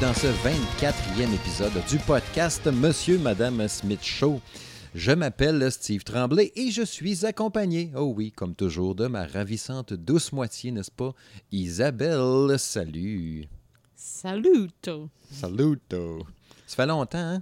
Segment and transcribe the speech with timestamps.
[0.00, 4.40] dans ce 24e épisode du podcast Monsieur Madame Smith Show.
[4.94, 9.92] Je m'appelle Steve Tremblay et je suis accompagné, oh oui, comme toujours, de ma ravissante
[9.92, 11.12] douce moitié, n'est-ce pas,
[11.52, 12.58] Isabelle.
[12.58, 13.46] Salut.
[13.94, 14.70] Salut.
[15.30, 15.78] Salut.
[16.66, 17.40] Ça fait longtemps, hein?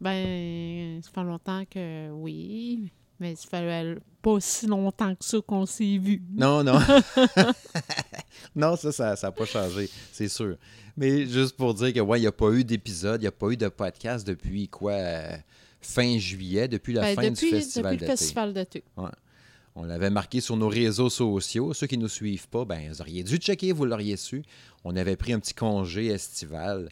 [0.00, 5.66] Ben, ça fait longtemps que oui, mais ça fait pas aussi longtemps que ça qu'on
[5.66, 6.22] s'est vu.
[6.32, 6.78] Non, non.
[8.54, 10.56] non, ça, ça n'a pas changé, c'est sûr.
[10.96, 13.32] Mais juste pour dire que, ouais, il n'y a pas eu d'épisode, il n'y a
[13.32, 14.92] pas eu de podcast depuis quoi?
[14.92, 15.36] euh,
[15.80, 18.84] fin juillet, depuis la Ben, fin depuis, du festival depuis le festival d'été.
[19.76, 21.74] On l'avait marqué sur nos réseaux sociaux.
[21.74, 24.42] Ceux qui ne nous suivent pas, ben, vous auriez dû checker, vous l'auriez su.
[24.84, 26.88] On avait pris un petit congé estival.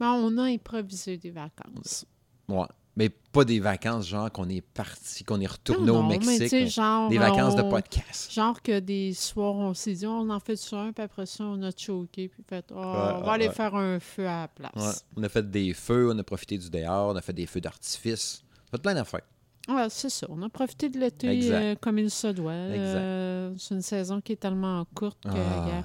[0.00, 2.06] Ben, on a improvisé des vacances.
[2.48, 2.66] Ouais.
[2.98, 6.50] Mais pas des vacances, genre qu'on est parti, qu'on est retourné Non, au non, Mexique.
[6.50, 8.32] mais genre, des vacances de podcast.
[8.32, 11.44] Genre que des soirs, on s'est dit, on en fait ça un, puis après ça,
[11.44, 12.80] on a choqué, puis fait, oh, on
[13.18, 13.54] ouais, va aller ouais.
[13.54, 14.48] faire un feu à la Ouais.
[14.82, 15.04] place.
[15.14, 17.60] On a fait des feux, on a profité du dehors, on a fait des feux
[17.60, 18.42] d'artifice.
[18.44, 19.20] On a fait plein d'affaires.
[19.68, 20.26] Ouais, c'est ça.
[20.30, 22.54] On a profité de l'été euh, comme il se doit.
[22.54, 22.78] Exact.
[22.78, 25.82] Euh, c'est une saison qui est tellement courte que, Ah,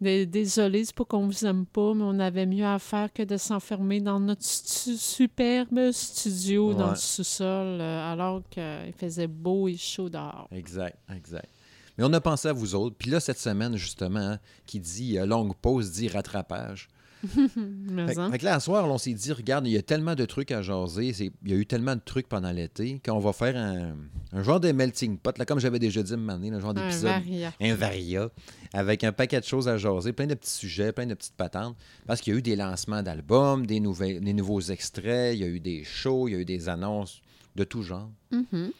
[0.00, 3.36] Désolé, c'est pas qu'on vous aime pas, mais on avait mieux à faire que de
[3.36, 9.76] s'enfermer dans notre stu- superbe studio dans le sous-sol, euh, alors qu'il faisait beau et
[9.76, 10.48] chaud dehors.
[10.52, 11.48] Exact, exact.
[11.96, 12.96] Mais on a pensé à vous autres.
[12.98, 16.88] Puis là, cette semaine, justement, hein, qui dit euh, longue pause, dit rattrapage.
[18.06, 20.24] Fait, fait que là, à soir, on s'est dit, regarde, il y a tellement de
[20.24, 23.56] trucs à jaser, il y a eu tellement de trucs pendant l'été qu'on va faire
[23.56, 23.94] un,
[24.32, 27.10] un genre de melting pot, là, comme j'avais déjà dit un un genre Un d'épisode,
[27.10, 27.52] varia.
[27.60, 28.28] un varia,
[28.72, 31.76] avec un paquet de choses à jaser, plein de petits sujets, plein de petites patentes,
[32.06, 35.48] parce qu'il y a eu des lancements d'albums, des, des nouveaux extraits, il y a
[35.48, 37.22] eu des shows, il y a eu des annonces
[37.56, 38.10] de tout genre.
[38.30, 38.72] Mhm.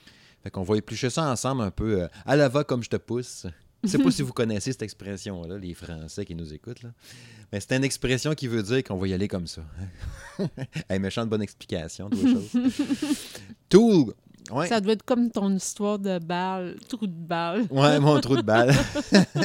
[0.42, 2.96] Fait qu'on va éplucher ça ensemble un peu euh, à la va comme je te
[2.96, 3.46] pousse.
[3.84, 6.82] Je sais pas si vous connaissez cette expression-là, les Français qui nous écoutent.
[6.82, 6.90] Là.
[7.52, 9.62] Mais c'est une expression qui veut dire qu'on va y aller comme ça.
[10.88, 12.50] hey, méchante bonne explication, deux choses.
[13.68, 14.14] Tool.
[14.50, 14.68] Ouais.
[14.68, 17.64] Ça doit être comme ton histoire de balle, trou de balle.
[17.70, 18.74] Ouais, mon trou de balle.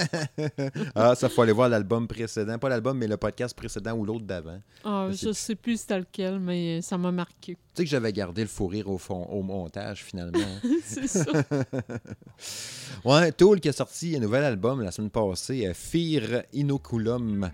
[0.96, 2.58] ah, ça, faut aller voir l'album précédent.
[2.58, 4.60] Pas l'album, mais le podcast précédent ou l'autre d'avant.
[4.84, 7.54] Ah, Je sais je sais plus c'était lequel, mais ça m'a marqué.
[7.56, 10.40] Tu sais que j'avais gardé le fou rire au, fond, au montage, finalement.
[10.84, 11.26] c'est ça.
[13.06, 17.50] Ouais, Tool qui a sorti un nouvel album la semaine passée, euh, Fear Inoculum.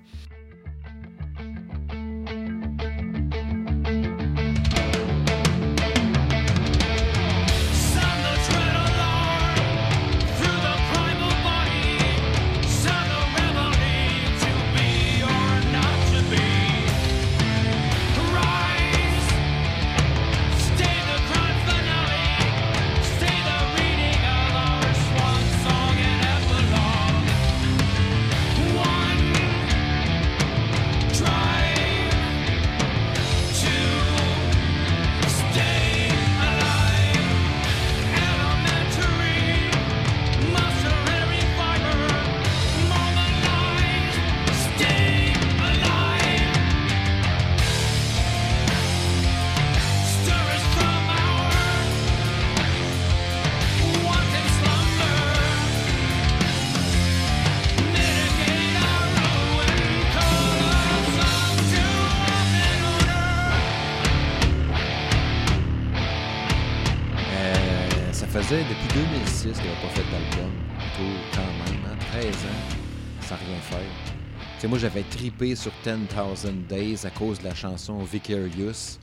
[75.37, 78.99] Tripé sur 10,000 Days à cause de la chanson Vicarious,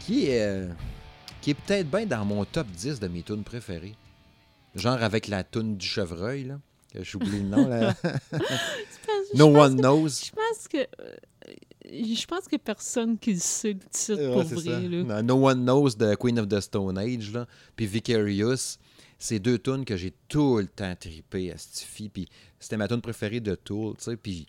[0.00, 0.68] qui est, euh,
[1.40, 3.94] qui est peut-être bien dans mon top 10 de mes tunes préférées.
[4.74, 6.60] Genre avec la tune du chevreuil, là,
[6.92, 7.94] que j'oublie le nom, là.
[9.34, 10.08] No pense One que- Knows.
[10.08, 10.78] Je pense que.
[10.78, 11.16] euh,
[11.92, 14.88] je pense a personne qui le sait le titre Ouais, pour vrai.
[14.88, 15.22] Là.
[15.22, 17.46] No no One Knows de Queen of the Stone Age, là.
[17.76, 18.78] Puis Vicarious,
[19.18, 22.08] c'est deux tunes que j'ai tout le temps trippé à Stiffy.
[22.08, 22.28] Puis
[22.60, 24.16] c'était ma tune préférée de Tool, tu sais.
[24.16, 24.46] Puis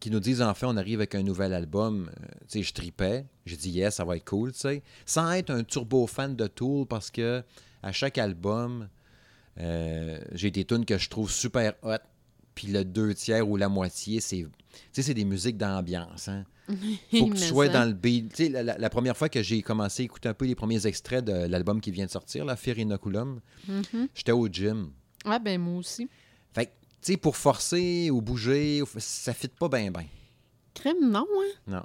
[0.00, 2.10] qui nous disent enfin, on arrive avec un nouvel album.
[2.20, 3.24] Euh, tu sais, je tripais.
[3.46, 4.82] J'ai dit yes, ça va être cool, tu sais.
[5.06, 7.42] Sans être un turbo fan de Tool parce que
[7.82, 8.88] à chaque album,
[9.60, 11.96] euh, j'ai des tunes que je trouve super hot.
[12.54, 14.38] Puis le deux tiers ou la moitié, c'est.
[14.46, 14.48] Tu
[14.92, 16.44] sais, c'est des musiques d'ambiance, hein.
[17.10, 17.72] faut que tu sois ça.
[17.72, 18.32] dans le beat.
[18.32, 20.54] Tu sais, la, la- la première fois que j'ai commencé à écouter un peu les
[20.54, 24.08] premiers extraits de l'album qui vient de sortir, la Fear Inoculum, Mhm.
[24.14, 24.90] j'étais au gym.
[25.26, 26.08] Ah, ben moi aussi.
[26.54, 26.70] Fait
[27.12, 30.06] sais, pour forcer ou bouger, ou ça fit pas bien, bien.
[30.74, 31.52] Crème, non, hein?
[31.66, 31.82] Non.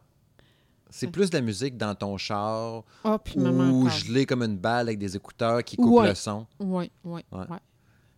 [0.90, 3.90] C'est plus de la musique dans ton char Ah, puis ou encore.
[3.92, 6.10] gelé comme une balle avec des écouteurs qui coupent Ouais.
[6.10, 6.48] le son.
[6.60, 7.46] Oui, oui, Ouais.
[7.50, 7.58] oui.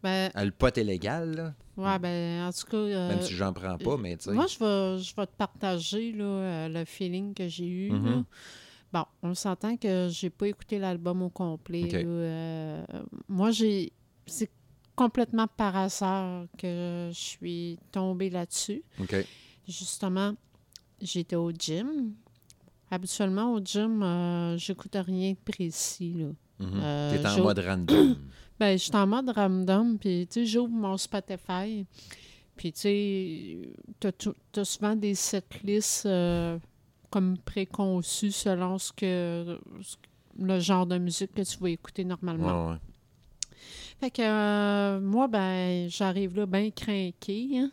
[0.01, 1.53] Ben, Ah, Le pot est légal, là.
[1.77, 2.77] ouais, ben, en tout cas.
[2.77, 4.31] euh, Même si j'en prends pas, mais tu sais.
[4.31, 7.89] Moi, je vais, je vais te partager là, euh, le feeling que j'ai eu.
[7.89, 7.95] là.
[8.00, 8.24] Mhm.
[8.94, 11.83] Bon, on s'entend que j'ai pas écouté l'album au complet.
[11.89, 12.00] Là.
[12.00, 12.83] Euh,
[13.27, 13.92] moi, j'ai.
[14.25, 14.50] C'est
[15.06, 18.83] complètement par hasard que je suis tombée là-dessus.
[19.68, 20.33] Justement,
[21.01, 22.13] j'étais au gym.
[22.89, 26.13] Habituellement, au gym, euh, j'écoute rien de précis.
[26.13, 26.25] Là.
[26.83, 28.18] Euh, T'es en mode random.
[28.59, 31.83] Ben, je suis en mode random, puis tu sais, j'ouvre mon Spotify,
[32.56, 33.57] puis tu sais,
[34.51, 36.59] t'as souvent des setlists euh,
[37.09, 39.95] comme préconçus selon ce que ce-
[40.38, 42.68] le genre de musique que tu vas écouter normalement.
[42.68, 42.77] Ouais, ouais.
[44.01, 47.50] Fait que euh, moi, ben, j'arrive là bien craqué.
[47.59, 47.71] hein.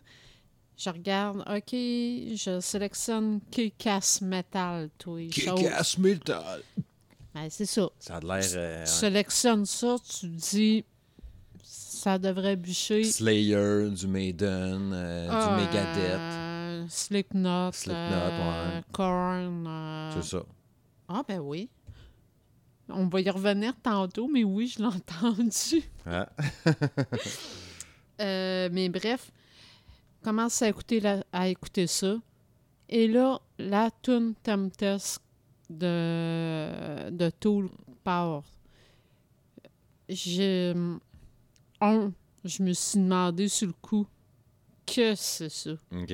[0.77, 5.21] Je regarde, OK, je sélectionne Kick-Ass Metal, toi.
[5.31, 5.59] chose.
[5.59, 6.61] Kick-ass metal.
[7.35, 7.89] Ben, c'est ça.
[7.99, 8.45] Ça a l'air...
[8.55, 10.85] euh, Tu sélectionnes ça, tu dis,
[11.65, 13.03] ça devrait bûcher.
[13.05, 15.99] Slayer, du Maiden, euh, Ah, du Megadeth.
[16.21, 17.73] euh, Slipknot.
[17.73, 18.83] Slipknot, euh, ouais.
[18.93, 19.65] Korn.
[19.67, 20.43] euh, C'est ça.
[21.09, 21.69] Ah, ben oui.
[22.91, 25.83] On va y revenir tantôt, mais oui, je l'ai entendu.
[26.07, 26.29] Ah.
[28.21, 29.31] Euh, mais bref,
[30.25, 32.17] commence à écouter, la- à écouter ça.
[32.89, 35.21] Et là, la tune Tempest
[35.71, 37.69] de, de Tool
[38.03, 38.43] part.
[40.09, 40.75] J'ai.
[41.81, 42.11] Un,
[42.45, 44.05] je me suis demandé sur le coup,
[44.85, 45.73] que c'est ça?
[45.93, 46.13] OK.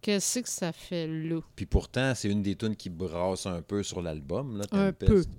[0.00, 1.40] Qu'est-ce que ça fait là?
[1.56, 5.28] Puis pourtant, c'est une des tunes qui brasse un peu sur l'album, là, Un Tempest.
[5.28, 5.36] peu.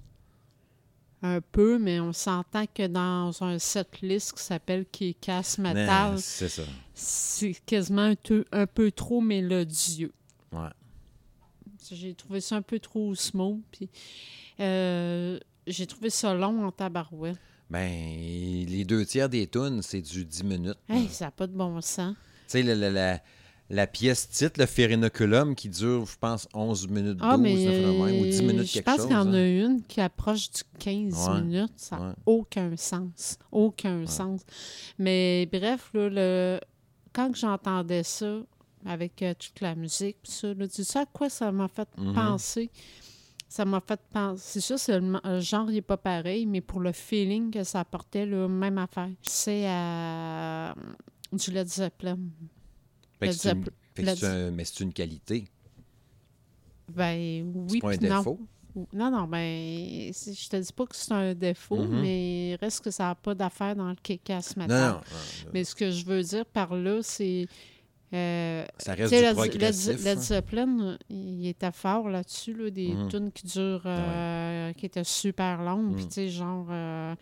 [1.21, 6.47] Un peu, mais on s'entend que dans un setlist qui s'appelle Qui casse metal, C'est
[6.47, 6.63] ça.
[6.93, 10.13] c'est quasiment un, peu- un peu trop mélodieux.
[10.53, 10.69] Ouais.
[11.91, 13.59] J'ai trouvé ça un peu trop smooth.
[13.71, 13.89] Puis,
[14.59, 17.37] euh, j'ai trouvé ça long en tabarouette.
[17.69, 17.87] Ben,
[18.67, 20.77] les deux tiers des tunes, c'est du 10 minutes.
[20.87, 22.15] Hey, ça n'a pas de bon sens.
[22.15, 23.21] Tu sais, la, la, la,
[23.69, 28.19] la pièce titre, le Ferinoculum, qui dure, je pense, 11 minutes 12, Ah, mais phénomène,
[28.21, 29.05] ou 10 minutes je quelque pense chose.
[29.05, 29.65] qu'il y en a hein.
[29.65, 31.73] une qui approche du 15 Ouais, minutes.
[31.77, 32.13] Ça n'a ouais.
[32.25, 33.37] aucun sens.
[33.51, 34.41] Aucun sens.
[34.97, 36.59] Mais bref, là, le...
[37.13, 38.39] quand j'entendais ça,
[38.85, 41.87] avec euh, toute la musique, pis ça, là, tu sais à quoi ça m'a fait
[41.97, 42.13] Mhm.
[42.13, 42.69] penser?
[43.47, 44.41] Ça m'a fait penser.
[44.45, 48.25] C'est sûr, c'est le, genre n'est pas pareil, mais pour le feeling que ça apportait,
[48.25, 49.09] là, même affaire.
[49.21, 50.73] C'est à
[51.33, 52.17] du Led Zeppelin.
[53.19, 53.65] Fait c'est une-
[54.25, 55.45] un- mais c'est une qualité.
[56.93, 58.17] Ben oui, pas un puis non.
[58.17, 58.39] défaut?
[58.93, 62.01] Non, non, ben, je te dis pas que c'est un défaut, Mhm.
[62.01, 64.79] mais reste que ça n'a pas d'affaire dans le kick-ass Non, metal.
[64.91, 65.01] non, non,
[65.53, 67.47] Mais ce que je veux dire par là, c'est.
[68.13, 70.03] euh, Ça reste du progressif.
[70.03, 70.21] Led hein.
[70.21, 73.07] Zeppelin, il était fort là-dessus, là, des Mhm.
[73.09, 76.09] tunes qui durent, euh, qui étaient super longues, puis Mhm.
[76.09, 77.15] tu sais, genre, euh,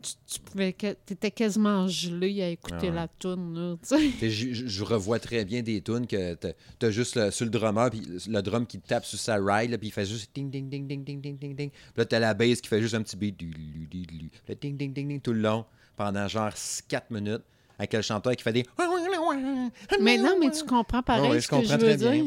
[0.00, 2.90] tu, pouvais que, étais quasiment gelé à écouter ah ouais.
[2.90, 3.78] la toune.
[3.82, 8.40] Je, revois très bien des tunes que tu as juste sur le drummer, puis le
[8.40, 11.20] drum qui tape sur sa ride, puis il fait juste ding, ding, ding, ding, ding,
[11.20, 11.70] ding, ding, ding.
[11.70, 15.20] Puis là, tu as la bass qui fait juste un petit beat, ding, ding, ding,
[15.20, 15.64] tout le long,
[15.96, 16.52] pendant genre
[16.88, 17.42] 4 minutes,
[17.78, 18.66] avec le chanteur qui fait des.
[20.00, 22.24] Mais non, mais tu comprends pareil ce que je veux dire.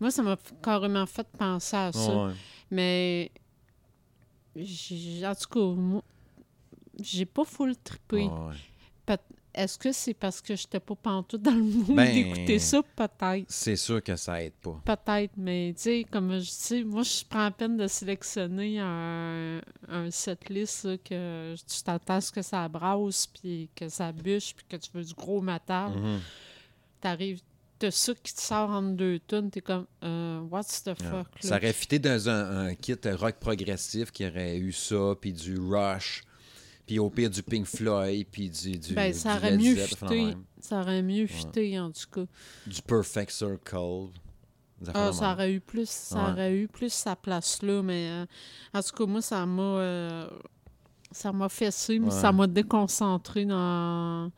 [0.00, 2.32] Moi, ça m'a carrément fait penser à ça.
[2.70, 3.30] Mais.
[4.54, 6.02] En tout cas,
[7.00, 8.22] j'ai pas full trippé.
[8.26, 8.54] Ouais.
[9.54, 12.80] Est-ce que c'est parce que j'étais pas pantoute dans le mood Ben- d'écouter ça?
[12.96, 13.44] Peut-être.
[13.50, 14.80] C'est sûr que ça aide pas.
[14.82, 19.60] Peut-être, mais tu sais, comme je dis, moi, je prends la peine de sélectionner un,
[19.90, 24.54] un setlist là, que tu t'attends à ce que ça brasse, puis que ça bûche,
[24.54, 25.90] puis que tu veux du gros métal.
[25.98, 26.20] Mhm.
[27.02, 27.40] T'arrives,
[27.78, 30.94] t'as ça qui te sort entre deux tonnes, t'es comme, euh, what's the Ouais.
[31.10, 31.56] fuck, Ça là?
[31.58, 36.22] aurait fité dans un, un kit rock progressif qui aurait eu ça, puis du Rush,
[36.92, 40.34] puis au pire du Pink Floyd, puis du, du, Ben, du ça aurait mieux fité.
[40.60, 42.26] Ça aurait mieux fité, en tout cas.
[42.66, 44.08] du Perfect Circle.
[44.92, 46.30] Ah, ça aurait eu plus, ça Ouais.
[46.32, 48.26] aurait eu plus sa place là, mais euh,
[48.74, 50.28] en tout cas, moi, ça m'a euh,
[51.10, 52.20] ça m'a fessé, mais Ouais.
[52.20, 54.30] ça m'a déconcentré dans,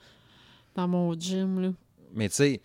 [0.77, 1.73] dans mon gym, là.
[2.15, 2.61] Mais tu sais,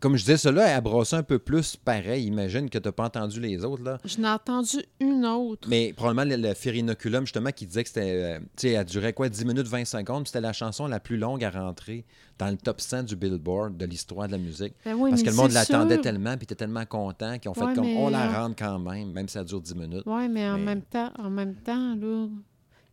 [0.00, 2.24] comme je disais, cela elle brossé un peu plus pareil.
[2.26, 3.82] Imagine que tu n'as pas entendu les autres.
[3.82, 3.98] là.
[4.04, 5.68] Je n'ai entendu une autre.
[5.68, 8.10] Mais probablement le, le Ferinoculum, justement, qui disait que c'était.
[8.12, 10.26] euh, tu sais, elle durait quoi, 10 minutes 20 secondes.
[10.26, 12.04] C'était la chanson la plus longue à rentrer
[12.38, 14.72] dans le top 100 du Billboard de l'histoire de la musique.
[14.84, 17.74] Ben oui, Parce que le monde l'attendait tellement, puis était tellement content qu'ils ont fait
[17.74, 20.02] comme on la rentre quand même, même si ça dure 10 minutes.
[20.06, 22.28] Oui, mais en Mais- même temps, en même temps, là,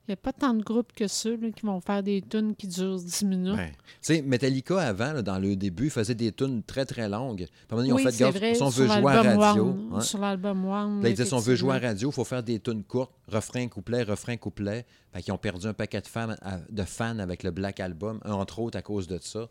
[0.08, 2.56] Il n'y a pas tant de groupes que ceux là, qui vont faire des tunes
[2.56, 3.58] qui durent 10 minutes.
[3.58, 7.46] Ben, tu sais, Metallica, avant, là, dans le début, faisait des tunes très, très longues.
[7.68, 8.56] Puis ils ont oui, fait gaffe, vrai.
[8.56, 9.64] si on veut jouer à radio.
[9.66, 10.00] One, hein.
[10.00, 11.04] Sur l'album One.
[11.04, 13.12] Là, ils disaient, si on veut jouer à radio, il faut faire des tunes courtes,
[13.28, 14.86] refrain, couplet, refrain, couplet.
[15.12, 16.36] Fait qu'ils ont perdu un paquet de fans,
[16.70, 19.50] de fans avec le Black Album, entre autres à cause de ça.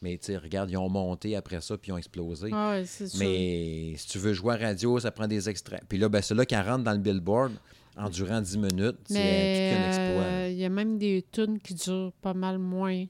[0.00, 2.50] Mais tu regarde, ils ont monté après ça, puis ils ont explosé.
[2.52, 3.20] Ah ouais, c'est sûr.
[3.20, 5.82] Mais si tu veux jouer à radio, ça prend des extraits.
[5.88, 7.52] Puis là, ben, ceux-là qui rentrent dans le billboard
[7.96, 9.14] en durant 10 minutes, c'est
[9.74, 10.22] qu'un exploit.
[10.24, 13.04] euh, il y a même des tunes qui durent pas mal moins,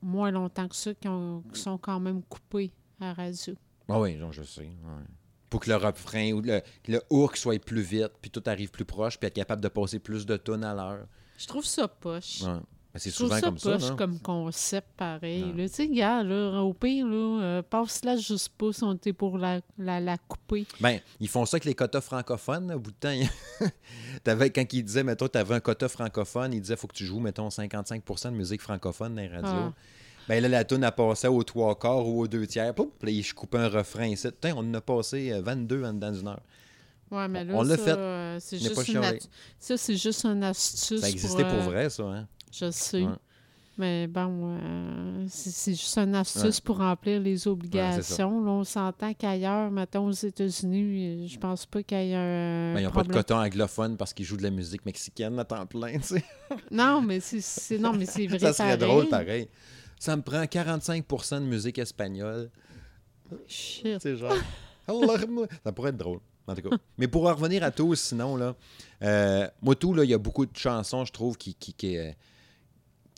[0.00, 3.54] moins longtemps que ça, qui, ont- qui sont quand même coupées à radio.
[3.88, 4.62] Ah oui, je sais.
[4.62, 5.04] ouais.
[5.50, 8.70] Pour que le refrain ou le, que le hook soit plus vite, puis tout arrive
[8.70, 11.06] plus proche, puis être capable de passer plus de tonnes à l'heure.
[11.36, 12.40] Je trouve ça poche.
[12.42, 12.60] Ouais.
[12.94, 13.72] Ben, c'est souvent ça comme ça.
[13.72, 13.96] poche non?
[13.96, 15.52] comme concept pareil.
[15.56, 19.38] Tu sais, gars, là, au pire, là, euh, passe-la juste pas si on était pour
[19.38, 20.66] la, la, la couper.
[20.80, 22.68] Ben, ils font ça avec les quotas francophones.
[22.68, 23.28] là, Au bout de temps, il-
[24.24, 27.06] T'avais- quand ils disaient, mettons, tu avais un quota francophone, ils disaient, faut que tu
[27.06, 29.48] joues, mettons, 55% de musique francophone dans les radios.
[29.50, 29.72] Ah.
[30.28, 32.74] Ben là, la tune a passé aux trois quarts ou aux deux tiers.
[32.74, 34.28] Poup, puis là, je coupais un refrain ici.
[34.28, 36.42] Putain, on en a passé euh, 22 en dedans d'une heure.
[37.10, 37.90] Ouais, mais là, On l'a fait.
[37.90, 41.00] euh, c'est juste une juste une astuce.
[41.00, 42.04] Ça existait pour euh, vrai, ça.
[42.04, 42.28] Hein?
[42.52, 43.02] Je sais.
[43.02, 43.14] Ouais.
[43.78, 48.44] Mais bon, euh, c'est juste une astuce pour remplir les obligations.
[48.44, 52.74] Là, on s'entend qu'ailleurs, mettons aux États-Unis, je pense pas qu'il y ait un.
[52.74, 55.44] Ben, ils n'ont pas de coton anglophone parce qu'ils jouent de la musique mexicaine à
[55.44, 55.92] temps plein.
[55.98, 56.24] tu sais.
[56.70, 58.38] Non, mais c'est- non, mais c'est vrai.
[58.38, 58.78] ça serait pareil.
[58.78, 59.48] drôle, pareil.
[59.98, 62.50] Ça me prend 45% de musique espagnole.
[63.48, 63.98] Shit.
[64.02, 64.34] C'est genre.
[65.64, 66.20] ça pourrait être drôle.
[66.46, 66.76] En tout cas.
[66.98, 68.54] Mais pour en revenir à tous, sinon, là,
[69.02, 71.54] euh, moi, tout, là, il y a beaucoup de chansons, je trouve, qui.
[71.54, 72.10] qui, qui, euh,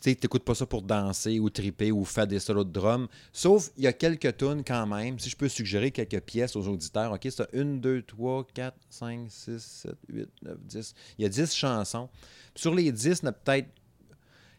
[0.04, 3.08] tu sais, t'écoutes pas ça pour danser ou triper ou faire des solos de drum.
[3.32, 5.18] Sauf, il y a quelques tunes quand même.
[5.18, 9.30] Si je peux suggérer quelques pièces aux auditeurs, OK, c'est 1, 2, 3, 4, 5,
[9.30, 10.94] 6, 7, 8, 9, 10.
[11.18, 12.10] Il y a 10 chansons.
[12.54, 13.68] Sur les 10, il y en a peut-être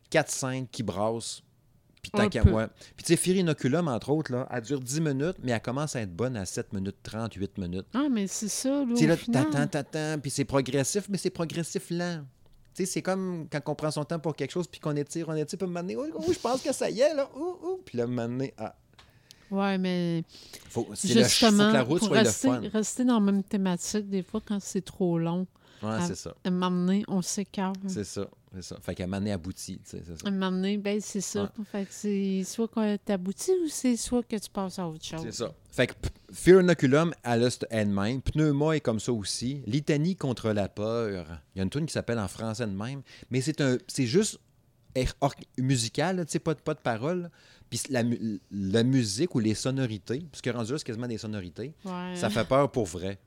[0.10, 1.44] 4, 5 qui brassent.
[2.02, 2.68] Puis tant qu'à moi.
[2.96, 5.96] Puis tu sais, Fear Inoculum, entre autres, là, elle dure 10 minutes, mais elle commence
[5.96, 7.86] à être bonne à 7 minutes 30, 8 minutes.
[7.94, 8.96] Ah, mais c'est ça, là.
[8.96, 12.24] Tu sais, là, t'attends, t'attends, puis c'est progressif, mais c'est progressif lent.
[12.76, 15.30] Tu sais, c'est comme quand on prend son temps pour quelque chose, puis qu'on étire,
[15.30, 17.60] on étire, puis un donné, oh, oh, je pense que ça y est, là, oh,
[17.64, 17.82] oh.
[17.86, 18.76] Puis là, un ah,
[19.50, 20.24] Ouais, mais
[20.70, 22.70] faut, c'est le, faut justement, que la route pour soit rester, le fun.
[22.74, 25.48] rester dans la même thématique, des fois, quand c'est trop long,
[25.84, 27.76] Ouais, c'est ça, à un moment donné, on s'écarte.
[27.88, 28.78] c'est ça, c'est ça.
[28.82, 30.14] Fait qu'à un moment donné, abouti, c'est ça.
[30.24, 31.44] À un moment donné, ben, c'est ça.
[31.44, 31.66] Ouais.
[31.72, 35.22] Fait que c'est soit que t'aboutis ou c'est soit que tu passes à autre chose.
[35.24, 35.54] C'est ça.
[35.70, 35.94] Fait que
[36.32, 38.22] Fear Inoculum, elle a cette elle-même.
[38.22, 39.62] Pneuma est comme ça aussi.
[39.68, 41.26] Litanie contre la peur.
[41.56, 43.02] Il y a une tune qui s'appelle en français de même.
[43.30, 44.40] Mais c'est un, c'est juste
[44.96, 45.08] er-
[45.58, 47.30] musical, tu sais, pas, de- pas de paroles.
[47.70, 48.04] Puis la,
[48.52, 52.16] la musique ou les sonorités, parce que rendu là, c'est quasiment des sonorités, Ouais.
[52.16, 53.18] ça fait peur pour vrai.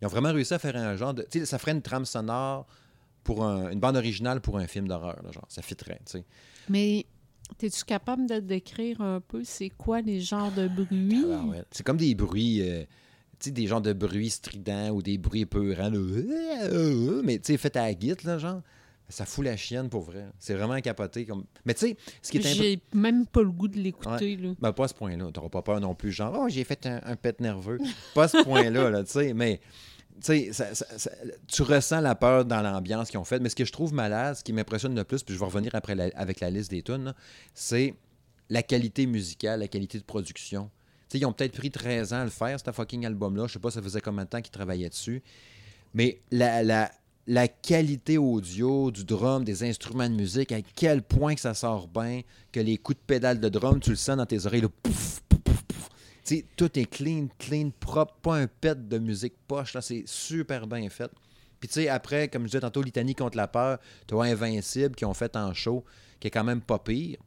[0.00, 1.22] Ils ont vraiment réussi à faire un genre de.
[1.30, 2.66] Tu sais, ça ferait une trame sonore
[3.24, 5.44] pour un- une bande originale pour un film d'horreur, là, genre.
[5.48, 6.24] Ça fitterait, tu sais.
[6.68, 7.04] Mais
[7.62, 11.24] es-tu capable de décrire un peu c'est quoi les genres de bruits?
[11.32, 11.62] Ah ouais.
[11.70, 12.82] C'est comme des bruits, euh,
[13.38, 17.20] tu sais, des genres de bruits stridents ou des bruits peurants, là.
[17.24, 18.62] mais tu sais, fait à la guite, là, genre.
[19.08, 20.26] Ça fout la chienne pour vrai.
[20.38, 21.26] C'est vraiment capoté.
[21.26, 21.44] Comme...
[21.64, 22.62] Mais tu sais, ce qui est un peu.
[22.62, 24.36] J'ai même pas le goût de l'écouter.
[24.36, 24.52] là.
[24.60, 25.32] Ben, pas à ce point-là.
[25.32, 27.78] T'auras pas peur non plus, genre, oh, j'ai fait un, un pet nerveux.
[28.14, 29.34] pas à ce point-là, là, tu sais.
[29.34, 29.60] Mais,
[30.22, 33.42] tu ressens la peur dans l'ambiance qu'ils ont faite.
[33.42, 35.74] Mais ce que je trouve malade, ce qui m'impressionne le plus, puis je vais revenir
[35.74, 37.14] après avec la liste des tunes,
[37.54, 37.94] c'est
[38.50, 40.70] la qualité musicale, la qualité de production.
[41.14, 43.46] Ils ont peut-être pris 13 ans à le faire, ce fucking album-là.
[43.46, 45.22] Je sais pas, ça faisait combien de temps qu'ils travaillaient dessus.
[45.94, 51.88] Mais la, qualité audio du drum, des instruments de musique, à quel point ça sort
[51.88, 54.68] bien, que les coups de pédale de drum, tu le sens dans tes oreilles, là,
[54.82, 55.88] pouf, pouf, pouf, pouf.
[56.19, 60.04] Tu sais, tout est clean, clean, propre, pas un pet de musique poche, là, c'est
[60.06, 61.10] super bien fait.
[61.60, 65.04] Puis tu sais, après, comme je disais tantôt, Litanie contre la peur, tu Invincible qui
[65.04, 65.84] ont fait en show,
[66.18, 67.18] qui est quand même pas pire.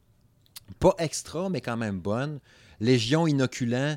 [0.80, 2.40] Pas extra, mais quand même bonne.
[2.80, 3.96] Légion inoculant,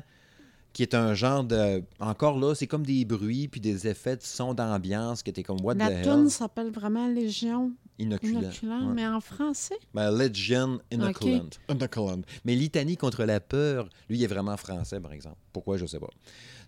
[0.72, 1.82] qui est un genre de.
[1.98, 5.60] Encore là, c'est comme des bruits puis des effets de son d'ambiance qui étaient comme
[5.62, 8.40] What the La tune s'appelle vraiment Légion Inoculant.
[8.40, 8.94] inoculant, Ouais.
[8.94, 9.78] mais en français?
[9.92, 11.48] Ben, Legion Inoculant.
[11.68, 12.20] Inoculant.
[12.44, 15.38] Mais Litanie contre la peur, lui, il est vraiment français, par exemple.
[15.52, 16.10] Pourquoi, je sais pas.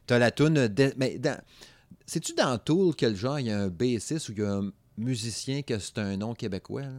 [0.07, 0.67] T'as la tune.
[0.69, 1.41] de- Mais dans...
[2.07, 4.73] sais-tu dans Tool quel genre il y a un bassiste ou il y a un
[4.99, 6.83] musicien que c'est un nom québécois?
[6.83, 6.91] là?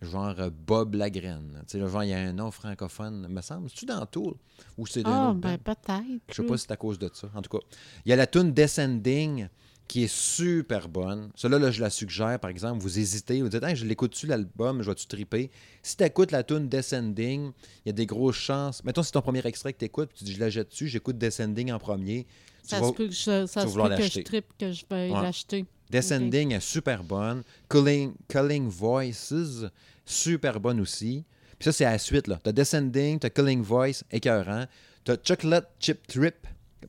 [0.00, 1.58] Genre euh, Bob Lagraine.
[1.66, 3.68] Tu sais, le genre, il y a un nom francophone, me semble.
[3.68, 4.34] C'est-tu dans Tool?
[4.76, 6.22] Ou c'est d'un Ah, autre ben peut-être.
[6.28, 7.28] Je sais pas si c'est à cause de ça.
[7.34, 7.64] En tout cas,
[8.06, 9.48] il y a la tune Descending
[9.88, 11.30] qui est super bonne.
[11.34, 12.80] Celle-là, là, je la suggère, par exemple.
[12.82, 15.50] Vous hésitez, vous dites, Hey, je l'écoute-tu l'album, je vais-tu triper?
[15.82, 17.52] Si tu écoutes la tune Descending,
[17.84, 18.84] il y a des grosses chances.
[18.84, 20.88] Mettons, c'est ton premier extrait que tu écoutes, puis tu dis, je la jette dessus,
[20.88, 22.26] j'écoute Descending en premier.
[22.62, 24.84] Tu Ça vas- se peut que je, ça se peut que je trippe, que je
[24.90, 25.22] vais Ouais.
[25.22, 25.64] l'acheter.
[25.90, 27.42] Descending est super bonne.
[27.70, 29.64] Culling, Culling Voices,
[30.04, 31.24] super bonne aussi.
[31.58, 32.26] Puis ça, c'est à la suite.
[32.26, 32.38] là.
[32.42, 34.66] T'as Descending, t'as Culling Voice, écœurant.
[35.04, 36.34] T'as Chocolate Chip Trip.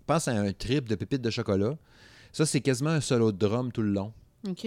[0.06, 1.78] Pense à un trip de pépites de chocolat.
[2.32, 4.14] Ça, c'est quasiment un solo de drum tout le long.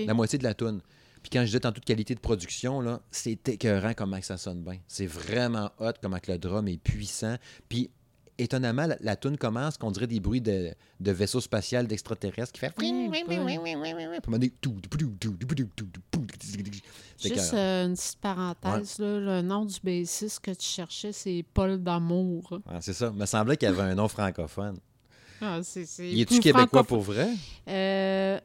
[0.06, 0.80] La moitié de la tune.
[1.22, 4.78] Puis quand je dis en toute qualité de production, c'est écœurant comment ça sonne bien.
[4.88, 7.36] C'est vraiment hot comment le drum est puissant.
[7.68, 7.90] Puis
[8.38, 12.58] étonnamment, la, la tune commence qu'on dirait des bruits de, de vaisseau spatial d'extraterrestres qui
[12.60, 12.74] fait.
[17.22, 21.80] Juste euh, une petite parenthèse, là, le nom du bassiste que tu cherchais, c'est Paul
[21.82, 22.60] D'Amour.
[22.80, 23.10] C'est ça.
[23.14, 24.78] Il me semblait qu'il y avait un nom francophone.
[25.42, 27.28] Ah, c'est, c'est Il est-tu québécois pour vrai?
[27.68, 28.38] Euh,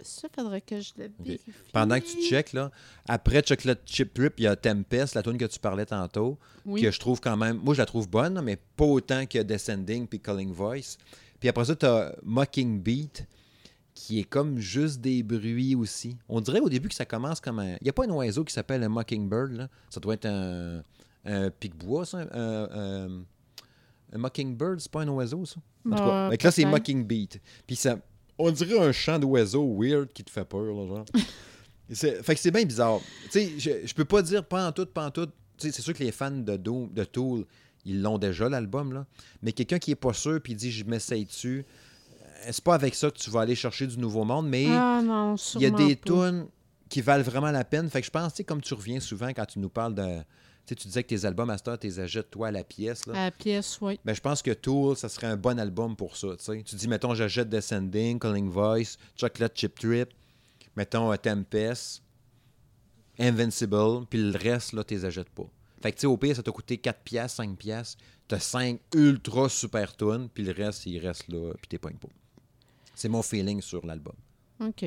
[0.00, 1.52] ça, faudrait que je le vérifie.
[1.72, 2.70] Pendant que tu checkes, là,
[3.06, 6.80] après Chocolate Chip Trip, il y a Tempest, la tune que tu parlais tantôt, Oui.
[6.82, 7.58] que je trouve quand même...
[7.62, 10.96] Moi, je la trouve bonne, mais pas autant que Descending puis Calling Voice.
[11.38, 13.26] Puis après ça, tu as Mocking Beat,
[13.94, 16.16] qui est comme juste des bruits aussi.
[16.28, 17.72] On dirait au début que ça commence comme un...
[17.80, 19.68] Il n'y a pas un oiseau qui s'appelle un Mockingbird, là.
[19.90, 20.82] Ça doit être un,
[21.24, 22.18] un pic-bois, ça.
[22.32, 22.68] Un,
[23.12, 23.24] un-
[24.12, 25.56] un Mockingbird, c'est pas un oiseau, ça?
[25.86, 26.64] En tout cas, Bah, là, c'est.
[26.64, 27.40] Mocking Beat.
[27.66, 27.98] Puis ça...
[28.38, 31.04] On dirait un chant d'oiseau weird qui te fait peur, là, genre.
[31.90, 32.98] C'est- fait que c'est bien bizarre.
[33.24, 35.26] Tu sais, je, je peux pas dire pas en tout, pas en tout.
[35.26, 35.32] Tu
[35.68, 37.44] sais, c'est sûr que les fans de, de Tool,
[37.84, 39.06] ils l'ont déjà, l'album, là.
[39.40, 42.94] Mais quelqu'un qui est pas sûr puis dit je m'essaye dessus, euh, c'est pas avec
[42.96, 45.70] ça que tu vas aller chercher du nouveau monde, mais Ah non, il y a
[45.70, 46.48] des tunes
[46.88, 47.88] qui valent vraiment la peine.
[47.88, 50.18] Fait que je pense, tu sais, comme tu reviens souvent quand tu nous parles de.
[50.66, 52.64] Tu sais, tu disais que tes albums à Star, tu les achètes toi à la
[52.64, 53.12] pièce, là.
[53.14, 54.00] À la pièce, oui.
[54.04, 56.28] Ben, je pense que Tool, ça serait un bon album pour ça.
[56.36, 60.08] tu dis, mettons, j'achète Descending, Calling Voice, Chocolate Chip Trip,
[60.76, 62.02] mettons euh, Tempest,
[63.18, 65.48] Invincible, puis le reste, là, tu les achètes pas.
[65.80, 68.02] Fait que, tu sais, au pire, ça t'a coûté 4 piastres, 5 piastres.
[68.28, 72.08] T'as 5 ultra super tunes, puis le reste, il reste là, puis t'es pas pas.
[72.94, 74.14] C'est mon feeling sur l'album.
[74.60, 74.84] OK.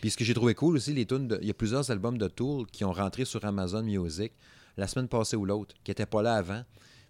[0.00, 2.16] Puis ce que j'ai trouvé cool aussi, les tunes, de- il y a plusieurs albums
[2.16, 4.32] de Tool qui ont rentré sur Amazon Music
[4.76, 6.62] la semaine passée ou l'autre, qui n'étaient pas là avant.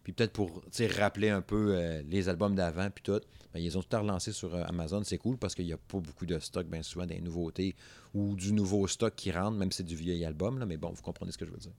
[0.02, 0.62] Puis peut-être pour
[0.98, 3.20] rappeler un peu euh, les albums d'avant, puis tout,
[3.54, 5.02] ben, ils ont tout relancé sur euh, Amazon.
[5.04, 7.76] C'est cool parce qu'il n'y a pas beaucoup de stock, bien souvent des nouveautés
[8.12, 10.58] ou du nouveau stock qui rentre, même si c'est du vieil album.
[10.58, 11.72] Là, mais bon, vous comprenez ce que je veux dire.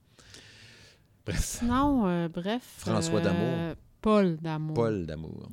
[1.26, 2.63] Bref, Sinon, euh, bref.
[2.78, 3.76] François D'Amour.
[4.04, 4.76] Paul D'Amour.
[4.76, 5.50] Paul d'amour.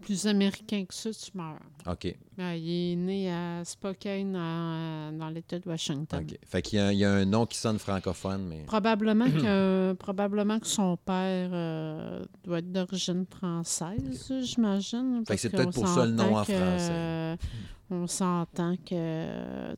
[0.00, 1.60] Plus américain que ça, tu meurs.
[1.86, 2.16] OK.
[2.36, 6.24] Ben, il est né à Spokane, en- dans l'État de Washington.
[6.26, 6.38] OK.
[6.46, 8.62] Fait qu'il y, a- il y a un nom qui sonne francophone, mais.
[8.64, 15.22] Probablement, que, probablement que son père euh, doit être d'origine française, j'imagine.
[15.28, 16.88] Fait que c'est peut-être pour ça le nom en que, français.
[16.90, 17.36] euh,
[17.90, 19.74] on s'entend que,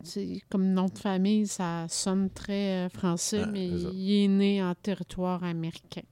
[0.49, 4.75] comme nom de famille, ça sonne très euh, français, Ah, mais il est né en
[4.75, 6.03] territoire américain.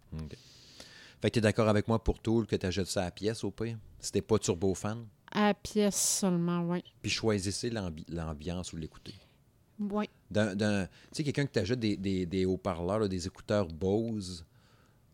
[1.20, 3.44] Fait que tu es d'accord avec moi pour Tool que tu achètes ça à pièce
[3.44, 3.76] au pire?
[3.98, 5.04] Si t'es pas turbo fan?
[5.32, 6.82] À pièce seulement, oui.
[7.02, 9.14] Puis choisissez l'ambi- l'ambiance ou l'écouter.
[9.78, 10.08] Oui.
[10.30, 14.44] D'un- d'un- Tu sais, quelqu'un qui t'achète des, des, des haut-parleurs, des écouteurs Bose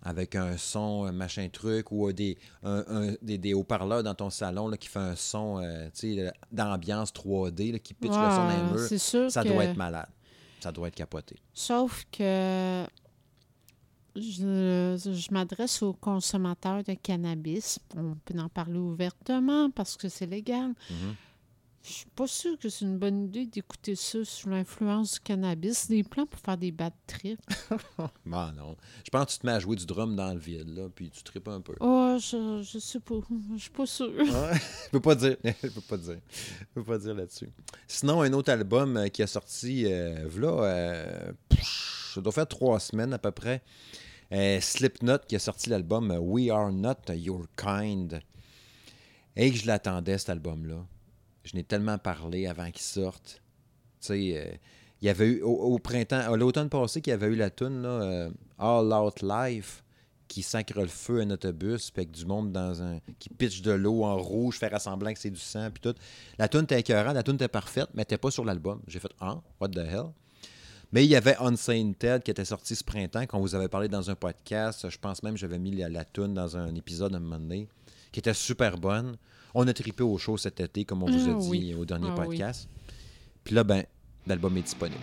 [0.02, 4.30] avec un son, un machin truc, ou des, un- un- des, des haut-parleurs dans ton
[4.30, 5.88] salon là, qui fait un son euh,
[6.52, 10.08] d'ambiance 3D, là, qui pitch le son dans les murs, ça que- doit être malade.
[10.60, 11.36] Ça doit être capoté.
[11.52, 12.84] Sauf que
[14.16, 17.79] je, je m'adresse aux consommateurs de cannabis.
[17.96, 20.74] On peut en parler ouvertement parce que c'est légal.
[20.90, 21.14] Mhm.
[21.88, 25.87] Je suis pas sûre que c'est une bonne idée d'écouter ça sous l'influence du cannabis.
[25.87, 27.38] Des plans pour faire des bad trips.
[28.26, 28.76] Bon, non.
[29.05, 31.11] Je pense que tu te mets à jouer du drum dans le vide, là, puis
[31.11, 31.76] tu tripes un peu.
[31.79, 33.20] Oh, je, je sais pas.
[33.55, 34.11] Je suis pas sûre.
[34.18, 35.37] Ouais, je peux pas dire.
[35.44, 36.18] Je peux pas dire.
[36.29, 37.50] Je peux pas dire là-dessus.
[37.87, 41.33] Sinon, un autre album euh, qui a sorti, euh, euh,
[42.14, 43.62] ça doit faire trois semaines à peu près.
[44.32, 48.20] Euh, Slipknot qui a sorti l'album We Are Not Your Kind.
[49.36, 50.84] Et que je l'attendais, cet album-là.
[51.44, 53.42] Je n'ai tellement parlé avant qu'il sorte.
[54.00, 54.56] Tu sais, euh,
[55.02, 57.82] il y avait eu au, printemps, à l'automne passé, qu'il y avait eu la tune
[57.82, 59.84] là, euh, All Out Life
[60.28, 62.98] qui sacre le feu à un autobus, avec du monde dans un.
[63.18, 65.94] qui pitch de l'eau en rouge, faire semblant que c'est du sang, puis tout.
[66.38, 68.80] La tune était écœurante, la tune était parfaite, mais n'était pas sur l'album.
[68.88, 70.12] J'ai fait Ah, what the hell?
[70.96, 73.87] Mais il y avait Unsane Ted qui était sorti ce printemps, qu'on vous avait parlé
[73.87, 74.88] dans un podcast.
[74.88, 77.68] Je pense même que j'avais mis la, la dans un épisode un moment donné,
[78.12, 79.18] qui était super bonne.
[79.52, 81.74] On a trippé au show cet été, comme on vous a Ah dit oui.
[81.78, 82.24] au dernier Ah oui.
[82.28, 82.70] podcast.
[83.44, 83.85] Puis là, ben,
[84.26, 85.02] l'album est disponible.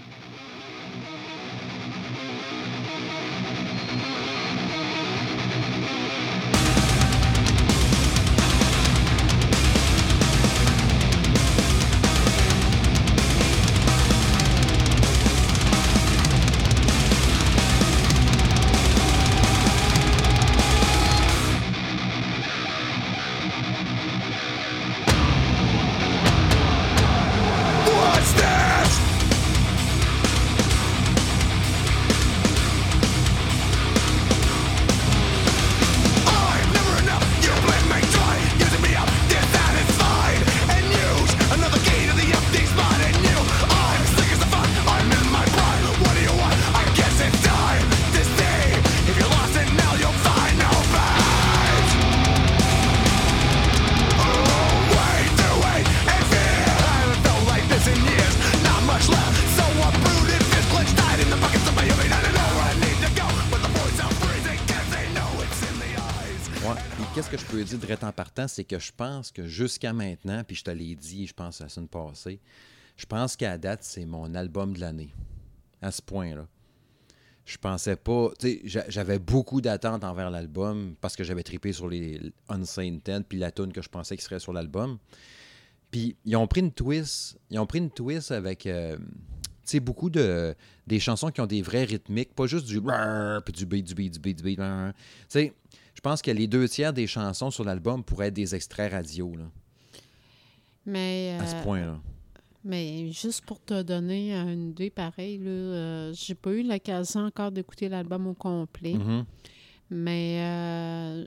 [68.03, 71.33] En partant, c'est que je pense que jusqu'à maintenant, puis je te l'ai dit, je
[71.33, 72.39] pense la semaine passée,
[72.97, 75.09] je pense qu'à date, c'est mon album de l'année.
[75.81, 76.47] À ce point-là.
[77.45, 78.29] Je pensais pas.
[78.39, 83.01] Tu sais, j'a- j'avais beaucoup d'attentes envers l'album parce que j'avais trippé sur les Unsane
[83.01, 84.97] Ten puis la tune que je pensais qu'il serait sur l'album.
[85.91, 87.37] Puis ils ont pris une twist.
[87.49, 88.65] Ils ont pris une twist avec.
[88.65, 89.03] euh, tu
[89.65, 90.55] sais, beaucoup de.
[90.87, 92.81] Des chansons qui ont des vrais rythmiques, pas juste du.
[92.81, 94.57] Puis du beat, du beat, du beat, du beat.
[94.59, 94.63] Tu
[95.27, 95.53] sais,
[96.03, 99.45] pense que les deux tiers des chansons sur l'album pourraient être des extraits radio, là,
[100.85, 101.99] Mais, à ce euh, point-là.
[102.63, 107.89] mais juste pour te donner une idée pareille, euh, j'ai pas eu l'occasion encore d'écouter
[107.89, 108.93] l'album au complet.
[108.95, 109.25] Mhm.
[109.89, 111.25] Mais euh,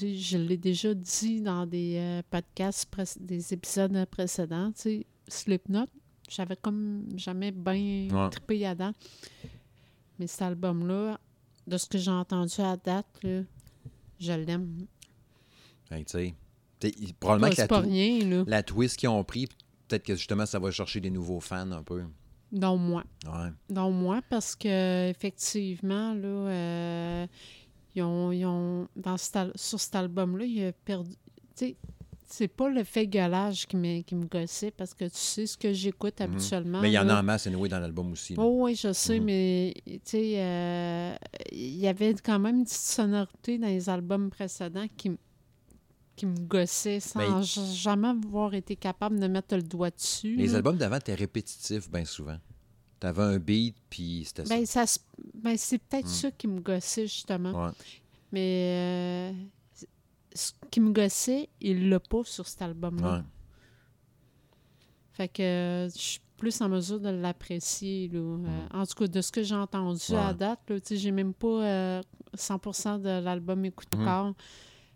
[0.00, 2.88] je l'ai déjà dit dans des euh, podcasts,
[3.20, 4.72] des épisodes précédents.
[5.28, 5.86] Slipknot,
[6.28, 8.30] j'avais comme jamais bien Ouais.
[8.30, 8.92] trippé là-dedans.
[10.18, 11.18] Mais cet album-là,
[11.66, 13.42] de ce que j'ai entendu à date, là,
[14.18, 14.86] je l'aime.
[15.88, 16.34] Fait que, tu
[16.80, 19.46] sais, probablement que la, C'est pas twi- rien, là, la twist qu'ils ont pris,
[19.88, 22.02] peut-être que justement ça va chercher des nouveaux fans un peu.
[22.50, 23.04] dont moi.
[23.26, 23.50] Ouais.
[23.70, 27.26] dont moi, parce que effectivement, là, euh,
[27.94, 31.10] ils ont, ils ont- dans cet sur cet album-là, il a perdu.
[31.56, 31.76] Tu sais,
[32.34, 35.58] c'est pas le fait gueulage qui me, qui me gossait, parce que tu sais ce
[35.58, 36.24] que j'écoute Mhm.
[36.32, 36.80] habituellement.
[36.80, 38.34] Mais il y en a en masse, anyway, dans l'album aussi.
[38.34, 38.42] là.
[38.42, 39.24] Oh oui, je sais, Mhm.
[39.26, 41.14] mais tu sais, euh,
[41.52, 45.10] il y avait quand même une petite sonorité dans les albums précédents qui,
[46.16, 50.36] qui me gossait sans Mais- j- jamais avoir été capable de mettre le doigt dessus.
[50.36, 50.56] Les là.
[50.56, 52.38] albums d'avant étaient répétitifs bien souvent.
[53.00, 54.54] T'avais un beat, puis c'était ça.
[54.56, 54.84] Ben, ça
[55.34, 56.08] ben, c'est peut-être Mm.
[56.08, 57.66] ça qui me gossait, justement.
[57.66, 57.72] Ouais.
[58.30, 59.32] Mais euh,
[60.34, 63.16] ce qui me gossait, il l'a pas sur cet album-là.
[63.18, 63.22] Ouais.
[65.12, 68.10] Fait que euh, je suis plus en mesure de l'apprécier.
[68.14, 68.38] Euh,
[68.72, 70.14] en tout cas, de ce que j'ai entendu Mm.
[70.14, 70.20] Ouais.
[70.20, 72.00] à date, j'ai même pas euh,
[72.36, 73.72] 100% de l'album Mhm.
[74.00, 74.34] encore.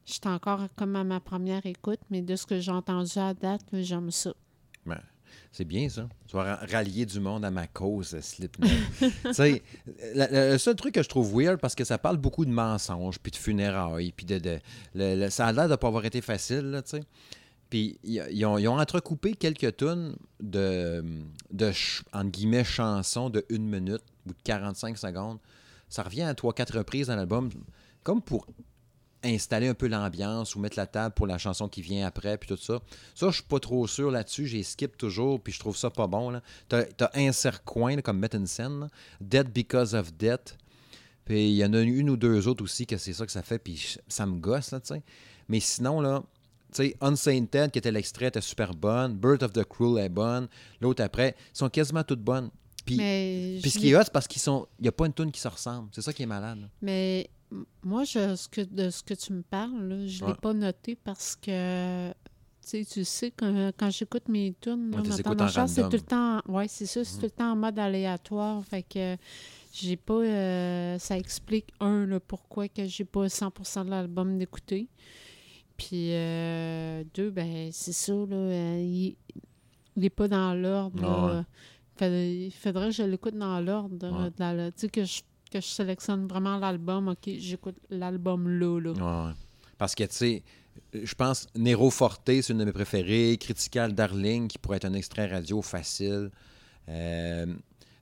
[0.04, 3.62] J'étais encore comme à ma première écoute, mais de ce que j'ai entendu à date,
[3.72, 4.32] j'aime ça.
[4.86, 5.00] Ben,
[5.56, 6.06] c'est bien ça.
[6.26, 8.68] Tu vas ra- rallier du monde à ma cause, Slipknot.
[9.24, 13.32] le seul truc que je trouve weird, parce que ça parle beaucoup de mensonges, puis
[13.32, 14.60] de funérailles, puis de.
[15.30, 17.04] ça a l'air de pas avoir été facile, tu sais.
[17.70, 21.02] Puis ils ont, entrecoupé quelques tunes de,
[22.12, 25.38] entre guillemets, chansons de une minute ou de 45 secondes.
[25.88, 27.48] Ça revient à trois, quatre reprises dans l'album,
[28.02, 28.46] comme pour
[29.26, 32.48] installer un peu l'ambiance ou mettre la table pour la chanson qui vient après, puis
[32.48, 32.80] tout ça.
[33.14, 34.46] Ça, je suis pas trop sûr là-dessus.
[34.46, 36.30] J'ai skip toujours, puis je trouve ça pas bon.
[36.30, 36.42] là.
[36.68, 38.80] T'as t'as Insert Coin, là, comme mettre une scène.
[38.80, 38.88] là.
[39.20, 40.56] Dead Because of Death.
[41.24, 43.42] Puis il y en a une ou deux autres aussi que c'est ça que ça
[43.42, 45.02] fait, puis ça me gosse, là, tu sais.
[45.48, 46.22] Mais sinon, là,
[46.72, 49.14] tu sais, Unsainted, qui était l'extrait, était super bonne.
[49.16, 50.48] Birth of the Cruel est bonne.
[50.80, 52.50] L'autre après, ils sont quasiment toutes bonnes.
[52.84, 52.96] Puis,
[53.60, 54.68] puis ce qui est hot, c'est parce qu'ils sont.
[54.78, 55.88] Il n'y a pas une tune qui se ressemble.
[55.92, 56.60] C'est ça qui est malade.
[56.60, 56.68] là.
[56.82, 57.28] Mais
[57.82, 60.52] moi, je, ce que, de ce que tu me parles, là, je ne l'ai pas
[60.52, 62.14] noté parce que tu
[62.68, 66.40] sais, tu sais, quand, quand j'écoute mes tunes, Ouais, le c'est tout le temps.
[66.48, 68.64] Ouais, c'est ça, c'est tout le temps en mode aléatoire.
[68.64, 69.16] Fait que
[69.72, 70.14] j'ai pas.
[70.14, 74.88] euh, ça explique, un, là, pourquoi que j'ai pas 100% de l'album d'écouter.
[75.76, 78.34] Puis, euh, deux, ben, c'est ça, là.
[78.34, 79.16] euh, il
[79.96, 81.04] n'est pas dans l'ordre.
[81.04, 81.36] Ah
[82.02, 82.46] ouais.
[82.46, 83.96] Il faudrait que je l'écoute dans l'ordre.
[84.70, 85.22] Tu sais, que je,
[85.58, 87.08] que je sélectionne vraiment l'album.
[87.08, 89.34] OK, j'écoute l'album là, là.
[89.78, 90.42] Parce que, tu sais,
[90.94, 93.36] je pense Nero Forte, c'est une de mes préférées.
[93.38, 96.30] Critical Darling, qui pourrait être un extrait radio facile.
[96.88, 97.46] Euh,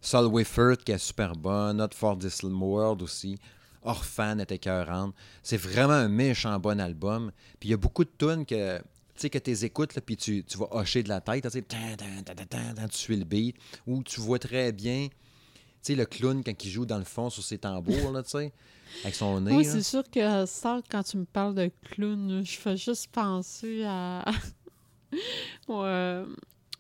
[0.01, 1.79] Sol Wifford, qui est super bonne.
[1.79, 3.39] Not for This World aussi.
[3.83, 5.15] Orphan était écœurante.
[5.43, 7.33] C'est vraiment un méchant bon album.
[7.61, 8.79] Puis il y a beaucoup de tunes que.
[8.79, 11.51] Tu sais, que tu les écoutes, puis tu, tu vas hocher de la tête, tu
[11.51, 13.55] sais, tu suis le beat,
[13.87, 15.07] ou tu vois très bien,
[15.85, 18.53] sais, le clown quand il joue dans le fond sur ses tambours, là, tu sais,
[19.03, 19.55] avec son nez.
[19.55, 23.85] Oui, c'est sûr que ça, quand tu me parles de clown, je fais juste penser
[23.85, 24.25] à.
[25.69, 26.23] ouais,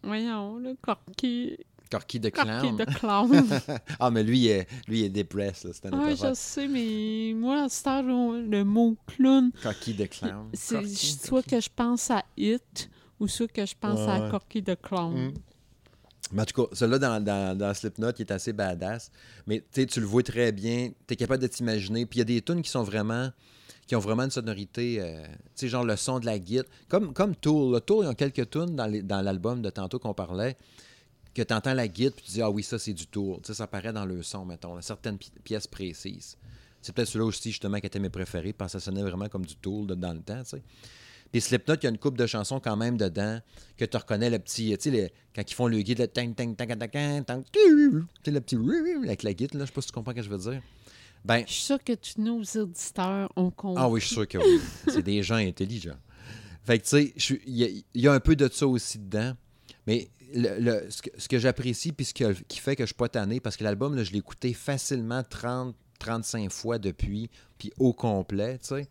[0.03, 1.57] voyons, le Corky.
[1.90, 2.77] Corky de Corky clown.
[2.77, 3.61] de clown.
[4.01, 6.31] ah, mais lui, il est, lui, il est depressed, là, c'est un autre Oui, affaire.
[6.31, 10.49] je sais, mais moi, à ce temps le mot clown, Corky de clown.
[10.55, 12.90] c'est soit que je pense à It
[13.21, 14.31] ou soit que je pense Ouais, à.
[14.31, 15.29] Corky de clown.
[15.29, 15.35] Mm.
[16.35, 19.11] Mais en tout cas, celui-là dans, dans, Slipknot, il est assez badass.
[19.47, 22.05] Mais tu le vois très bien, tu es capable de t'imaginer.
[22.07, 23.31] Puis il y a des tunes qui sont vraiment
[23.87, 26.64] qui ont vraiment une sonorité, euh, tu sais, genre le son de la guitare.
[26.88, 27.75] Comme, comme Tool.
[27.75, 30.57] Le Tool, ils ont quelques tunes dans, l'album de tantôt qu'on parlait,
[31.35, 33.37] que tu entends la guitare, puis tu dis, ah oui, ça, c'est du Tool.
[33.42, 36.38] Tu sais, ça paraît dans le son, mettons, là, certaines pi- pièces précises.
[36.81, 39.44] C'est peut-être celui-là aussi, justement, qui était mes préférés, parce que ça sonnait vraiment comme
[39.44, 40.62] du Tool dans le temps, tu sais.
[41.35, 43.40] Puis Slipknot, il y a une coupe de chansons quand même dedans
[43.77, 46.55] que tu reconnais le petit, tu sais, quand ils font le guide, le tang, tang,
[46.55, 47.59] tang, tang, tang, tang, tu
[48.25, 48.57] sais, le petit
[49.05, 50.62] avec la guitare, là, je sais pas si tu comprends ce que je veux dire.
[51.25, 53.83] Ben, Je suis sûre que tous nos auditeurs ont compris.
[53.83, 54.61] ah oui, je suis sûr que oui.
[54.88, 55.99] C'est des gens intelligents.
[56.62, 59.35] Fait que, tu sais, il y, y a un peu de ça aussi dedans.
[59.88, 62.94] Mais le, le- ce que, que j'apprécie, puis ce que- qui fait que je suis
[62.94, 67.92] pas tanné, parce que l'album, je l'ai écouté facilement 30, 35 fois depuis, puis au
[67.92, 68.88] complet, tu sais.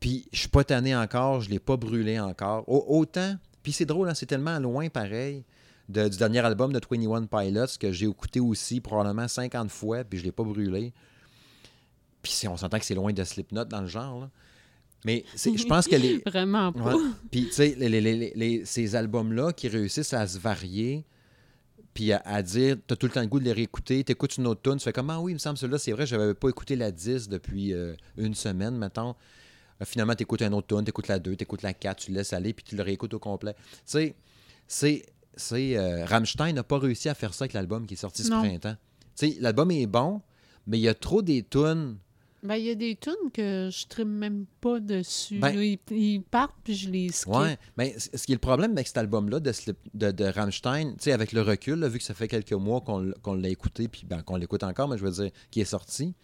[0.00, 2.68] Puis je suis pas tanné encore, je l'ai pas brûlé encore.
[2.68, 5.44] Au- autant, puis c'est drôle, hein, c'est tellement loin pareil
[5.88, 10.18] de- du dernier album de 21 Pilots que j'ai écouté aussi probablement 50 fois, puis
[10.18, 10.92] je l'ai pas brûlé.
[12.22, 14.30] Puis on s'entend que c'est loin de Slipknot dans le genre, là.
[15.04, 15.24] Mais
[15.56, 16.96] je pense que les, Vraiment pas.
[16.96, 17.02] Ouais.
[17.30, 21.04] Puis, tu sais, les, les- les- les- ces albums-là qui réussissent à se varier,
[21.94, 24.10] puis à, à dire, tu as tout le temps le goût de les réécouter, tu
[24.12, 26.06] écoutes une autre tune, tu fais comme, ah oui, il me semble, celui-là, c'est vrai,
[26.06, 29.14] je n'avais pas écouté la 10 depuis euh, une semaine, mettons.
[29.80, 31.96] Euh, finalement, tu écoutes un autre tune, tu écoutes la 2, tu écoutes la 4,
[31.98, 33.54] tu le laisses aller, puis tu le réécoutes au complet.
[33.54, 34.14] Tu sais,
[34.66, 35.06] c'est.
[35.36, 38.30] c'est euh, Rammstein n'a pas réussi à faire ça avec l'album qui est sorti ce
[38.40, 38.76] printemps.
[39.16, 40.20] Tu sais, l'album est bon,
[40.66, 41.98] mais il y a trop des tunes.
[42.42, 45.38] Ben, il y a des tunes que je trime même pas dessus.
[45.40, 47.32] Ben- ils, ils partent, puis je les skip.
[47.34, 49.52] Ouais, mais ce qui est le problème avec cet album-là de,
[49.94, 52.82] de, de Rammstein, tu sais, avec le recul, là, vu que ça fait quelques mois
[52.82, 55.64] qu'on qu'on l'a écouté, puis ben, qu'on l'écoute encore, mais je veux dire, qui est
[55.64, 56.14] sorti.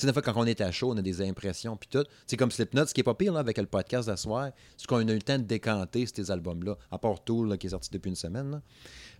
[0.00, 2.04] Sais, des fois, quand on est à chaud, on a des impressions, puis tout.
[2.26, 4.96] C'est comme Slipknot, ce qui est pas pire là, avec le podcast d'asseoir, c'est qu'on
[4.96, 8.08] a eu le temps de décanter ces albums-là, à part Tool, qui est sorti depuis
[8.08, 8.62] une semaine.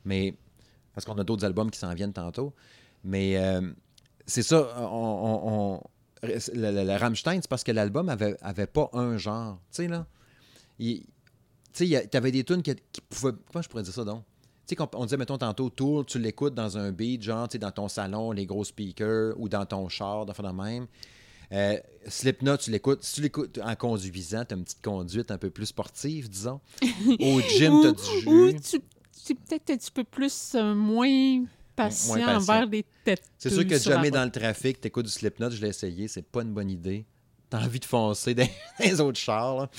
[0.06, 0.34] Mais,
[0.94, 2.54] parce qu'on a d'autres albums qui s'en viennent tantôt.
[3.04, 3.70] Mais euh,
[4.26, 5.82] c'est ça, on,
[6.22, 9.60] le, Rammstein, c'est parce que l'album avait, avait pas un genre.
[9.70, 10.06] Tu sais, là,
[10.78, 11.02] tu
[11.72, 13.34] sais, tu avais des tunes qui, qui pouvaient.
[13.52, 14.24] Comment je pourrais dire ça donc?
[14.70, 17.54] Tu sais, qu'on- on disait, mettons, tantôt, Tool, tu l'écoutes dans un beat, genre, tu
[17.54, 20.86] sais, dans ton salon, les gros speakers, ou dans ton char, d'enfin de même.
[21.50, 23.02] Euh, Slipknot, tu l'écoutes.
[23.02, 26.60] Si tu l'écoutes en conduisant, tu as une petite conduite un peu plus sportive, disons.
[27.20, 28.60] Au gym, tu as du Ou jus.
[28.60, 28.78] tu,
[29.26, 31.42] tu es peut-être un petit peu plus euh, moins
[31.74, 32.36] patient, Moins patient.
[32.54, 33.24] envers les têtes.
[33.38, 36.22] C'est sûr que jamais dans le trafic, tu écoutes du Slipknot, je l'ai essayé, c'est
[36.22, 37.04] pas une bonne idée.
[37.50, 38.46] T'as envie de foncer dans
[38.78, 39.56] les autres chars.
[39.56, 39.70] là.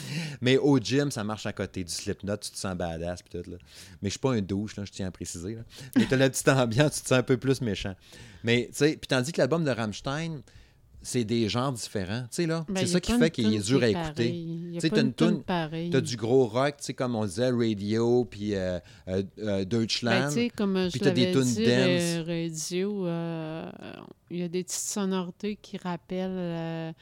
[0.41, 3.49] Mais au gym, ça marche à côté du Slipknot, tu te sens badass pis tout.
[3.49, 3.57] Là.
[4.01, 5.55] Mais je suis pas un douche, là, je tiens à préciser.
[5.55, 5.61] Là.
[5.95, 7.95] Mais t'as la petite ambiance, tu te sens un peu plus méchant.
[8.43, 10.41] Mais tu sais, puis tandis que l'album de Rammstein,
[11.03, 12.21] c'est des genres différents.
[12.23, 14.45] Tu sais, là, Ben, c'est ça qui fait qu'il est dur à écouter.
[14.73, 15.43] Tu sais, t'as une toune-.
[15.43, 20.31] T'as du gros rock, tu sais, comme on disait, Radio, puis euh, euh, euh, Deutschland.
[20.33, 22.27] Ben, comme Puis t'as des tunes dance.
[22.27, 23.07] radio,
[24.29, 26.93] il y a des petites sonorités qui rappellent,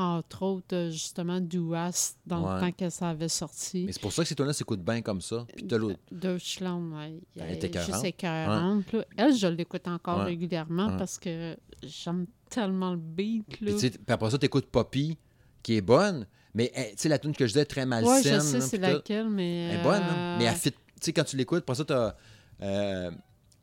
[0.00, 2.54] entre autres, euh, justement, Duas, dans Ouais.
[2.54, 3.84] le temps que ça avait sorti.
[3.86, 5.46] Mais c'est pour ça que ces tunes-là s'écoutent bien comme ça.
[5.54, 5.98] Puis t'as l'autre.
[6.10, 8.78] Deutschland, ouais, Elle était là.
[9.16, 10.24] Elle, je l'écoute encore Ouais.
[10.24, 10.96] régulièrement Ouais.
[10.98, 13.46] parce que j'aime tellement le beat.
[13.60, 13.66] Là.
[13.66, 15.18] Puis, tu sais, puis après ça, tu écoutes Poppy,
[15.62, 18.12] qui est bonne, mais elle- tu sais, la tune que je disais, très malsaine.
[18.12, 19.68] ouais, je sais là, c'est puis tout, laquelle, mais.
[19.68, 20.36] Elle est bonne, hein?
[20.38, 20.72] mais euh, elle fit.
[20.72, 22.16] Tu sais, quand tu l'écoutes, après ça, tu as
[22.62, 23.10] euh,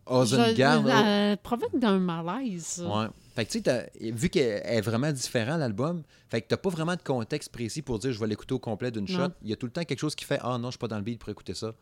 [0.10, 1.38] je- Ozengard, là.
[1.38, 2.86] Provoque d'un malaise.
[2.88, 3.08] Ouais.
[3.36, 6.96] Fait que tu sais, vu qu'elle est vraiment différent, l'album, fait que t'as pas vraiment
[6.96, 9.30] de contexte précis pour dire je vais l'écouter au complet d'une shot.
[9.44, 10.88] Il y a tout le temps quelque chose qui fait Ah non, je suis pas
[10.88, 11.74] dans le beat pour écouter ça.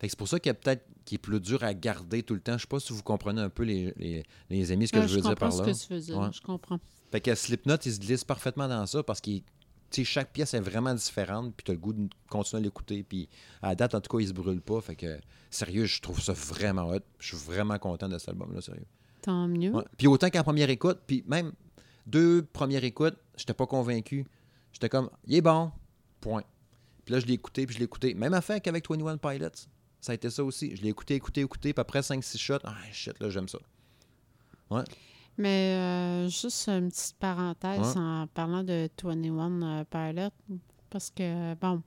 [0.00, 2.22] Fait que c'est pour ça qu'il y a peut-être qui est plus dur à garder
[2.22, 2.54] tout le temps.
[2.56, 5.06] Je sais pas si vous comprenez un peu les, les, les amis ce que Ouais,
[5.06, 5.74] je veux dire comprends par là.
[5.74, 6.28] ce que tu veux dire, Ouais.
[6.32, 6.78] je comprends.
[7.12, 9.20] Fait que Slipknot, il se glisse parfaitement dans ça parce
[9.90, 13.02] que chaque pièce est vraiment différente, puis tu as le goût de continuer à l'écouter.
[13.02, 13.28] Puis
[13.62, 14.80] à la date, en tout cas, il se brûle pas.
[14.80, 15.18] Fait que,
[15.50, 17.00] sérieux, je trouve ça vraiment hot.
[17.18, 18.86] Je suis vraiment content de cet album-là, sérieux.
[19.22, 19.74] Tant mieux.
[19.74, 19.84] Ouais.
[19.98, 21.52] Puis autant qu'en première écoute, puis même
[22.06, 24.26] deux premières écoutes, j'étais pas convaincu.
[24.72, 25.72] J'étais comme, il est bon,
[26.20, 26.44] point.
[27.04, 28.14] Puis là, je l'ai écouté, puis je l'ai écouté.
[28.14, 29.48] Même affaire qu'avec 21 Pilots.
[30.00, 30.74] Ça a été ça aussi.
[30.76, 33.58] Je l'ai écouté, écouté, écouté, puis après 5-6 shots, ah shit, là, j'aime ça.
[34.70, 34.84] Ouais.
[35.40, 38.02] Mais euh, juste une petite parenthèse Ouais.
[38.02, 40.30] en parlant de 21 euh, Pilot.
[40.90, 41.82] Parce que, bon,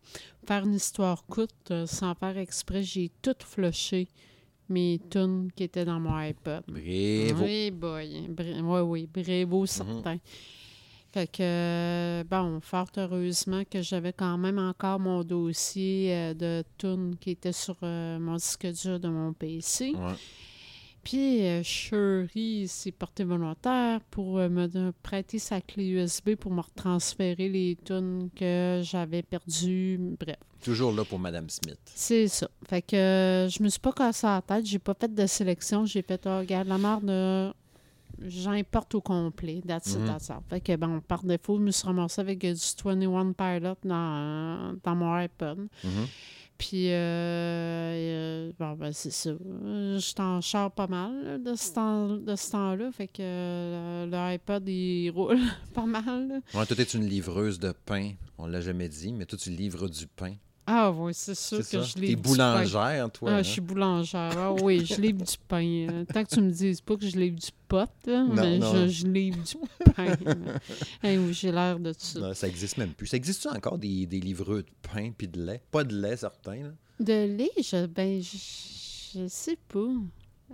[0.48, 4.08] faire une histoire courte, euh, sans faire exprès, j'ai tout flushé
[4.70, 6.64] mes tunes qui étaient dans mon iPod.
[6.68, 7.44] Bravo.
[7.44, 8.28] Oui, boy.
[8.64, 10.18] Oui, oui, bravo, certain.
[11.12, 17.32] Fait que, bon, fort heureusement que j'avais quand même encore mon dossier de tunes qui
[17.32, 19.92] était sur mon disque dur de mon PC.
[19.92, 20.16] Ouais.
[21.04, 26.62] Puis, euh, Shuri s'est porté volontaire pour euh, me prêter sa clé USB pour me
[26.62, 30.00] retransférer les tunes que j'avais perdues.
[30.20, 30.38] Bref.
[30.64, 31.78] Toujours là pour Madame Smith.
[31.94, 32.48] C'est ça.
[32.70, 35.86] Fait que euh, je me suis pas cassé la tête, j'ai pas fait de sélection,
[35.86, 37.54] j'ai fait oh, regarde la merde de
[38.26, 40.06] j'importe au complet, that's it, Mhm.
[40.06, 40.40] that's all.
[40.50, 44.76] Fait que bon, par défaut, je me suis ramassé avec euh, du 21 Pilot dans,
[44.82, 45.68] dans mon iPod.
[45.84, 46.08] Mhm.
[46.58, 49.32] Puis euh, euh, bon ben c'est ça.
[49.32, 52.92] Euh, Je t'en char pas mal là, de ce temps de ce temps-là.
[52.92, 55.40] Fait que euh, le iPod il roule
[55.74, 56.28] pas mal.
[56.28, 56.36] là.
[56.60, 58.12] Ouais, toi, t'es une livreuse de pain.
[58.38, 60.36] On l'a jamais dit, mais toi, tu livres du pain.
[60.66, 61.82] Ah oui, c'est sûr que ça?
[61.82, 62.22] je T'es du pain.
[62.22, 63.32] boulangère, toi.
[63.32, 63.44] Ah, hein?
[63.44, 64.32] je suis boulangère.
[64.38, 65.66] Ah oui, je livre du pain.
[65.90, 68.74] Euh, Tant que tu me dises pas que je livre du pot, mais non.
[68.74, 69.58] Je, je livre du
[69.94, 70.16] pain.
[71.04, 72.20] Hey, oui, j'ai l'air de ça.
[72.20, 73.08] Non, ça existe même plus.
[73.08, 75.62] Ça existe encore des, des livreux de pain puis de lait?
[75.72, 76.56] Pas de lait, certains.
[76.64, 76.70] Là.
[77.00, 78.38] De lait, je, ben, je,
[79.20, 79.80] je sais pas.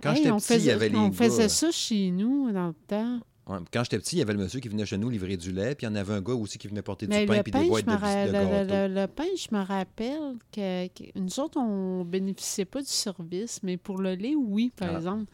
[0.02, 2.50] Quand Hey, j'étais petit, il y faisait- avait les On gars- faisait ça chez nous
[2.50, 3.20] dans le temps.
[3.50, 5.50] Ouais, quand j'étais petit, il y avait le monsieur qui venait chez nous livrer du
[5.52, 7.42] lait, puis il y en avait un gars aussi qui venait porter Mais du pain
[7.42, 11.40] puis des boîtes de, ra- de le, le- pain, je me rappelle que, que nous
[11.40, 14.96] autres, on bénéficiait pas du service, mais pour le lait, oui, par Ah.
[14.98, 15.24] exemple.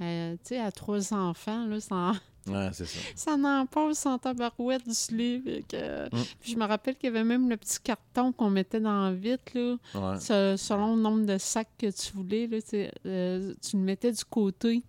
[0.00, 2.12] Euh, tu sais, à trois enfants, là, ça,
[2.48, 2.98] Ouais, c'est ça.
[3.14, 5.62] ça n'en passe en tabarouette du lait.
[5.68, 6.22] que- Mm.
[6.40, 9.12] Puis je me rappelle qu'il y avait même le petit carton qu'on mettait dans la
[9.12, 10.56] vitre, là, Ouais.
[10.56, 12.48] selon le nombre de sacs que tu voulais.
[12.48, 14.82] Là, tu euh, tu le mettais du côté.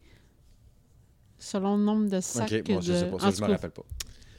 [1.44, 2.52] Selon le nombre de sacs.
[2.52, 2.86] Ok, moi, de...
[2.86, 3.16] je sais pas.
[3.28, 3.84] en je me rappelle pas.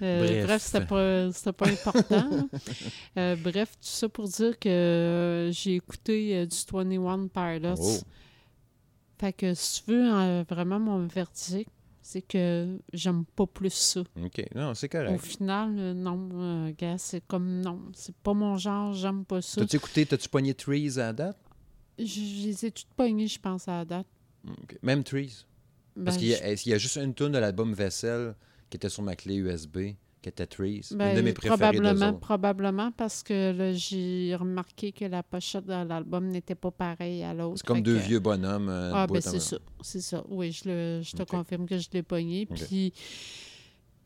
[0.03, 0.45] euh, Bref.
[0.47, 2.49] bref, c'était pas, c'était pas important.
[3.19, 7.75] Euh, bref, tout ça pour dire que euh, j'ai écouté du 21 Pilots.
[7.79, 7.99] Oh.
[9.21, 11.71] Fait que si tu veux euh, vraiment mon verdict,
[12.03, 14.01] c'est que j'aime pas plus ça.
[14.01, 14.45] OK.
[14.55, 15.25] Non, c'est Au correct.
[15.25, 17.81] final, euh, non, euh, gars, c'est comme non.
[17.95, 19.61] C'est pas mon genre, j'aime pas ça.
[19.61, 21.39] T'as-tu écouté, t'as-tu pogné Trees à la date?
[21.99, 24.07] Je les ai toutes pognées, je pense, à la date.
[24.83, 25.45] Même Trees.
[26.05, 28.35] Parce Ben, qu'il y, a- il y a juste une tune de l'album Vessel
[28.71, 30.81] qui était sur ma clé USB, qui était Trees.
[30.93, 35.73] ben, une de mes préférées probablement, probablement parce que j'ai remarqué que la pochette de
[35.87, 37.59] l'album n'était pas pareille à l'autre.
[37.59, 38.69] C'est comme deux que- vieux bonhommes.
[38.69, 39.59] euh, Ah, ben c'est ça.
[39.83, 40.25] C'est ça.
[40.29, 42.47] Oui, je, le, je te confirme que je l'ai pogné.
[42.47, 42.93] Puis,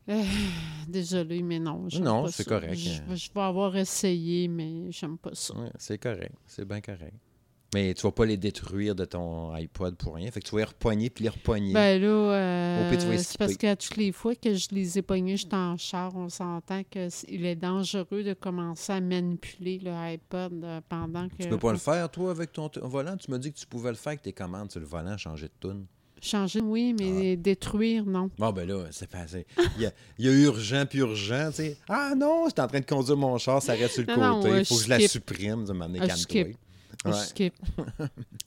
[0.09, 0.23] euh,
[0.87, 1.87] désolé, mais non.
[1.99, 2.75] Non, c'est correct.
[2.75, 5.55] Je, je vais avoir essayé, mais j'aime pas ça.
[5.57, 6.35] Ouais, c'est correct.
[6.45, 7.15] C'est bien correct.
[7.73, 10.31] Mais tu vas pas les détruire de ton iPod pour rien.
[10.31, 11.71] Fait que tu vas les repogner puis les repogner.
[11.71, 15.37] Ben là, euh, Au c'est parce qu'à toutes les fois que je les ai pognés,
[15.37, 20.81] j'étais en char, on s'entend qu'il est dangereux de commencer à manipuler le iPod euh,
[20.89, 21.43] pendant que...
[21.43, 23.15] tu peux pas le faire, toi, avec ton volant?
[23.17, 25.47] Tu m'as dit que tu pouvais le faire avec tes commandes sur le volant, changer
[25.47, 25.85] de tune.
[26.21, 27.35] Changer, oui, mais Ah.
[27.37, 28.29] détruire, non.
[28.37, 29.45] Bon, ben là, c'est passé.
[29.77, 31.77] Il y a, il y a urgent puis urgent, tu sais.
[31.87, 34.57] Ah non, j'étais en train de conduire mon char, ça reste sur le Non, côté.
[34.59, 36.57] Il faut que je la supprime, de m'amener skip.
[37.05, 37.11] Ouais.
[37.13, 37.53] Je skip.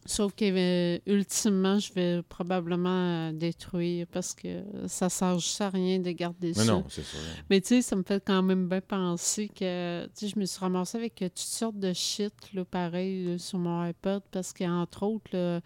[0.04, 2.90] Sauf que euh, ultimement, je vais probablement
[3.28, 6.72] euh, détruire parce que ça sert juste à rien de garder Mais ça.
[6.72, 7.16] non, c'est ça.
[7.48, 10.98] Mais tu sais, ça me fait quand même bien penser que je me suis ramassée
[10.98, 15.30] avec euh, toutes sortes de shit, là, pareil, là, sur mon iPod, parce qu'entre autres,
[15.32, 15.60] là,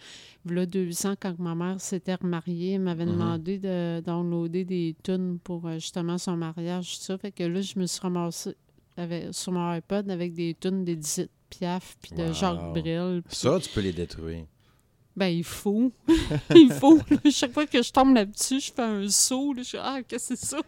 [0.49, 3.13] là, deux ans, quand ma mère s'était remariée, elle m'avait Mhm.
[3.13, 7.19] demandé de downloader des tunes pour justement son mariage, tout ça.
[7.19, 8.55] Fait que là, je me suis ramassée
[8.97, 12.33] avec, sur mon iPod avec des tunes d'Edith Piaf, puis de Wow.
[12.33, 13.23] Jacques Brel.
[13.27, 14.45] puis- Ça, tu peux les détruire.
[15.17, 15.93] ben, il faut.
[16.55, 16.99] il faut.
[17.31, 19.53] Chaque fois que je tombe là-dessus, je fais un saut.
[19.55, 20.59] là, je suis Ah, qu'est-ce que c'est ça?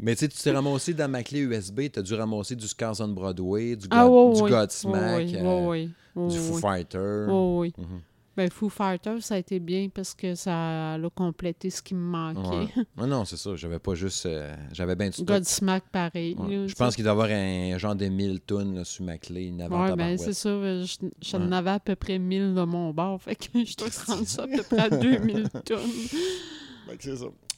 [0.00, 2.68] Mais tu sais, tu t'es ramassé dans ma clé USB, tu as dû ramasser du
[2.68, 4.48] Scars on Broadway, du, God, Ah.
[4.48, 6.28] Godsmack, Oui, oui, oui.
[6.32, 6.58] du Foo.
[6.58, 7.26] Fighter.
[7.28, 7.72] oui.
[7.76, 8.00] Mhm.
[8.38, 12.00] Ben, Foo Fighters, ça a été bien parce que ça a complété ce qui me
[12.00, 12.72] manquait.
[12.76, 12.84] Ouais.
[12.96, 13.56] Non, non, c'est ça.
[13.56, 14.26] J'avais pas juste.
[14.26, 15.24] euh, J'avais bien du.
[15.24, 16.36] Godsmack, pareil.
[16.38, 16.56] Ouais.
[16.58, 19.18] là, Je pense qu'il doit y avoir un genre de 1000 tonnes là, sur ma
[19.18, 19.50] clé.
[19.52, 20.50] Ouais, ben, c'est ça.
[20.50, 21.56] Je- J'en Ouais.
[21.56, 23.20] avais à peu près 1000 de mon bord.
[23.20, 25.80] Fait que je dois rendre ça à peu près à 2000 tonnes.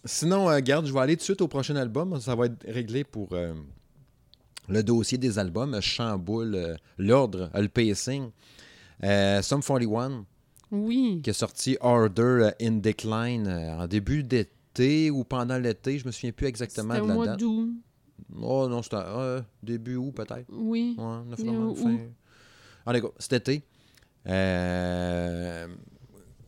[0.05, 2.19] Sinon, euh, garde, je vais aller tout de suite au prochain album.
[2.21, 3.53] Ça va être réglé pour euh,
[4.69, 5.79] le dossier des albums.
[5.83, 8.31] Chamboule euh, l'ordre, le pacing.
[9.05, 10.25] Euh, Sum 41,
[10.72, 11.20] Oui.
[11.22, 15.99] qui a sorti Order in Decline euh, en début d'été ou pendant l'été.
[15.99, 17.40] Je me souviens plus exactement C'était de la mois date.
[17.40, 17.70] d'août.
[18.40, 20.47] Oh non, c'était euh, début août peut-être.
[20.51, 20.95] Oui.
[20.99, 21.97] Ouais, finalement, fin.
[22.86, 23.64] Tout cas, cet été.
[24.26, 25.66] Euh,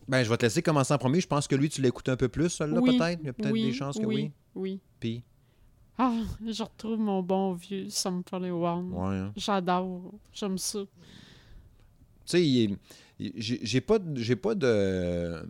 [0.07, 1.19] Ben, je vais te laisser commencer en premier.
[1.21, 3.19] Je pense que lui, tu l'écoutes un peu plus, celui-là, Oui, peut-être.
[3.21, 4.31] Il y a peut-être oui, des chances que oui.
[4.55, 4.79] Oui.
[4.99, 5.23] Puis,
[5.97, 6.13] Ah,
[6.45, 8.81] je retrouve mon bon vieux Sum 41.
[8.83, 9.15] ouais.
[9.17, 9.33] hein.
[9.35, 10.11] J'adore.
[10.33, 10.79] J'aime ça.
[10.81, 10.87] Tu
[12.25, 12.77] sais, il est-
[13.35, 15.43] j'ai pas, de- j'ai pas de.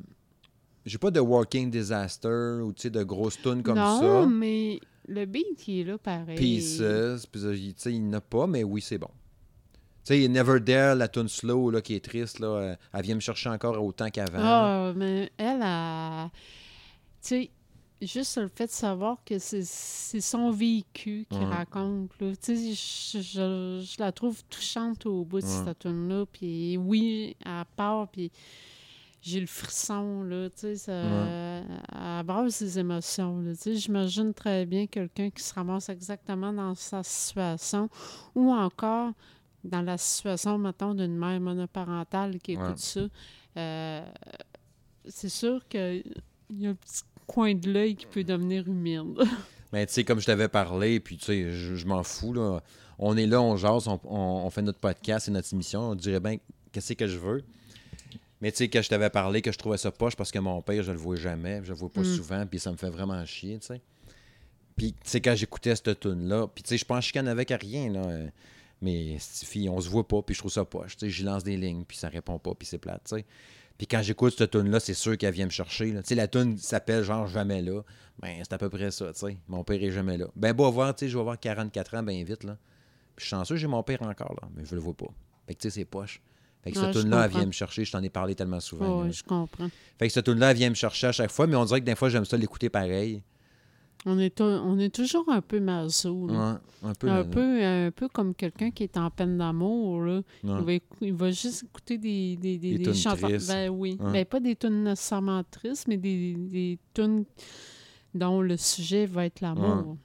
[0.86, 4.26] J'ai pas de Walking Disaster ou tu sais, de grosses tunes comme non, ça.
[4.28, 6.36] mais le beat, il est là pareil.
[6.38, 9.10] Pieces, puis ça, il- tu sais, il n'y en a pas, mais oui, c'est bon.
[10.06, 13.16] Tu sais, Never There, la tune slow là, qui est triste, là, euh, elle vient
[13.16, 14.34] me chercher encore autant qu'avant.
[14.38, 16.30] Ah, mais elle a.
[17.22, 17.50] Tu sais,
[18.08, 19.64] juste le fait de savoir que c'est
[20.22, 21.46] son vécu qu'il Ouais.
[21.46, 22.12] raconte.
[22.20, 22.32] là.
[22.48, 25.64] Je, je- je la trouve touchante au bout de Ouais.
[25.66, 26.26] cette tune-là.
[26.32, 28.32] Puis oui, à part, puis
[29.22, 30.50] j'ai le frisson, là.
[30.56, 30.92] Ça.
[30.92, 37.90] Elle brasse ses émotions, j'imagine très bien quelqu'un qui se ramasse exactement dans sa situation
[38.36, 39.14] ou encore
[39.64, 42.76] dans la situation, mettons, d'une mère monoparentale qui écoute Ouais.
[42.76, 43.02] ça.
[43.56, 44.06] Euh,
[45.08, 46.04] c'est sûr qu'il
[46.50, 49.20] y a un petit coin de l'œil qui peut devenir humide.
[49.74, 52.62] Mais tu sais, comme je t'avais parlé, puis tu sais, je, je m'en fous, là.
[53.00, 55.82] on est là, on jase, on, on- on fait notre podcast et notre émission.
[55.92, 56.38] On dirait bien
[56.72, 57.44] qu'est-ce que je veux.
[58.42, 60.62] Mais tu sais, que je t'avais parlé que je trouvais ça poche parce que mon
[60.62, 62.16] père, je le vois jamais, je le vois pas Mm.
[62.16, 63.82] souvent, puis ça me fait vraiment chier, tu sais.
[64.76, 67.58] Puis, tu sais, quand j'écoutais cette tune-là, puis tu sais, je pense chicane avec à
[67.58, 68.02] rien, là.
[68.06, 68.28] euh,
[68.82, 70.98] Mais, cette fille, on se voit pas, puis je trouve ça poche.
[70.98, 73.26] Tu sais, j'y lance des lignes, puis ça répond pas, puis c'est plate, tu sais.
[73.84, 75.92] Puis quand j'écoute cette tune-là, c'est sûr qu'elle vient me chercher.
[75.92, 76.02] là.
[76.02, 77.82] Tu sais, la tune s'appelle genre Jamais là.
[78.18, 79.38] Ben, c'est à peu près ça, tu sais.
[79.50, 80.28] Mon père est jamais là.
[80.38, 82.58] Ben, beau avoir, tu sais, je vais avoir 44 ans bien vite, là.
[83.14, 84.48] Puis je suis chanceux, j'ai mon père encore, là.
[84.56, 85.08] Mais je le vois pas.
[85.48, 86.22] Fait que, tu sais, c'est poche.
[86.64, 87.84] Fait que Ouais, cette je tune-là, elle vient me chercher.
[87.84, 89.02] Je t'en ai parlé tellement souvent.
[89.02, 89.12] Ouais, là.
[89.12, 89.68] je comprends.
[90.00, 91.86] Fait que cette tune-là, elle vient me chercher à chaque fois, mais on dirait que
[91.86, 93.22] des fois, j'aime ça l'écouter pareil.
[94.06, 96.28] On est, on est toujours un peu maso.
[96.28, 96.60] là.
[96.84, 97.10] Ouais, un peu.
[97.10, 100.02] Un peu, un peu comme quelqu'un qui est en peine d'amour.
[100.02, 100.22] là.
[100.44, 103.28] Il, va, il va juste écouter des, des, des, Des des tunes chansons.
[103.48, 103.98] Ben oui.
[104.02, 104.12] Ouais.
[104.12, 107.24] Ben, pas des tunes nécessairement tristes, mais des, des tunes
[108.14, 109.96] dont le sujet va être l'amour.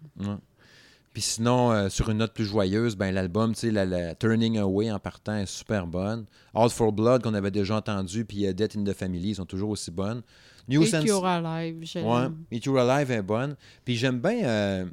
[1.12, 4.59] Puis sinon, euh, sur une note plus joyeuse, ben l'album, tu sais, la, la Turning
[4.59, 6.26] Away en partant est super bonne.
[6.55, 9.70] All for Blood qu'on avait déjà entendu, puis euh, Death in the Family sont toujours
[9.70, 10.22] aussi bonnes.
[10.69, 12.45] New Et Sense- Alive, je Ouais, l'aime.
[12.53, 13.57] Meet You Alive est bonne.
[13.85, 14.85] Puis j'aime bien euh,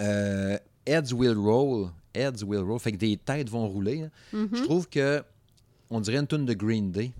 [0.00, 1.88] euh, Heads Will Roll.
[2.14, 2.78] Heads Will Roll.
[2.78, 4.02] Fait que des têtes vont rouler.
[4.02, 4.08] là.
[4.32, 4.48] Mhm.
[4.52, 5.22] Je trouve que
[5.90, 7.12] on dirait une tune de Green Day.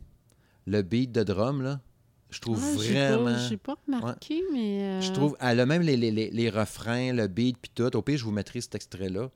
[0.67, 1.81] Le beat de drum, là.
[2.29, 3.39] Je trouve Ah, pas- vraiment.
[3.49, 4.83] J'ai pas, remarqué, mais.
[4.83, 7.97] euh, Je trouve, elle a même les, les, les, les refrains, le beat, puis tout.
[7.97, 9.31] Au pire, je vous mettrai cet extrait-là.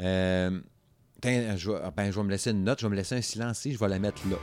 [0.00, 0.60] Euh,
[1.22, 3.20] je vais, ah, ben, je vais me laisser une note, je vais me laisser un
[3.20, 4.36] silence ici, je vais la mettre là.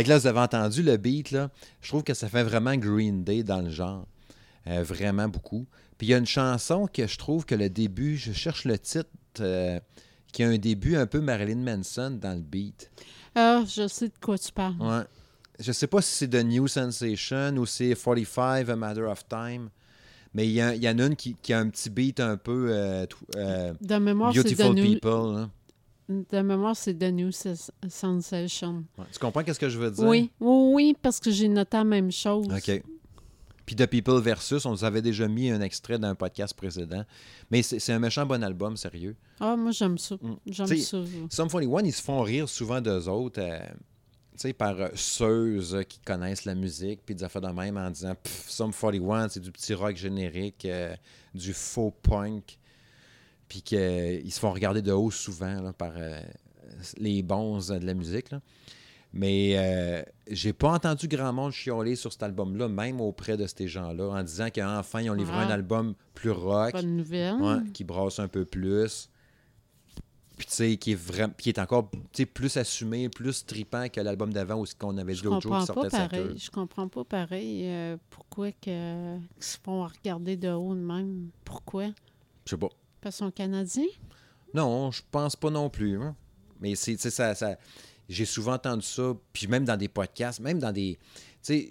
[0.00, 1.50] Fait que là, vous avez entendu le beat, là.
[1.82, 4.06] Je trouve que ça fait vraiment Green Day dans le genre.
[4.66, 5.66] Euh, vraiment beaucoup.
[5.98, 8.78] Puis il y a une chanson que je trouve que le début, je cherche le
[8.78, 9.78] titre, euh,
[10.32, 12.90] qui a un début un peu Marilyn Manson dans le beat.
[13.34, 14.76] Ah, je sais de quoi tu parles.
[14.80, 15.02] Ouais.
[15.58, 19.68] Je sais pas si c'est The New Sensation ou c'est 45, A Matter of Time.
[20.32, 23.04] Mais il y, en a une qui, qui a un petit beat un peu euh,
[23.36, 24.94] euh, De mémoire, The Beautiful New...
[24.94, 25.36] People.
[25.36, 25.50] hein.
[26.10, 28.84] De mémoire, c'est The New Sens- Sensation.
[28.98, 29.04] Ouais.
[29.12, 30.04] Tu comprends qu'est-ce que je veux dire?
[30.04, 32.46] Oui, oui, oui, parce que j'ai noté la même chose.
[32.52, 32.82] OK.
[33.64, 37.04] Puis The People Versus, on nous avait déjà mis un extrait d'un podcast précédent.
[37.52, 39.14] Mais c'est un méchant bon album, sérieux.
[39.38, 40.16] Ah, moi, j'aime ça.
[40.20, 40.34] Mm.
[40.46, 40.98] J'aime ça.
[41.30, 43.60] Sum 41, ils se font rire souvent d'eux autres, euh,
[44.32, 47.76] tu sais, par euh, ceux euh, qui connaissent la musique, puis des affaires de même
[47.76, 50.96] en disant Pff, Sum 41, c'est du petit rock générique, euh,
[51.32, 52.58] du faux punk,
[53.50, 56.22] puis qu'ils se font regarder de haut souvent là, par euh,
[56.96, 58.30] les bons euh, de la musique.
[58.30, 58.40] là.
[59.12, 63.66] Mais euh, j'ai pas entendu grand monde chialer sur cet album-là, même auprès de ces
[63.66, 65.46] gens-là, en disant qu'enfin, ils ont livré Ah.
[65.48, 66.72] un album plus rock.
[66.72, 67.34] Bonne nouvelle.
[67.34, 69.10] Ouais, qui brasse un peu plus.
[70.38, 71.90] Puis tu sais, qui est vraiment qui est encore
[72.32, 75.90] plus assumé, plus tripant que l'album d'avant aussi qu'on avait dit l'autre jour qui sortait
[75.90, 76.34] sa queue.
[76.38, 81.28] Je comprends pas pareil euh, pourquoi qu'ils se font regarder de haut de même.
[81.44, 81.88] Pourquoi?
[82.46, 82.68] Je sais pas.
[83.00, 83.86] Parce qu'ils sont canadiens?
[84.54, 86.00] Non, je pense pas non plus.
[86.00, 86.14] hein.
[86.60, 87.56] Mais c'est ça, ça
[88.08, 90.98] j'ai souvent entendu ça, puis même dans des podcasts, même dans des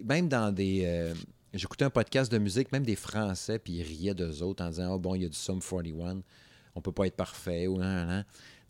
[0.06, 1.14] même dans des euh,
[1.54, 4.94] j'écoutais un podcast de musique, même des Français, puis ils riaient d'eux autres en disant
[4.96, 6.22] Oh bon, il y a du Sum 41,
[6.76, 7.78] on peut pas être parfait ou.
[7.78, 7.84] Tu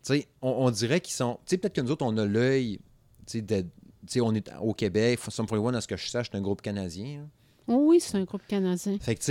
[0.02, 1.34] sais, on, on dirait qu'ils sont.
[1.46, 2.80] Tu sais, peut-être que nous autres, on a l'œil.
[3.26, 3.44] Tu
[4.06, 5.20] sais, on est au Québec.
[5.28, 7.20] Sum 41, à ce que je sache, c'est un groupe canadien.
[7.22, 7.28] hein.
[7.68, 8.98] Oh oui, c'est un groupe canadien.
[9.00, 9.26] Fait que, tu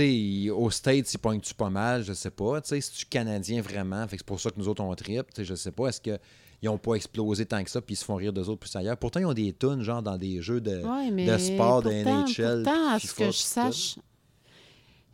[0.46, 2.60] sais, au States, ils pognent-tu pas mal, je sais pas.
[2.60, 4.06] Tu sais, c'est-tu canadien vraiment?
[4.08, 5.26] Fait que c'est pour ça que nous autres, on trip.
[5.28, 5.88] Tu sais, je sais pas.
[5.88, 8.60] Est-ce qu'ils ont pas explosé tant que ça, puis ils se font rire d'eux autres
[8.60, 8.96] plus ailleurs?
[8.96, 11.90] Pourtant, ils ont des tunes, genre, dans des jeux de, Ouais, mais de sport, de
[11.90, 12.62] NHL.
[12.64, 13.98] pourtant, à ce que je sache,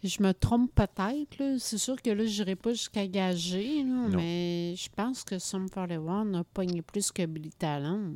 [0.04, 1.58] Je me trompe peut-être.
[1.58, 5.68] C'est sûr que là, je n'irai pas jusqu'à gager, là, mais je pense que Sum
[5.68, 8.12] 41 a pogné plus que Billy Talent.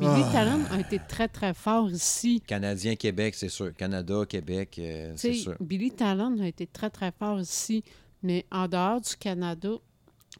[0.00, 0.32] Billy Ah.
[0.32, 2.40] Talent a été très, très fort ici.
[2.46, 3.72] Canadien, Québec, c'est sûr.
[3.74, 5.54] Canada, Québec, euh, c'est sûr.
[5.60, 7.84] Billy Talent a été très, très fort ici,
[8.22, 9.70] mais en dehors du Canada,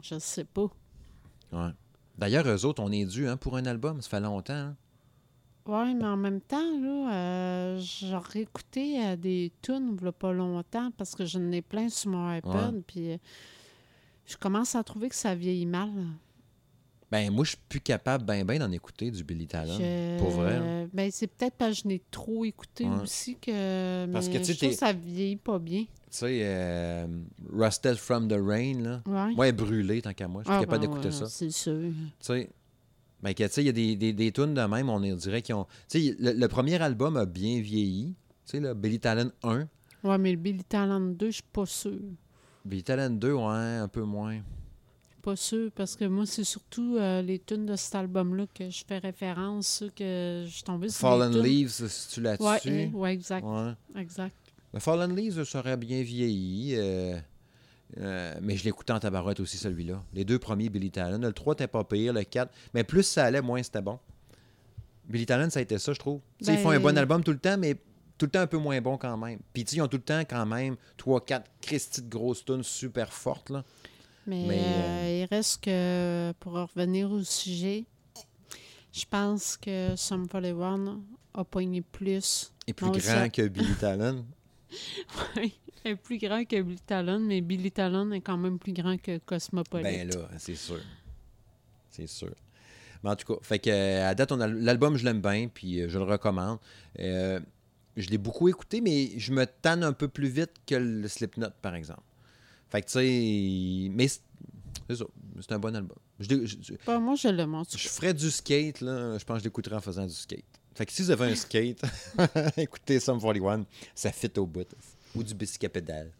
[0.02, 0.66] je sais pas.
[1.52, 1.70] Ouais.
[2.18, 4.00] D'ailleurs, eux autres, on est dû hein, pour un album.
[4.02, 4.52] Ça fait longtemps.
[4.54, 4.76] hein.
[5.66, 10.12] Oui, mais en même temps, là, euh, j'aurais écouté euh, des tunes il y a
[10.12, 13.16] pas longtemps parce que j'en ai plein sur mon iPod, puis euh,
[14.26, 15.90] je commence à trouver que ça vieillit mal.
[17.10, 19.78] Ben, moi, je suis plus capable ben ben d'en écouter du Billy Talent.
[19.78, 20.58] Je- Pour vrai.
[20.60, 23.02] euh, ben, c'est peut-être parce que je n'ai trop écouté Ouais.
[23.02, 24.06] aussi que.
[24.12, 25.82] Parce que, tu sais, ça vieillit pas bien.
[25.84, 27.06] Tu sais, euh,
[27.52, 29.02] Rusted from the Rain, là.
[29.06, 29.34] Ouais.
[29.34, 30.42] Moi, elle est brûlée, tant qu'à moi.
[30.44, 31.26] Je suis Ah, capable ben d'écouter ouais, ça.
[31.26, 31.78] C'est sûr.
[31.80, 32.50] Tu sais,
[33.22, 35.42] ben, que, tu sais, il y a des, des, des tunes de même, on dirait
[35.42, 35.66] qu'ils ont...
[35.88, 38.14] Tu sais, le, le premier album a bien vieilli.
[38.46, 39.68] Tu sais, Billy Talent 1.
[40.04, 41.98] Ouais, mais le Billy Talent 2, je suis pas sûre.
[42.64, 44.40] Billy Talent 2, ouais, un peu moins.
[45.24, 48.84] Pas sûre, parce que moi, c'est surtout euh, les tunes de cet album-là que je
[48.86, 50.98] fais référence, que je suis tombée sur.
[51.00, 51.42] Fallen les tunes.
[51.44, 52.44] Leaves, c'est-tu là-dessus?
[52.68, 53.42] Ouais, eh, ouais, exact.
[53.44, 53.72] Ouais.
[54.00, 54.34] Exact.
[54.74, 56.74] Mais Fallen Leaves, ça aurait bien vieilli.
[56.76, 57.18] euh,
[58.00, 60.02] euh, mais je l'écoutais en tabarouette aussi, celui-là.
[60.12, 61.18] Les deux premiers, Billy Talent.
[61.18, 62.52] Le 3 n'était pas pire, le 4.
[62.74, 63.98] Mais plus ça allait, moins c'était bon.
[65.08, 66.20] Billy Talent, ça a été ça, je trouve.
[66.42, 67.74] Tu Ils font un Ben- bon album tout le temps, mais
[68.18, 69.38] tout le temps un peu moins bon quand même.
[69.52, 73.12] Puis tu ils ont tout le temps quand même 3-4 Christy de grosses tunes super
[73.12, 73.50] fortes.
[73.50, 73.64] Là.
[74.26, 77.84] Mais, Mais, euh, il reste que, pour revenir au sujet,
[78.92, 81.00] je pense que Sum 41
[81.34, 82.52] a pogné plus.
[82.66, 83.30] Et plus grand sait.
[83.30, 84.24] que Billy Talent.
[85.36, 85.54] Oui,
[85.84, 89.18] est plus grand que Billy Talon, mais Billy Talon est quand même plus grand que
[89.18, 89.84] Cosmopolite.
[89.84, 90.80] Ben là, c'est sûr.
[91.90, 92.34] C'est sûr.
[93.02, 95.88] Mais en tout cas, fait que, euh, à date, l'album, je l'aime bien, puis euh,
[95.88, 96.58] je le recommande.
[96.98, 97.38] Euh,
[97.96, 101.50] je l'ai beaucoup écouté, mais je me tanne un peu plus vite que le Slipknot,
[101.60, 102.02] par exemple.
[102.74, 105.04] Fait que, tu sais, mais c'est ça,
[105.40, 105.96] c'est un bon album.
[106.18, 107.78] Je, l'ai- je- je- moi, je le montre.
[107.78, 110.44] je ferais du skate, là, je pense que je l'écouterais en faisant du skate.
[110.74, 111.80] Fait que si vous avez un skate,
[112.56, 113.64] écoutez Sum 41,
[113.94, 114.66] ça fit au bout.
[115.14, 116.10] Ou du bicycle pédale.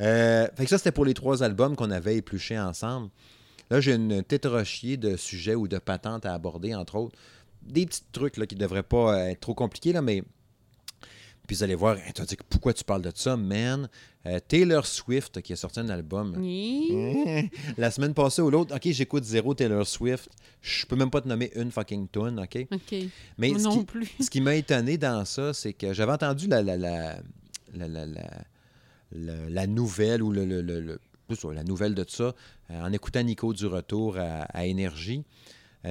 [0.00, 3.10] Euh, fait que ça, c'était pour les trois albums qu'on avait épluchés ensemble.
[3.70, 7.18] Là, j'ai une tétrochier de sujets ou de patentes à aborder, entre autres.
[7.62, 10.22] Des petits trucs là, qui ne devraient pas être trop compliqués, là, mais.
[11.48, 13.88] Puis vous allez voir, Hey, tu vas dire, pourquoi tu parles de ça, man?
[14.26, 17.48] Euh, Taylor Swift, qui a sorti un album Oui.
[17.78, 20.28] la semaine passée ou l'autre, OK, j'écoute zéro Taylor Swift.
[20.60, 22.66] Je peux même pas te nommer une fucking tune, OK?
[22.70, 22.94] OK.
[23.38, 24.08] Mais Moi ce non qui, plus.
[24.20, 27.18] ce qui m'a étonné dans ça, c'est que j'avais entendu la, la, la,
[27.74, 27.88] la,
[29.48, 32.34] la, nouvelle ou le, le- le- le- c'est ça, la nouvelle de ça
[32.70, 35.24] euh, en écoutant Nico du retour à, à Énergie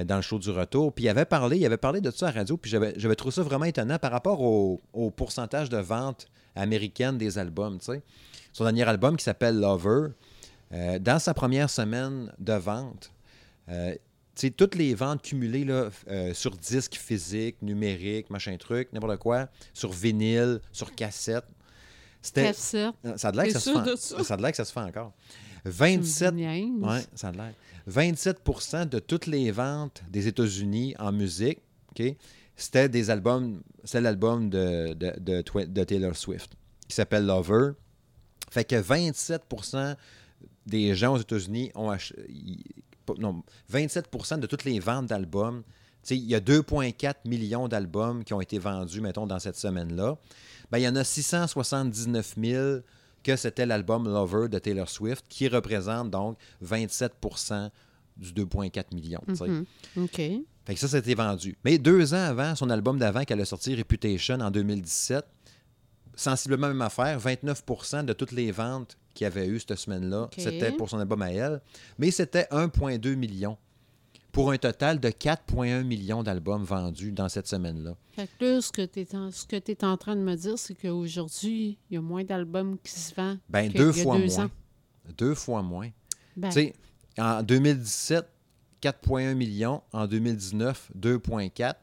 [0.04, 0.92] dans le show du retour.
[0.92, 3.34] Puis il avait parlé, il avait parlé de ça à la radio, puis j'avais, trouvé
[3.34, 7.78] ça vraiment étonnant par rapport au, au pourcentage de vente américaine des albums.
[7.78, 8.02] tu sais.
[8.52, 10.08] Son dernier album qui s'appelle Lover,
[10.72, 13.12] euh, dans sa première semaine de vente,
[13.68, 13.94] euh,
[14.56, 19.92] toutes les ventes cumulées là, euh, sur disque physique, numérique, machin truc, n'importe quoi, sur
[19.92, 21.44] vinyle, sur cassette,
[22.20, 22.52] c'était.
[22.52, 22.92] Ça
[23.28, 23.96] a de l'air que T'es ça se fait.
[23.96, 24.24] ça?
[24.24, 25.12] Ça a de l'air que ça se fait encore.
[25.64, 26.68] 27 Niaise.
[26.80, 27.52] Ouais, ça a l'air.
[27.86, 31.60] 27 de toutes les ventes des États-Unis en musique,
[32.56, 36.52] c'était des albums, c'est l'album de, de, de Twi- de Taylor Swift
[36.88, 37.72] qui s'appelle Lover.
[38.50, 39.96] Fait que 27%
[40.66, 42.24] des gens aux États-Unis ont acheté.
[43.18, 43.42] Non,
[43.72, 45.62] 27% de toutes les ventes d'albums.
[46.10, 50.16] Il y a 2,4 millions d'albums qui ont été vendus, mettons, dans cette semaine-là.
[50.70, 52.78] Ben, il y en a 679 000
[53.28, 57.68] que c'était l'album Lover de Taylor Swift, qui représente donc 27%
[58.16, 59.20] du 2,4 millions.
[59.34, 59.46] sais.
[59.46, 59.66] Mhm.
[59.98, 60.16] OK.
[60.64, 61.56] Fait que ça, c'était vendu.
[61.62, 65.24] Mais deux ans avant, son album d'avant qu'elle a sorti, Reputation, en 2017,
[66.14, 70.72] sensiblement même affaire, 29% de toutes les ventes qu'il y avait eu cette semaine-là, c'était
[70.72, 71.60] pour son album à elle.
[71.98, 73.58] Mais c'était 1,2 million.
[74.32, 77.96] Pour un total de 4,1 millions d'albums vendus dans cette semaine-là.
[78.16, 80.74] Là, ce que tu es, en- ce que t'es en train de me dire, c'est
[80.74, 83.38] qu'aujourd'hui, il y a moins d'albums qui se vendent.
[83.48, 84.44] Ben, qu'il deux y a fois deux moins.
[84.44, 84.50] ans.
[85.16, 85.88] Deux fois moins.
[86.36, 86.74] Ben, Tu sais,
[87.18, 88.26] en 2017,
[88.82, 89.82] 4,1 millions.
[89.92, 91.74] En 2019, 2,4.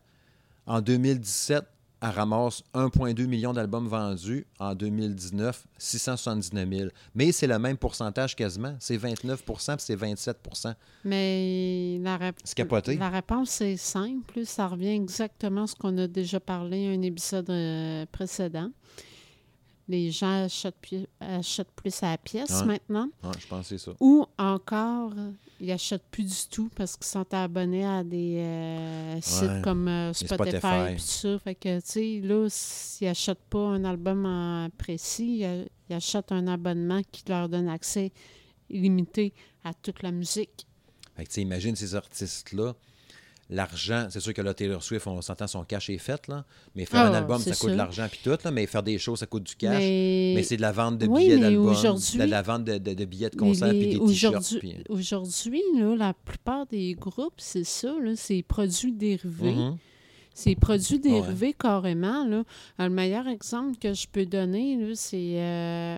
[0.68, 1.64] En 2017,
[2.06, 4.46] elle ramasse 1,2 million d'albums vendus.
[4.60, 6.90] En 2019, 679 000.
[7.14, 8.76] Mais c'est le même pourcentage quasiment.
[8.80, 12.98] C'est 29% puis c'est 27% mais la, capoté.
[12.98, 14.46] la réponse est simple.
[14.46, 18.70] Ça revient exactement à ce qu'on a déjà parlé à un épisode euh, précédent.
[19.88, 22.66] Les gens achètent plus, achètent plus à la pièce Ouais.
[22.66, 23.10] maintenant.
[23.24, 23.92] Ouais, je c'est ça.
[24.00, 25.32] Ou encore, euh,
[25.62, 29.62] ils n'achètent plus du tout parce qu'ils sont abonnés à des euh, sites Ouais.
[29.64, 30.94] comme euh, Spotify Spotify.
[30.94, 31.40] et tout ça.
[31.40, 35.96] Fait que, tu sais, là, s'ils n'achètent pas un album en précis, ils, a- ils
[35.96, 38.12] achètent un abonnement qui leur donne accès
[38.70, 39.34] illimité
[39.64, 40.66] à toute la musique.
[41.16, 42.74] Fait que, tu sais, imagine ces artistes-là.
[43.50, 46.46] L'argent, c'est sûr que là, Taylor Swift, on s'entend, son cash est fait, là.
[46.74, 48.50] Mais faire Ah, un album, ça coûte de l'argent puis tout, là.
[48.52, 49.78] Mais faire des shows, ça coûte du cash.
[49.78, 52.78] Mais, Mais c'est de la vente de Oui, billets d'albums, aujourd'hui- de la vente de,
[52.80, 54.36] de- de billets de concert puis des t-shirts.
[54.36, 59.54] aujourd'hui, puis- aujourd'hui, là, la plupart des groupes, c'est ça, là, c'est produits dérivés.
[59.54, 59.78] Mhm.
[60.34, 61.02] C'est produits Ouais.
[61.02, 62.26] dérivés carrément.
[62.26, 62.44] Là.
[62.80, 65.96] Le meilleur exemple que je peux donner, là, c'est euh,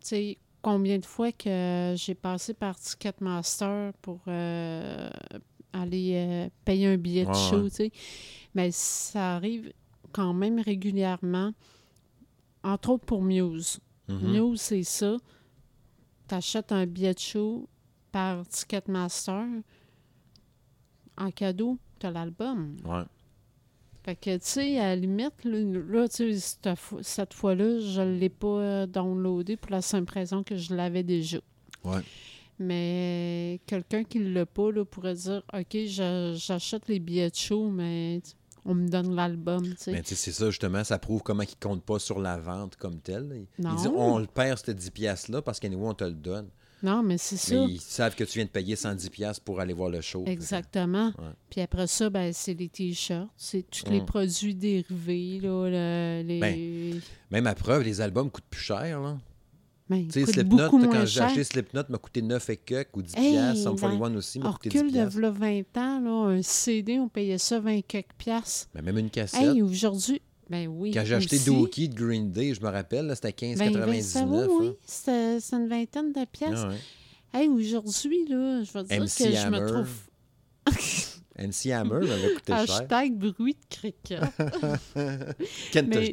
[0.00, 5.08] tu sais, combien de fois que j'ai passé par Ticketmaster pour euh,
[5.72, 7.62] aller euh, payer un billet de show.
[7.62, 7.70] ouais.
[7.70, 7.92] tu sais.
[8.54, 9.72] Mais ça arrive
[10.12, 11.52] quand même régulièrement,
[12.62, 13.80] entre autres pour Muse.
[14.08, 14.32] Mhm.
[14.32, 15.16] Muse, c'est ça.
[16.28, 17.68] Tu achètes un billet de show
[18.12, 19.44] par Ticketmaster.
[21.16, 22.76] En cadeau, tu as l'album.
[22.84, 23.02] Ouais.
[24.02, 28.30] Fait que, tu sais, à la limite, là, tu sais, cette fois-là, je ne l'ai
[28.30, 31.38] pas euh, downloadé pour la simple raison que je l'avais déjà.
[31.84, 32.00] Ouais.
[32.60, 37.70] Mais quelqu'un qui ne l'a pas là, pourrait dire OK, j'achète les billets de show,
[37.70, 38.20] mais
[38.66, 39.64] on me donne l'album.
[39.86, 43.00] Mais c'est ça, justement, ça prouve comment ils ne comptent pas sur la vente comme
[43.00, 43.46] telle.
[43.58, 46.48] Ils, disent, on le perd, ce 10$ piastres-là, parce qu'à nouveau, on te le donne.
[46.82, 47.54] Non, mais c'est ça.
[47.66, 50.24] Mais ils savent que tu viens de payer 110$ piastres pour aller voir le show.
[50.26, 51.08] Exactement.
[51.18, 51.32] Ouais.
[51.50, 54.06] Puis après ça, ben, c'est les t-shirts, c'est tous les Mm.
[54.06, 56.38] produits dérivés, là, le- les...
[56.40, 57.00] Ben,
[57.30, 59.00] Même à preuve, les albums coûtent plus cher.
[59.00, 59.18] Là.
[59.90, 63.18] Ben, Tu sais, Slipknot, quand j'ai acheté Slipknot, m'a coûté 9 et quelques ou 10$.
[63.18, 63.62] Hey, piastres.
[63.64, 64.78] Sum dans- 41 aussi m'a coûté 10$.
[64.78, 65.16] recule de piastres.
[65.18, 68.68] v'là 20 ans, là, un CD, on payait ça 20 quelques piastres.
[68.74, 69.42] Mais même une cassette.
[69.42, 70.92] Hey, aujourd'hui, ben oui.
[70.92, 71.38] Quand j'ai acheté.
[71.40, 73.86] Dookie de Green Day, je me rappelle, c'était Ben, 15,99$.
[73.86, 74.74] ben, ça, oui, hein.
[74.86, 76.66] c'est une vingtaine de piastres.
[76.66, 77.40] Ah ouais.
[77.42, 79.60] Hey, aujourd'hui, là, je vais dire MC que je Hammer.
[79.60, 79.88] me trouve...
[81.40, 82.60] MC Hammer m'avait coûté cher.
[82.70, 84.20] Hashtag bruit de cricket.
[84.94, 86.10] Mais-.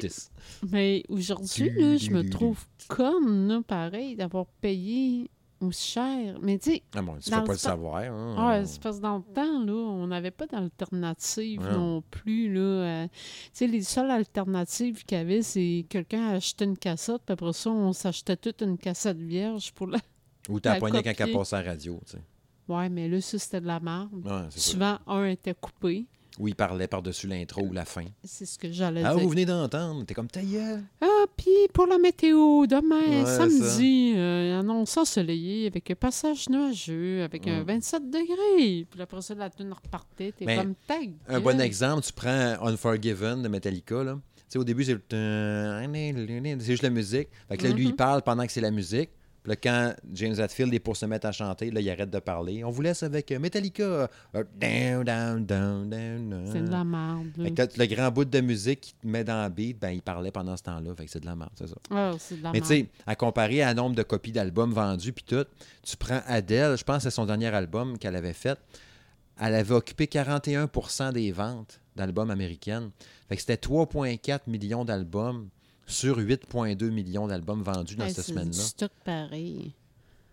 [0.70, 6.38] Mais aujourd'hui, je me trouve comme, là, pareil, d'avoir payé aussi cher.
[6.40, 7.96] Mais tu sais, Ah bon, tu le pas le savoir.
[7.96, 8.36] hein.
[8.38, 12.52] Ah, c'est parce que dans le temps, là, on n'avait pas d'alternative non plus.
[12.54, 12.60] Là.
[12.60, 13.18] Euh, tu
[13.52, 17.70] sais, les seules alternatives qu'il y avait, c'est quelqu'un achetait une cassette, puis après ça,
[17.70, 19.98] on s'achetait toute une cassette vierge pour la.
[20.48, 22.00] Ou t'as la pogné quand elle passait à la radio.
[22.06, 22.22] Tu sais.
[22.68, 24.10] Ouais, mais là, ça, c'était de la merde.
[24.24, 24.70] Ouais, c'est ça.
[24.72, 26.06] Souvent, un était coupé.
[26.38, 28.04] Ou il parlait par-dessus l'intro ou la fin.
[28.22, 29.24] C'est ce que j'allais Ah, dire.
[29.24, 30.04] vous venez d'entendre.
[30.04, 30.84] T'es comme ta gueule.
[31.00, 37.24] Ah, puis pour la météo, demain, Ouais, samedi, euh, annonce ensoleillé avec un passage nuageux,
[37.24, 37.66] avec un Mm.
[37.66, 38.86] 27 degrés.
[38.88, 40.30] Puis après ça, la tune repartait.
[40.30, 40.94] T'es comme ta
[41.28, 41.60] Un bon gueule.
[41.62, 44.04] exemple, tu prends Unforgiven de Metallica.
[44.04, 44.16] Là.
[44.36, 44.96] Tu sais, au début, c'est
[46.60, 47.28] juste la musique.
[47.48, 47.96] Fait que là, lui, il Mhm.
[47.96, 49.10] parle pendant que c'est la musique.
[49.48, 52.64] Là, quand James Hetfield est pour se mettre à chanter, là, il arrête de parler.
[52.64, 53.82] On vous laisse avec euh, Metallica.
[53.82, 54.06] Euh,
[54.60, 56.46] down, down, down, down, down.
[56.52, 57.30] C'est de la merde.
[57.38, 60.54] le grand bout de musique qui te met dans le beat, ben il parlait pendant
[60.54, 60.94] ce temps-là.
[60.94, 61.76] Fait que c'est de la merde, c'est ça.
[61.90, 64.74] Ah, c'est de la Mais tu sais, à comparer à un nombre de copies d'albums
[64.74, 65.46] vendus puis tout,
[65.82, 68.58] tu prends Adele, je pense que c'est son dernier album qu'elle avait fait.
[69.40, 72.90] Elle avait occupé 41% des ventes d'albums américaines.
[73.30, 75.48] Fait que c'était 3,4 millions d'albums
[75.88, 78.50] sur 8,2 millions d'albums vendus dans Hey, cette c'est semaine-là.
[78.52, 79.74] du stock pareil.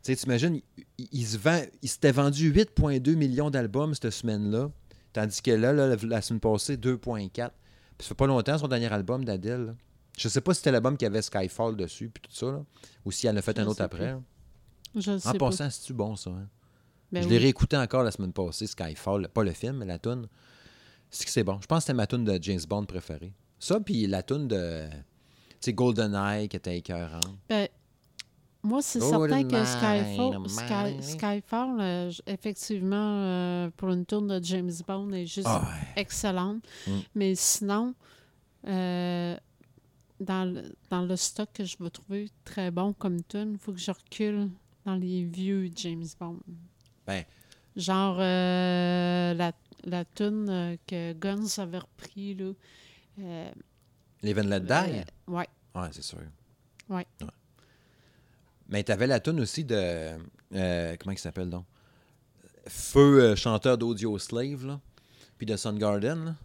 [0.04, 0.62] Tu sais, t'imagines,
[0.98, 4.70] il, il se vend, il s'était vendu 8,2 millions d'albums cette semaine-là,
[5.14, 7.30] tandis que là, là, la semaine passée, 2,4.
[7.32, 7.50] Puis
[8.00, 9.76] ça fait pas longtemps son dernier album d'Adèle.
[10.18, 12.64] Je sais pas si c'était l'album qui avait Skyfall dessus, puis tout ça, là,
[13.06, 14.16] ou si elle en a fait Je un autre après.
[14.96, 15.50] Je En sais pas.
[15.50, 16.30] passant, c'est-tu bon, ça?
[16.30, 16.48] hein?
[17.12, 17.34] Ben je oui.
[17.34, 19.28] l'ai réécouté encore la semaine passée, Skyfall.
[19.30, 20.28] Pas le film, mais la tune.
[21.10, 21.60] C'est que c'est bon.
[21.62, 23.34] Je pense que c'était ma tune de James Bond préférée.
[23.60, 24.86] Ça, puis la tune de...
[25.60, 27.26] Sais, GoldenEye, qui était écœurante.
[27.50, 27.68] Ben,
[28.64, 31.02] moi, c'est certain que Skyfall, Sky-.
[31.04, 36.02] Skyfall euh, effectivement, euh, pour une tourne de James Bond, est juste Ah, ouais.
[36.02, 36.64] excellente.
[36.88, 36.92] Mm.
[37.14, 37.94] Mais sinon,
[38.68, 39.38] euh,
[40.20, 43.72] dans, le, dans le stock que je vais trouver très bon comme tune, il faut
[43.72, 44.50] que je recule
[44.84, 46.40] dans les vieux James Bond.
[47.06, 47.24] Ben.
[47.76, 49.52] Genre la,
[49.84, 52.52] la tune que Guns avait repris, là.
[54.26, 54.74] Live and Let Die?
[54.74, 55.48] euh, ouais.
[55.76, 56.18] Ouais, c'est sûr.
[56.90, 57.06] Ouais.
[58.68, 59.76] Mais t'avais la tune aussi de...
[60.54, 61.66] euh, comment il s'appelle, donc?
[62.68, 64.80] Feu, euh, chanteur d'Audio Slave, là.
[65.38, 66.36] Puis de Soundgarden, là.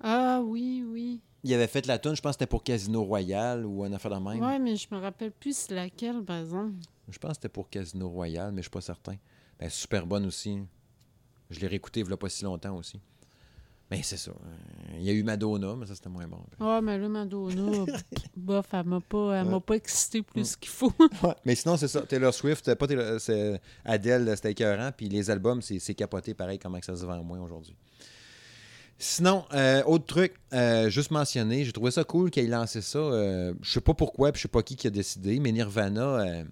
[0.00, 1.20] Ah oui, oui.
[1.44, 4.10] Il avait fait la tune, je pense que c'était pour Casino Royal ou un affaire
[4.10, 4.40] de même.
[4.42, 6.72] Ouais, mais je me rappelle plus laquelle, par exemple.
[7.08, 9.16] Je pense que c'était pour Casino Royal, mais je suis pas certain.
[9.58, 10.60] Ben, super bonne aussi.
[11.50, 13.00] Je l'ai réécouté il y a pas si longtemps aussi.
[13.90, 14.32] Mais c'est ça.
[14.32, 16.40] Euh, Il y a eu Madonna, mais ça, c'était moins bon.
[16.60, 17.86] Ah, mais là, Madonna,
[18.36, 19.60] bof, elle m'a pas, elle m'a Ouais.
[19.60, 20.92] pas excité plus qu'il faut.
[21.22, 22.02] Ouais, mais sinon, c'est ça.
[22.02, 23.18] Taylor Swift, pas Taylor-
[23.84, 24.90] Adele, c'était écœurant.
[24.94, 27.76] Puis les albums, c'est capoté pareil, comment que ça se vend moins aujourd'hui.
[29.00, 32.98] Sinon, euh, autre truc, euh, juste mentionné, j'ai trouvé ça cool qu'il ait lancé ça.
[32.98, 36.42] euh, je sais pas pourquoi, puis je sais pas qui qui a décidé, mais Nirvana,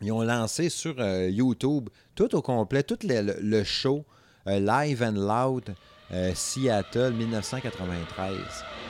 [0.00, 0.94] ils ont lancé sur
[1.28, 4.04] YouTube tout au complet, tout le, le- le show
[4.46, 5.74] Live and Loud
[6.34, 8.89] Seattle 1993.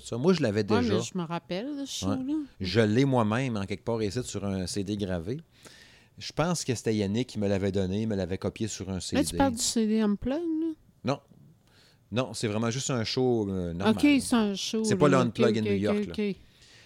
[0.00, 0.16] Tout ça.
[0.18, 0.94] Moi, je l'avais Ouais, déjà.
[0.94, 2.16] mais je me rappelle de ce Ouais.
[2.16, 2.34] show-là.
[2.60, 5.40] Je l'ai moi-même en quelque part ici sur un CD gravé.
[6.18, 9.00] Je pense que c'était Yannick qui me l'avait donné, il me l'avait copié sur un
[9.00, 9.22] CD.
[9.22, 10.66] Là, tu parles du CD Unplugged, là?
[11.04, 11.20] Non.
[12.12, 13.94] Non, c'est vraiment juste un show euh, normal.
[13.96, 14.84] OK, c'est un show.
[14.84, 15.08] C'est pas
[15.50, 16.32] OK, in New York, là.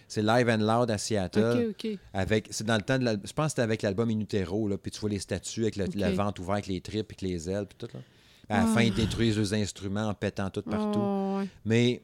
[0.07, 1.67] C'est Live and Loud à Seattle.
[1.69, 1.99] OK, OK.
[2.13, 4.67] Avec, c'est dans le temps de l'al- je pense que c'était avec l'album In Utero,
[4.67, 7.27] là, puis tu vois les statues avec le, la vente ouverte, avec les tripes, puis
[7.27, 7.95] les ailes, puis tout.
[7.95, 7.99] Là.
[8.51, 8.73] À la Ah.
[8.73, 10.99] fin, ils détruisent les instruments en pétant tout partout.
[10.99, 11.47] Oh, ouais.
[11.63, 12.01] Mais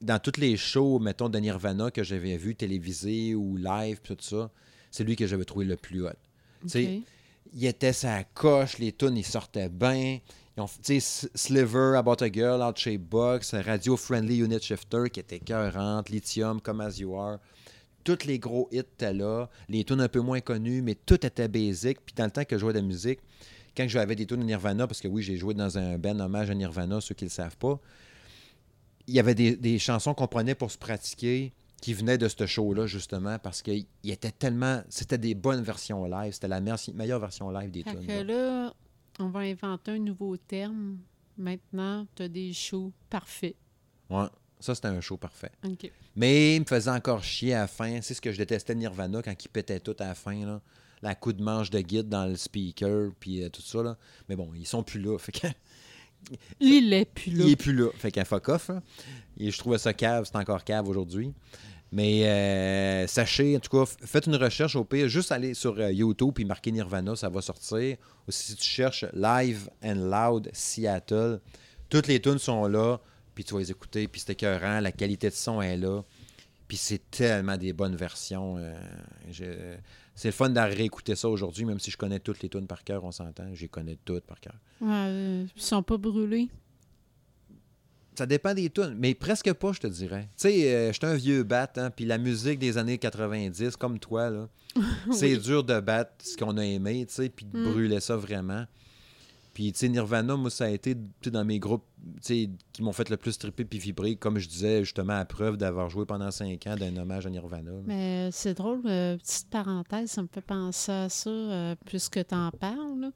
[0.00, 4.50] dans tous les shows, mettons, de Nirvana que j'avais vu télévisés ou live, tout ça,
[4.90, 6.10] c'est lui que j'avais trouvé le plus hot.
[7.56, 10.18] Il était sa coche, les tunes, ils sortaient bien.
[10.56, 10.68] Ils ont,
[11.34, 16.60] Sliver, About a Girl, Out Shape Box, Radio Friendly Unit Shifter qui était cœurante, Lithium,
[16.60, 17.38] Come As You Are.
[18.02, 19.48] Tous les gros hits étaient là.
[19.68, 22.00] Les tunes un peu moins connues, mais tout était basic.
[22.04, 23.20] Puis dans le temps que je jouais de la musique,
[23.76, 26.50] quand j'avais des tunes de Nirvana, parce que oui, j'ai joué dans un band hommage
[26.50, 27.80] à Nirvana, ceux qui ne le savent pas,
[29.06, 31.52] il y avait des, des chansons qu'on prenait pour se pratiquer
[31.84, 34.82] qui venaient de ce show-là, justement, parce qu'il était tellement...
[34.88, 36.32] C'était des bonnes versions live.
[36.32, 38.06] C'était la meilleure, version live des tunes.
[38.06, 38.72] que là.
[39.18, 40.96] on va inventer un nouveau terme.
[41.36, 43.56] Maintenant, tu as des shows parfaits.
[44.08, 44.24] Ouais,
[44.60, 45.52] ça, c'était un show parfait.
[46.16, 48.00] Mais il me faisait encore chier à la fin.
[48.00, 50.46] C'est ce que je détestais Nirvana quand il pétait tout à la fin.
[50.46, 50.62] Là.
[51.02, 53.82] La coup de manche de guide dans le speaker, puis euh, tout ça.
[53.82, 53.98] Là.
[54.30, 55.18] Mais bon, ils sont plus là.
[55.18, 55.48] Fait que,
[56.60, 57.44] Il est plus là.
[57.44, 57.88] il est plus là.
[57.96, 58.70] Fait qu'un fuck off.
[59.38, 60.24] Et je trouvais ça cave.
[60.24, 61.32] C'est encore cave aujourd'hui.
[61.92, 65.08] Mais euh, sachez, en tout cas, faites une recherche au pire.
[65.08, 67.96] Juste aller sur euh, YouTube puis marquer Nirvana, ça va sortir.
[68.26, 71.40] Ou si tu cherches Live and Loud Seattle,
[71.88, 72.98] toutes les tunes sont là.
[73.34, 74.08] Puis tu vas les écouter.
[74.08, 74.80] Puis c'est écœurant.
[74.80, 76.02] La qualité de son est là.
[76.66, 78.56] Puis c'est tellement des bonnes versions.
[78.58, 79.76] euh,
[80.14, 82.84] C'est le fun de réécouter ça aujourd'hui, même si je connais toutes les tunes par
[82.84, 83.46] cœur, on s'entend.
[83.60, 84.54] Les connais toutes par cœur.
[84.80, 86.48] Ouais, euh, ils sont pas brûlés.
[88.16, 90.28] Ça dépend des tunes, mais presque pas, je te dirais.
[90.36, 93.98] Tu sais, euh, j'étais un vieux bat, hein, puis la musique des années 90, comme
[93.98, 94.48] toi, là,
[95.10, 97.70] c'est dur de battre ce qu'on a aimé, tu sais, puis de Mm.
[97.72, 98.66] brûler ça vraiment.
[99.54, 100.96] Puis, tu sais, Nirvana, moi, ça a été
[101.26, 101.86] dans mes groupes
[102.20, 102.50] qui
[102.80, 106.04] m'ont fait le plus tripper puis vibrer, comme je disais, justement, à preuve d'avoir joué
[106.04, 107.70] pendant cinq ans d'un hommage à Nirvana.
[107.86, 112.34] Mais c'est drôle, euh, petite parenthèse, ça me fait penser à ça, euh, puisque tu
[112.34, 113.12] en parles.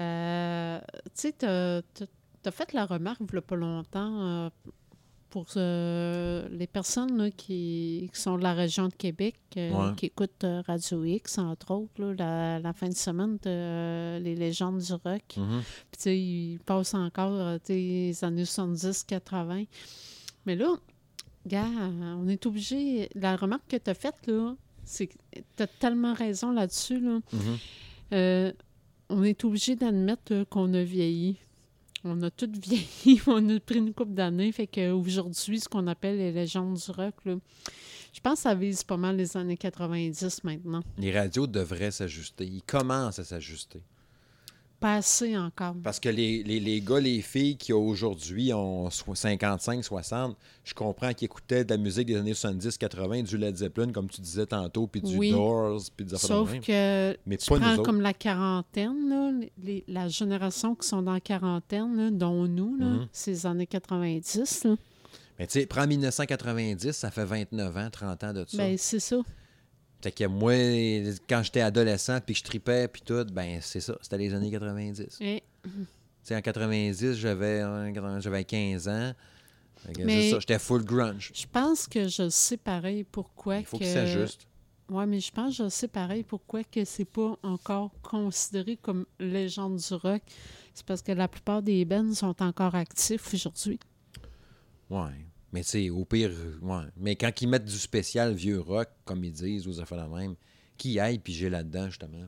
[0.00, 4.50] Euh, tu sais, tu as, fait la remarque, il n'y pas longtemps, euh,
[5.32, 9.94] pour euh, les personnes là, qui, qui sont de la région de Québec, euh, Ouais.
[9.96, 14.34] qui écoutent euh, Radio X, entre autres, là, la, la fin de semaine de Les
[14.36, 15.22] légendes du rock.
[15.38, 15.62] Mhm.
[15.90, 19.66] Puis, tu sais, ils passent encore les années 70-80.
[20.44, 20.74] Mais là,
[21.46, 21.64] gars,
[22.20, 23.08] on est obligé.
[23.14, 24.54] La remarque que tu as faite, là,
[24.84, 25.14] c'est que
[25.56, 27.00] tu as tellement raison là-dessus.
[27.00, 27.20] Là.
[27.32, 28.52] Mhm.
[29.08, 31.38] On est obligé d'admettre qu'on a vieilli.
[32.04, 34.50] On a tous vieilli, on a pris une couple d'années.
[34.52, 38.96] Fait qu'aujourd'hui, ce qu'on appelle les légendes du rock, je pense que ça vise pas
[38.96, 40.82] mal les années 90 maintenant.
[40.98, 42.44] Les radios devraient s'ajuster.
[42.44, 43.82] Ils commencent à s'ajuster.
[44.82, 45.74] Pas assez encore.
[45.82, 50.74] Parce que les, les, les gars, les filles qui aujourd'hui ont so- 55, 60, je
[50.74, 54.20] comprends qu'ils écoutaient de la musique des années 70, 80, du Led Zeppelin, comme tu
[54.20, 55.30] disais tantôt, puis du Oui.
[55.30, 56.60] Doors, puis des affaires de Sauf même.
[56.62, 61.12] que Mais tu pas prends comme la quarantaine, là, les- la génération qui sont dans
[61.14, 63.08] la quarantaine, là, dont nous, là, Mhm.
[63.12, 64.64] ces années 90.
[64.64, 64.76] là.
[65.38, 68.56] Mais tu sais, prends 1990, ça fait 29 ans, 30 ans de ça.
[68.58, 69.16] Ben, c'est ça.
[70.02, 70.52] Fait que moi,
[71.28, 74.50] quand j'étais adolescent, puis que je tripais, puis tout, ben c'est ça, c'était les années
[74.50, 75.16] 90.
[75.18, 75.42] Tu Et-
[76.22, 79.12] sais, en 90, j'avais hein, 80, j'avais 15 ans.
[79.98, 81.32] Mais- ça, j'étais full grunge.
[81.34, 83.84] je pense que je sais pareil pourquoi Il faut que...
[83.84, 84.46] qu'il s'ajuste.
[84.88, 89.06] Oui, mais je pense que je sais pareil pourquoi que c'est pas encore considéré comme
[89.18, 90.22] légende du rock.
[90.74, 93.78] C'est parce que la plupart des bands sont encore actifs aujourd'hui.
[94.90, 95.26] Ouais.
[95.52, 96.84] Mais tu sais, au pire, euh, ouais.
[96.96, 100.34] Mais quand ils mettent du spécial vieux rock, comme ils disent, aux affaires la même,
[100.78, 102.26] qui aille piger là-dedans, justement.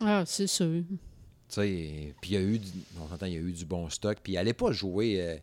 [0.00, 0.82] Ah, c'est sûr.
[0.88, 0.96] Tu
[1.48, 2.68] sais, puis il y a eu, du,
[3.00, 4.18] on s'entend, il y a eu du bon stock.
[4.22, 5.20] Puis allez pas jouer.
[5.20, 5.42] euh, tu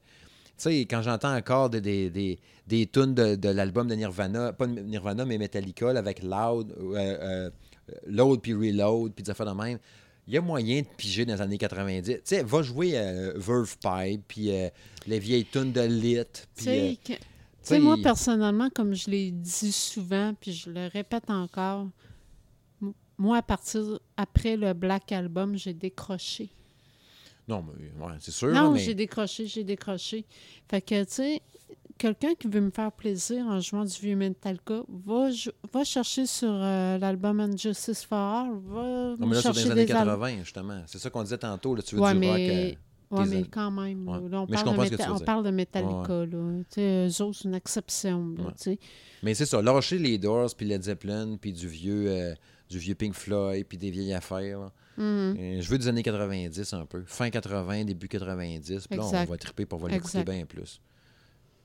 [0.58, 4.68] sais, quand j'entends encore des, des, des, des tunes de, de l'album de Nirvana, pas
[4.68, 7.50] de Nirvana, mais Metallica, avec Loud, euh, euh,
[8.06, 9.80] Load puis Reload, puis des affaires de même,
[10.28, 12.04] il y a moyen de piger dans les années 90.
[12.16, 14.70] Tu sais, va jouer euh, Verve Pipe, puis euh,
[15.06, 16.18] les vieilles tunes de Lit.
[16.34, 17.20] Tu Puis, sais, euh, que- tu tu
[17.62, 21.88] sais, sais, moi, personnellement, comme je l'ai dit souvent, puis je le répète encore,
[23.18, 26.50] moi, à partir, après le Black Album, j'ai décroché.
[27.48, 28.50] non, mais, ouais, c'est sûr.
[28.50, 28.80] non, mais...
[28.80, 30.26] j'ai décroché, j'ai décroché.
[30.70, 31.42] Fait que, tu sais,
[31.98, 35.30] quelqu'un qui veut me faire plaisir en jouant du vieux Metallica, va,
[35.74, 39.72] va chercher sur euh, l'album Injustice for All, va Non, mais là, c'est chercher les
[39.72, 40.82] années des al- 80, justement.
[40.86, 41.76] C'est ça qu'on disait tantôt.
[41.76, 42.38] Là, tu veux Ouais, du rock.
[42.38, 42.78] mais,
[43.12, 44.08] euh, des mais quand même.
[44.08, 44.30] Ouais.
[44.30, 46.26] là, on, Mais je parle de on parle de Metallica.
[46.26, 46.62] Là.
[47.08, 48.36] Eux autres, c'est une exception.
[48.38, 48.74] Là.
[49.24, 52.34] Mais c'est ça, lâcher les Doors, puis Led Zeppelin, puis du vieux, euh,
[52.70, 54.72] du vieux Pink Floyd, puis des vieilles affaires.
[54.98, 55.36] Mhm.
[55.40, 57.04] Euh, je veux des années 90 un peu.
[57.06, 58.88] Fin 80, début 90.
[58.88, 60.82] Puis là, on va triper pour va l'écouter bien plus.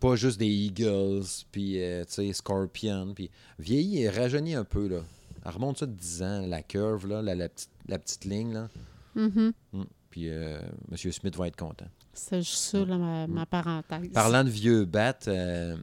[0.03, 1.23] Pas juste des Eagles,
[1.53, 5.03] puis euh, tu sais, Scorpion, puis vieilli et rajeuni un peu, là.
[5.45, 8.53] Elle remonte ça de 10 ans, la curve, là, la, la petite, la petite ligne,
[8.53, 8.69] là.
[9.15, 9.53] Mhm.
[9.73, 9.87] Hum.
[10.11, 10.97] Puis euh, M.
[10.97, 11.87] Smith va être content.
[12.13, 14.09] C'est juste ça, là, ma, ma parenthèse.
[14.13, 15.77] Parlant de vieux bats, euh,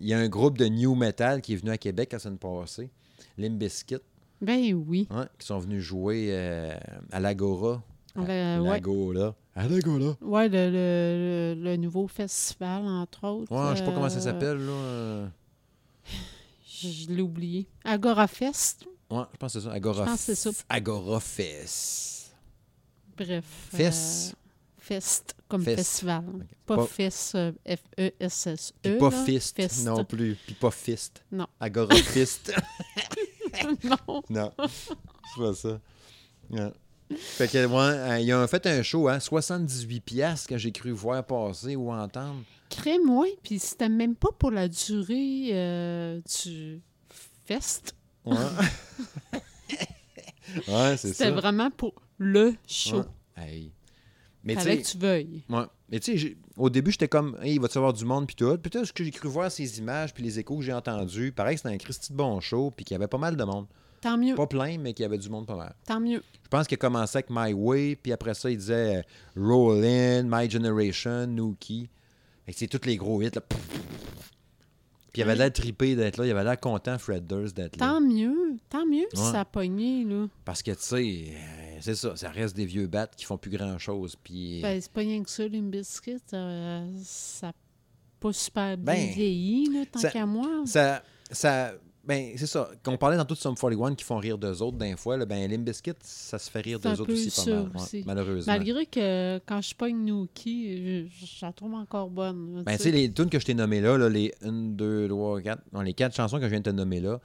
[0.00, 2.38] il y a un groupe de new metal qui est venu à Québec la semaine
[2.38, 2.90] passée,
[3.38, 3.98] Limp Bizkit,
[4.40, 5.06] Ben oui.
[5.10, 6.74] ouais, qui sont venus jouer euh,
[7.12, 7.82] à l'Agora.
[8.16, 8.68] On À va- ouais.
[8.70, 9.34] L'Agora.
[9.54, 9.66] À.
[9.66, 13.52] Ouais, le, le, le- le nouveau festival, entre autres.
[13.52, 14.72] Ouais, je sais pas comment ça euh, s'appelle, là.
[14.72, 15.28] euh,
[16.66, 17.66] Je, l'ai oublié.
[17.84, 18.84] Agora Fest.
[19.10, 19.72] Ouais, je pense que c'est ça.
[19.72, 20.50] Agora, Je pense que c'est ça.
[20.50, 22.34] F- Agora Fest.
[23.16, 23.44] Bref.
[23.72, 24.32] Fest.
[24.32, 24.36] euh,
[24.78, 25.76] fest, comme Fest.
[25.76, 26.24] festival.
[26.34, 26.42] Ok.
[26.66, 27.36] Pas, Pas- Fest,
[27.66, 28.72] F-E-S-S-E.
[28.82, 29.24] Puis pas là.
[29.24, 29.84] Fist Fest.
[29.84, 30.36] non plus.
[30.46, 31.22] Puis pas Fist.
[31.30, 31.46] Non.
[31.58, 32.52] Agora Fist.
[33.84, 34.22] non.
[34.30, 34.96] non, c'est
[35.36, 35.80] pas ça.
[37.16, 40.90] Fait que, ouais, euh, ils ont fait un show, hein, 78 piastres que j'ai cru
[40.92, 42.42] voir passer ou entendre.
[42.68, 43.36] Crème, ouais.
[43.42, 46.80] Puis c'était même pas pour la durée euh, du
[47.44, 47.96] fest.
[48.24, 48.36] Ouais.
[50.68, 52.98] ouais, c'est C'était vraiment pour le show.
[53.36, 53.44] Ouais.
[53.44, 53.72] Hey.
[54.44, 55.42] Mais Fallait que tu veuilles.
[55.48, 55.64] ouais.
[55.90, 58.36] Mais tu sais, au début, j'étais comme, hey, il va-tu y avoir du monde, puis
[58.36, 58.56] tout.
[58.58, 61.32] Puis tout, ce que j'ai cru voir ces images, puis les échos que j'ai entendus,
[61.32, 63.66] pareil, c'était un Christy de bon show, puis qu'il y avait pas mal de monde.
[64.00, 64.34] Tant mieux.
[64.34, 65.74] Pas plein, mais qu'il y avait du monde pas mal.
[65.86, 66.22] Tant mieux.
[66.42, 69.02] Je pense qu'il a commencé avec My Way, puis après ça, il disait euh,
[69.36, 71.88] Roll In, My Generation, Nookie.
[72.52, 73.30] C'est tous les gros hits.
[73.34, 73.40] Là.
[75.12, 76.26] Puis il avait l'air trippé d'être là.
[76.26, 77.86] Il avait l'air content, Fred Durst, d'être là.
[77.86, 78.56] Tant mieux.
[78.68, 79.30] Tant mieux si Ouais.
[79.32, 80.26] ça a pogné, là.
[80.44, 82.16] Parce que, tu sais, euh, c'est ça.
[82.16, 84.16] Ça reste des vieux bats qui font plus grand-chose.
[84.22, 84.60] Puis...
[84.62, 86.16] Ben, c'est pas rien que ça, les biscuits.
[86.32, 87.52] euh, ça
[88.18, 90.62] pas super bien Ben, vieilli, là, tant qu'à moi.
[90.66, 91.02] Ça...
[91.30, 91.72] ça
[92.10, 92.68] ben, c'est ça.
[92.82, 95.26] Quand on parlait dans tout Sum 41 qui font rire d'eux autres d'un fois, là,
[95.26, 97.70] ben, Limp Bizkit, ça se fait rire un d'eux autres aussi pas mal.
[97.74, 98.52] ouais, malheureusement.
[98.52, 102.64] Malgré que quand je pogne Nookie, je, je la trouve encore bonne.
[102.66, 105.40] Ben, tu sais, les tunes que je t'ai nommées là, là, les 1, 2, 3,
[105.40, 107.20] 4, non, les quatre chansons que je viens de te nommer là,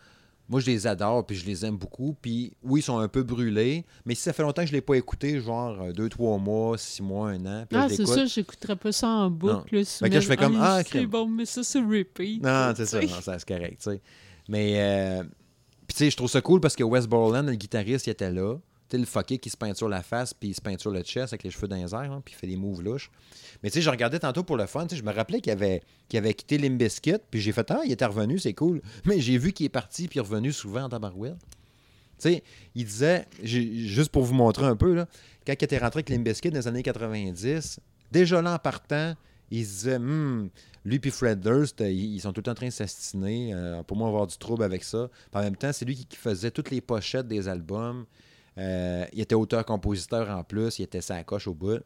[0.48, 2.16] moi, je les adore, puis je les aime beaucoup.
[2.22, 4.78] Puis oui, ils sont un peu brûlés, mais si ça fait longtemps que je ne
[4.78, 8.06] l'ai pas écouté, genre 2, 3 mois, 6 mois, 1 an, puis là, Ah, c'est
[8.06, 9.76] ça, j'écouterais pas ça en boucle.
[9.76, 12.44] là, là, je fais comme, ah, c'est bon, mais ça, c'est repeat.
[12.44, 14.02] Non, c'est ça, non, ça, c'est correct, tu sais.
[14.48, 15.24] Mais, euh,
[15.88, 18.56] tu sais, je trouve ça cool parce que Wes Borland, le guitariste, il était là.
[18.88, 21.34] Tu sais, le fucké qui se peinture la face, puis il se peinture le chest
[21.34, 23.10] avec les cheveux dans les airs, hein, puis il fait des moves louches.
[23.64, 25.52] Mais tu sais, je regardais tantôt pour le fun, tu sais, je me rappelais qu'il
[25.52, 25.82] avait,
[26.14, 28.82] avait quitté Limbiskit, puis j'ai fait, ah, il était revenu, c'est cool.
[29.06, 31.38] Mais j'ai vu qu'il est parti, puis revenu souvent en tabarouette.
[32.20, 32.44] Tu sais,
[32.76, 35.08] il disait, juste pour vous montrer un peu, là,
[35.46, 37.80] quand il était rentré avec Limbiskit dans les années 90,
[38.12, 39.16] déjà là en partant,
[39.50, 40.50] il se disait, Hmm,
[40.86, 43.54] lui puis Fred Durst, euh, ils sont tout le temps en train de s'astiner.
[43.54, 45.10] euh, pour moi, avoir du trouble avec ça.
[45.32, 48.06] Puis en même temps, c'est lui qui, qui faisait toutes les pochettes des albums.
[48.58, 50.80] Euh, il était auteur-compositeur en plus.
[50.80, 51.82] Il était sa coche au bout.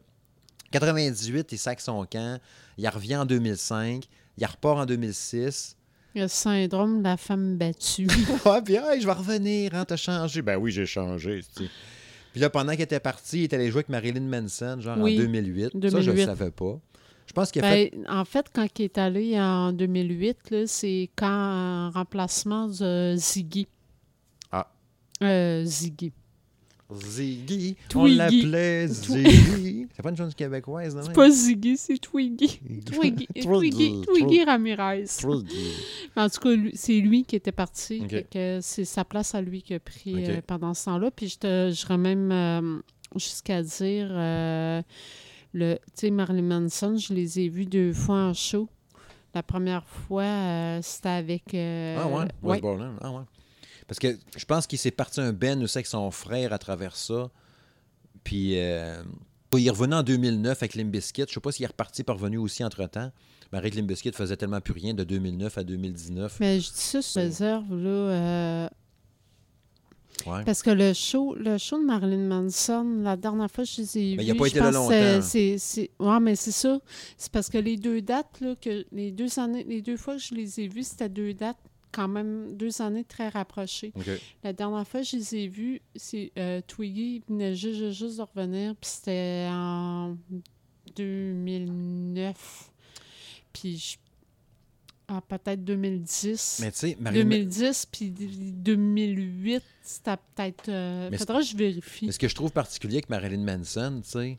[0.72, 2.40] 98, il sac son camp.
[2.78, 4.04] Il revient en 2005.
[4.38, 5.76] Il repart en 2006.
[6.14, 8.06] Le syndrome de la femme battue.
[8.44, 10.42] Ah, puis hey, je vais revenir, hein, t'as changé.
[10.42, 11.40] Ben oui, j'ai changé.
[12.32, 15.16] Puis là, pendant qu'il était parti, il est allé jouer avec Marilyn Manson, genre Oui,
[15.16, 15.64] en 2008.
[15.64, 16.24] Ça, je ne 2008.
[16.26, 16.78] savais pas.
[17.30, 17.92] Je pense qu'il a fait.
[17.94, 23.14] Ben, en fait, quand il est allé en 2008, là, c'est quand en remplacement de
[23.16, 23.68] Ziggy.
[24.50, 24.68] Ah.
[25.22, 26.10] Euh, Ziggy.
[26.92, 27.76] Ziggy.
[27.94, 29.86] On l'appelait Ziggy.
[29.94, 31.02] C'est pas une chose québécoise, non?
[31.04, 32.60] C'est pas Ziggy, c'est Twiggy.
[32.84, 35.04] Twiggy, Twiggy, Twiggy, Ramirez.
[35.20, 35.70] Twiggy.
[36.16, 38.02] En tout cas, c'est lui qui était parti.
[38.08, 41.12] Fait C'est sa place à lui qui a pris euh, pendant ce temps-là.
[41.12, 42.80] Puis je te- j'irais même euh,
[43.14, 44.82] jusqu'à dire, euh,
[45.52, 48.68] le, tu sais, Marilyn Manson, je les ai vus deux fois en show.
[49.34, 51.54] La première fois, euh, c'était avec...
[51.54, 52.14] euh, Ah ouais?
[52.22, 52.28] ouais.
[52.42, 52.96] West Borland.
[53.00, 53.22] Ah ouais.
[53.86, 56.94] Parce que je pense qu'il s'est parti un Ben aussi avec son frère à travers
[56.96, 57.30] ça.
[58.24, 59.02] Puis euh,
[59.56, 61.24] il revenu en 2009 avec Limbiskit.
[61.28, 63.10] Je sais pas s'il est reparti parvenu aussi entre-temps.
[63.52, 66.36] Mais avec Limbiskit faisait tellement plus rien de 2009 à 2019.
[66.40, 68.68] Mais je dis ça sur réserve, là, euh,
[70.26, 70.44] Ouais.
[70.44, 73.98] parce que le show, le show de Marilyn Manson, la dernière fois que je les
[73.98, 75.22] ai Ben, vus, il pas été là que c'est- longtemps.
[75.26, 76.78] c'est- c'est- Ouais, mais c'est ça.
[77.16, 80.22] C'est parce que les deux dates, là, que les deux années, les deux fois que
[80.22, 81.56] je les ai vus, c'était deux dates
[81.92, 83.92] quand même deux années très rapprochées.
[84.44, 88.22] La dernière fois que je les ai vus, c'est euh, Twiggy venait juste, juste de
[88.22, 90.16] revenir, puis c'était en
[90.96, 92.70] 2009.
[93.52, 93.96] Puis je-
[95.12, 96.58] ah, peut-être 2010.
[96.62, 100.68] Mais tu sais, Marilyn 2010 puis 2008, c'était peut-être.
[100.68, 102.06] euh, Mais faudra que je vérifie.
[102.06, 104.38] Mais ce que je trouve particulier avec Marilyn Manson, tu sais,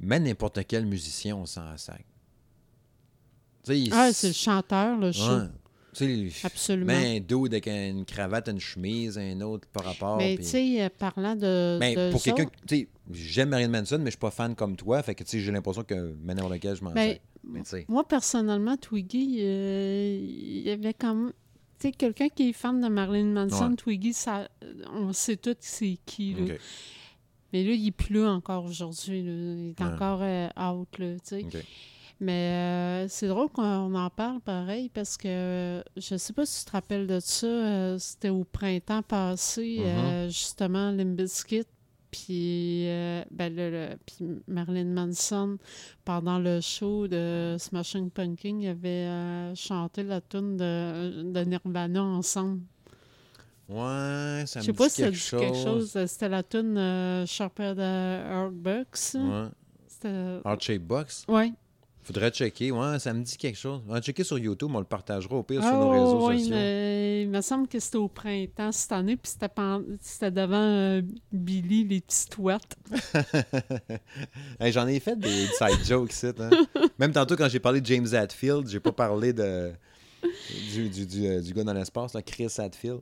[0.00, 2.04] même n'importe quel musicien, on s'en sac.
[3.64, 5.38] Tu sais, il- Ah, c'est le chanteur, le show.
[5.38, 5.46] Ouais.
[5.96, 6.86] Tu sais, Absolument.
[6.92, 10.16] Mais un dude avec une cravate, une chemise, un autre par rapport.
[10.18, 11.78] Mais tu sais, euh, parlant de.
[11.80, 14.76] Mais de pour quelqu'un, tu sais, j'aime Marilyn Manson, mais je suis pas fan comme
[14.76, 15.02] toi.
[15.02, 17.16] Fait que tu sais, j'ai l'impression que maintenant lequel je m'en Ben.
[17.44, 17.84] Mais sais.
[17.88, 21.32] Moi, personnellement, Twiggy, euh, il y avait quand même.
[21.78, 23.76] Tu sais, quelqu'un qui est fan de Marilyn Manson, Ouais.
[23.76, 24.48] Twiggy, ça,
[24.92, 26.34] on sait tout c'est qui.
[26.34, 26.54] Là.
[27.52, 29.20] Mais là, il là encore aujourd'hui.
[29.20, 29.28] Il
[29.78, 29.92] est Ouais.
[29.92, 31.64] encore euh, out, là, tu sais.
[32.18, 36.60] Mais euh, c'est drôle qu'on en parle pareil parce que euh, je sais pas si
[36.60, 37.46] tu te rappelles de ça.
[37.46, 41.64] euh, C'était au printemps passé, euh, justement, Limbiskit.
[42.10, 42.84] Puis,
[43.30, 43.96] ben, le-
[44.48, 45.58] Marilyn Manson,
[46.06, 52.60] pendant le show de Smashing Pumpkin, il avait chanté la tune de, de Nirvana ensemble.
[53.68, 55.40] Ouais, ça me Je sais dit pas si ça quelque dit chose.
[55.40, 56.04] quelque chose.
[56.06, 59.14] C'était la tune Sharper the Heartbucks.
[59.16, 59.48] Ouais.
[59.86, 60.40] C'était...
[60.44, 61.24] Heart Shape Box.
[61.28, 61.52] Ouais.
[62.06, 62.70] Faudrait checker.
[62.70, 63.80] Ouais, ça me dit quelque chose.
[63.88, 66.38] On va checker sur YouTube, on le partagera au pire sur Ah, nos réseaux oui,
[66.38, 66.54] sociaux.
[66.54, 69.50] mais il me semble que c'était au printemps cette année, puis c'était,
[70.00, 71.02] c'était devant euh,
[71.32, 72.76] Billy, les petites touettes.
[74.60, 76.26] Hey, J'en ai fait des side jokes ici.
[76.38, 76.50] hein.
[76.98, 79.72] Même tantôt, quand j'ai parlé de James Hadfield, j'ai pas parlé de
[80.72, 83.00] du, du, du, euh, du gars dans l'espace, là, Chris Hadfield.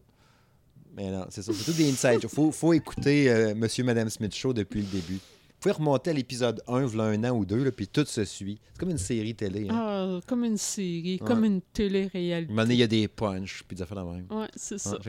[0.96, 1.52] Mais non, c'est ça.
[1.52, 2.30] C'est tout des inside jokes.
[2.32, 5.18] Faut, faut écouter euh, Monsieur Madame Smith Show depuis le début.
[5.64, 8.60] Pouvez remonter à l'épisode 1, v'là un an ou deux, là, puis tout se suit.
[8.74, 9.66] C'est comme une série télé.
[9.70, 9.74] Hein.
[9.74, 11.26] Ah, comme une série, Ouais.
[11.26, 12.52] comme une un télé-réalité.
[12.52, 14.26] moment donné, il y a des punchs, puis des affaires de même.
[14.30, 14.98] Ouais, c'est ça.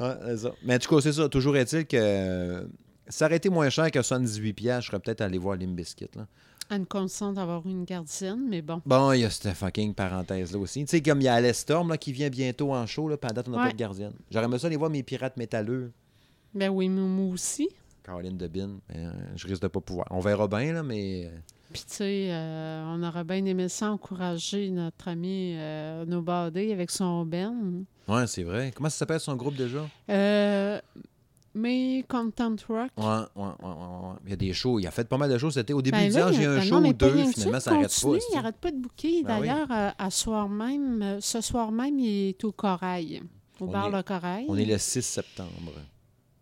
[0.00, 0.48] Ouais, c'est.
[0.64, 1.28] Mais en tout cas, c'est ça.
[1.28, 2.64] Toujours est-il que euh,
[3.08, 6.08] ça aurait été moins cher que 78$, piastres, je serais peut-être allé voir Limbiskit.
[6.16, 6.26] Là.
[6.70, 8.80] Anne consent d'avoir une gardienne, mais bon.
[8.86, 10.80] Bon, il y a cette fucking parenthèse-là aussi.
[10.84, 13.16] Tu sais, comme il y a Alice Storm là, qui vient bientôt en show, là,
[13.18, 13.66] puis à date, on n'a Ouais.
[13.66, 14.12] pas de gardienne.
[14.30, 15.92] J'aurais aimé ça aller voir mes pirates métalleux.
[16.54, 17.68] Ben oui, mais moi aussi.
[18.06, 18.78] Caroline Debine.
[18.88, 20.06] Mais, euh, je risque de pas pouvoir.
[20.10, 21.26] On verra bien, là, mais.
[21.26, 21.38] euh,
[21.72, 26.90] Puis, tu sais, euh, on aurait bien aimé ça encourager notre ami euh, Nobody avec
[26.90, 27.84] son Ben.
[28.08, 28.72] Ouais, c'est vrai.
[28.74, 29.84] Comment ça s'appelle son groupe déjà?
[30.08, 30.80] Euh,
[31.54, 32.90] mais Content Rock.
[32.98, 33.04] Ouais,
[33.34, 34.14] ouais, ouais.
[34.24, 34.78] Il y a des shows.
[34.78, 35.50] Il a fait pas mal de shows.
[35.50, 37.24] C'était au début Ben du là, an, j'ai un show ou deux.
[37.32, 38.24] Finalement, ça, ça arrête continue, pas.
[38.30, 39.22] Il n'arrête pas de bouquer.
[39.24, 39.48] Ben oui.
[39.48, 43.22] D'ailleurs, à soir même, ce soir même, il est au Corail,
[43.58, 44.44] au On bar est- Le Corail.
[44.48, 45.72] On est le 6 septembre.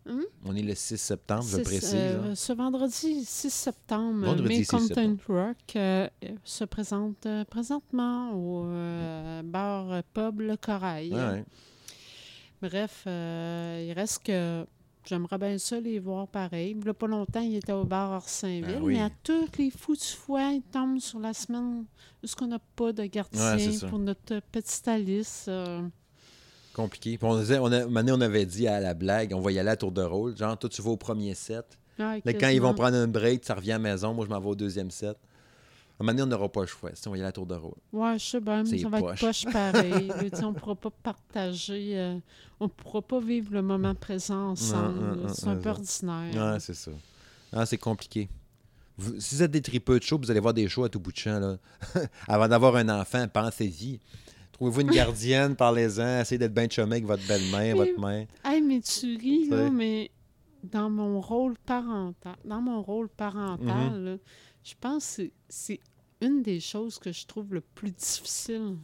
[0.07, 0.23] Hum?
[0.45, 1.93] On est le 6 septembre, je C'est, précise.
[1.95, 2.35] euh, là.
[2.35, 5.19] ce vendredi 6 septembre, Vendredi 6 Content septembre.
[5.27, 6.07] Rock euh,
[6.43, 8.65] se présente euh, présentement au
[9.43, 11.11] bar pub Le Corail.
[11.13, 11.43] Ouais.
[12.61, 14.65] Bref, il reste que
[15.05, 16.75] j'aimerais bien ça les voir pareil.
[16.79, 18.93] Il y a pas longtemps, il était au bar Orsainville, Ah oui.
[18.93, 21.85] mais à toutes les foutues fois, il tombe sur la semaine
[22.23, 25.49] où qu'on n'a pas de gardien Ouais, pour notre petite Alice.
[26.75, 27.17] Compliqué.
[27.17, 29.69] Puis on disait, on a, on avait dit à la blague, on va y aller
[29.69, 30.35] à tour de rôle.
[30.35, 31.79] Genre, toi, tu vas au premier set.
[31.97, 34.13] Là, quand ils vont prendre un break, ça revient à la maison.
[34.13, 35.15] Moi, je m'en vais au deuxième set.
[35.97, 36.89] un moment donné, on n'aura pas le choix.
[36.93, 37.75] Si on va y aller à la tour de rôle.
[37.93, 39.23] Ouais, je sais bien, ça va poche.
[39.23, 40.07] être poche pareil.
[40.31, 42.17] là, on ne pourra pas partager, euh,
[42.59, 44.99] on ne pourra pas vivre le moment présent ensemble.
[44.99, 45.15] non, là.
[45.15, 46.53] non, c'est un peu ordinaire.
[46.53, 46.91] Ouais, c'est ça.
[47.53, 48.27] Ah, c'est compliqué.
[48.97, 50.99] Vous- si vous êtes des tripeux de show, vous allez voir des shows à tout
[50.99, 51.39] bout de champ.
[51.39, 51.57] Là.
[52.27, 54.01] Avant d'avoir un enfant, pensez-y.
[54.55, 58.25] Trouvez-vous une gardienne, parlez-en, essayez d'être bien chumé avec votre belle-mère, votre mère.
[58.43, 60.09] Hey, mais tu ris, là, mais
[60.63, 64.05] dans mon rôle parental, dans mon rôle parental, Mhm.
[64.05, 64.17] là,
[64.63, 65.79] je pense que c'est-
[66.21, 68.77] une des choses que je trouve le plus difficile.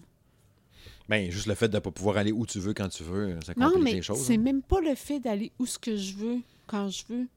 [1.08, 3.40] Ben, juste le fait de ne pas pouvoir aller où tu veux quand tu veux,
[3.42, 4.20] ça Non, complique mais les choses.
[4.20, 4.38] c'est hein.
[4.38, 7.28] même pas le fait d'aller où ce que je veux, quand je veux.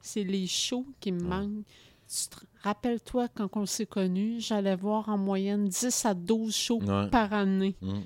[0.00, 1.64] C'est les shows qui me manquent.
[2.62, 7.08] Rappelle-toi, quand on s'est connus, j'allais voir en moyenne 10 à 12 shows Ouais.
[7.10, 7.76] par année.
[7.80, 8.00] Mm.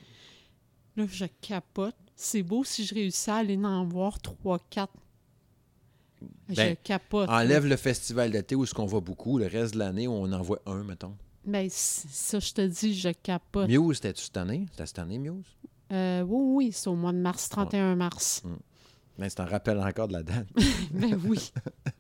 [0.96, 1.94] Là, je capote.
[2.14, 4.88] C'est beau si je réussis à aller en voir 3-4.
[6.48, 7.28] je Ben, capote.
[7.28, 10.40] Enlève le festival d'été où ce qu'on voit beaucoup, le reste de l'année, on en
[10.42, 11.14] voit un, mettons.
[11.44, 13.68] Ben, ça, je te dis, je capote.
[13.68, 14.66] Muse, c'était-tu cette année?
[14.70, 15.44] C'était cette année, Muse?
[15.92, 18.42] Euh, oui, oui, c'est au mois de mars, 31 mars.
[19.18, 20.46] Ben, c'est un rappel encore de la date.
[20.90, 21.52] ben oui.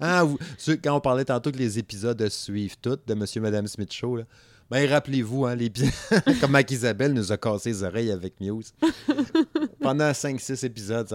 [0.00, 3.42] Ah, vous- ceux- quand on parlait tantôt que les épisodes suivent toutes de Monsieur et
[3.42, 4.24] Madame Smith Show, là,
[4.70, 5.90] ben rappelez-vous, hein, l'épisode
[6.40, 8.72] comme Mac Isabelle nous a cassé les oreilles avec Muse.
[9.80, 11.14] Pendant 5-6 épisodes.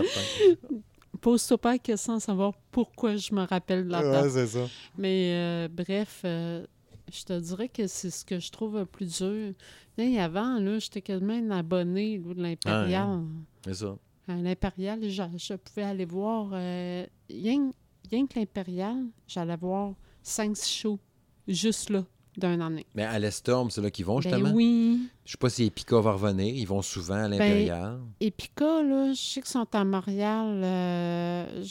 [1.22, 4.24] Pose-toi pas la question savoir pourquoi je me rappelle de la date.
[4.26, 4.68] Ouais, c'est ça.
[4.98, 6.66] Mais euh, bref, euh,
[7.12, 9.54] je te dirais que c'est ce que je trouve le plus dur.
[9.98, 13.22] Et avant, là, j'étais quasiment une abonnée là, de l'Impérial.
[13.66, 13.96] C'est ça.
[14.28, 17.72] À l'Impérial, je, je pouvais aller voir, euh, rien,
[18.10, 19.94] rien que l'Impérial, j'allais voir
[20.24, 21.00] 5 shows
[21.48, 22.04] juste là,
[22.38, 22.86] d'une année.
[22.96, 24.52] Mais à l'Estorm, c'est là qu'ils vont, Ben justement?
[24.54, 25.08] oui.
[25.26, 26.54] Je sais pas si Epica va revenir.
[26.56, 28.00] Ils vont souvent à l'Impérial.
[28.20, 31.64] Epica, là, je sais qu'ils sont à Montréal euh,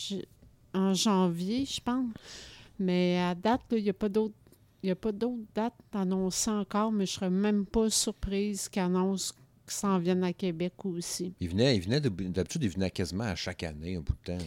[0.74, 2.10] en janvier, je pense.
[2.78, 4.34] Mais à date, il n'y a pas d'autres.
[4.82, 9.32] Il a pas d'autres dates annoncées encore, mais je serais même pas surprise qu'ils annoncent
[9.64, 11.34] qu'ils s'en viennent à Québec aussi.
[11.40, 14.32] Ils venaient, ils venaient de- d'habitude, ils venaient quasiment à chaque année, un bout de
[14.38, 14.44] temps.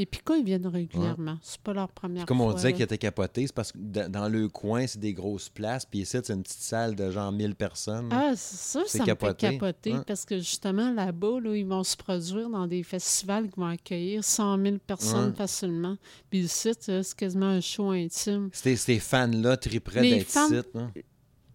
[0.00, 1.38] Epica, ils viennent régulièrement.
[1.42, 2.54] C'est pas leur première Comme on fois.
[2.54, 2.72] disait là.
[2.72, 6.00] qu'ils étaient capotés, c'est parce que da- dans le coin, c'est des grosses places, puis
[6.00, 8.08] ici, c'est une petite salle de genre 1000 personnes.
[8.12, 9.46] Ah, c'est ça, ça me capoté.
[9.48, 10.04] fait capoter Ouais.
[10.06, 14.24] parce que justement, là-bas, là, ils vont se produire dans des festivals qui vont accueillir
[14.24, 15.36] 100 000 personnes Ouais.
[15.36, 15.96] facilement.
[16.30, 18.50] Puis ici, c'est quasiment un show intime.
[18.52, 20.38] Ces, ces fans-là triperaient d'être ici.
[20.74, 20.90] hein.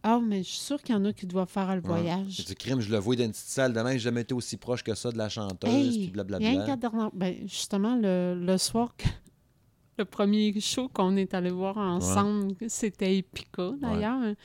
[0.08, 2.36] Ah, mais je suis sûre qu'il y en a qui doivent faire le voyage.
[2.38, 3.74] C'est du crime, je le vois dans une petite salle.
[3.74, 7.10] Demain, j'ai jamais été aussi proche que ça de la chanteuse, Hey, puis blablabla.
[7.14, 9.06] ben, justement, le, le soir, que-
[9.98, 14.36] le premier show qu'on est allé voir ensemble, c'était Epica, d'ailleurs.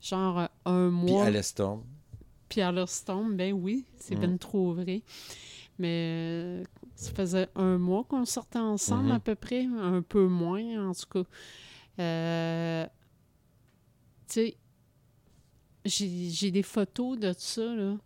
[0.00, 1.24] Genre euh, un Puis mois.
[1.24, 1.82] à l'Estorm.
[2.48, 2.70] Puis à
[3.34, 4.20] ben oui, c'est Mm.
[4.20, 5.02] bien trop vrai.
[5.80, 5.88] Mais
[6.60, 6.64] euh,
[6.94, 9.12] ça faisait un mois qu'on sortait ensemble Mhm.
[9.16, 11.28] à peu près, un peu moins en tout cas.
[11.98, 12.86] Euh,
[14.28, 14.56] tu sais,
[15.84, 17.96] j'ai des photos de ça, là.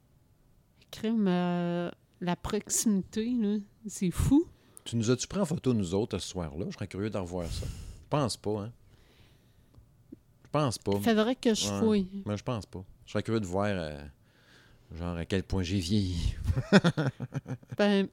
[0.90, 3.56] Crime, euh, la proximité, là,
[3.86, 4.46] c'est fou.
[4.84, 6.66] Tu nous as-tu pris en photo, nous autres, ce soir-là?
[6.68, 7.66] Je serais curieux de revoir ça.
[7.66, 8.72] Je pense pas, hein?
[10.44, 10.92] Je pense pas.
[10.96, 11.78] Il faudrait que je Ouais.
[11.78, 12.22] fouille.
[12.24, 12.82] Mais je pense pas.
[13.04, 14.02] Je serais curieux de voir, euh,
[14.98, 16.34] genre, à quel point j'ai vieilli.
[17.76, 18.08] Ben,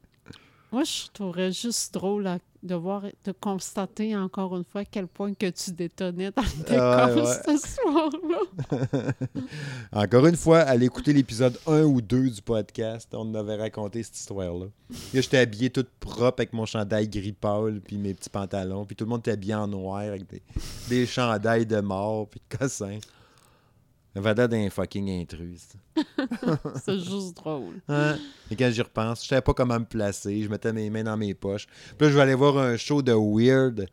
[0.75, 5.07] moi, je trouverais juste drôle à- de voir, de constater encore une fois à quel
[5.07, 7.57] point que tu détonnais dans le décor ouais.
[7.57, 9.13] ce soir-là.
[9.93, 13.07] Encore une fois, allez écouter l'épisode 1 ou 2 du podcast.
[13.13, 14.65] On avait raconté cette histoire-là.
[14.65, 18.83] Là, j'étais habillé tout propre avec mon chandail gris pâle puis mes petits pantalons.
[18.83, 20.41] Puis tout le monde était habillé en noir avec des,
[20.89, 22.99] des chandails de mort puis de cossins.
[24.15, 25.67] L'air d'un fucking intrus.
[26.85, 27.81] C'est juste drôle.
[27.89, 28.17] Hein?
[28.49, 30.41] Et quand j'y repense, je savais pas comment me placer.
[30.41, 31.67] Je mettais mes mains dans mes poches.
[31.67, 33.87] Puis là, je vais aller voir un show de weird,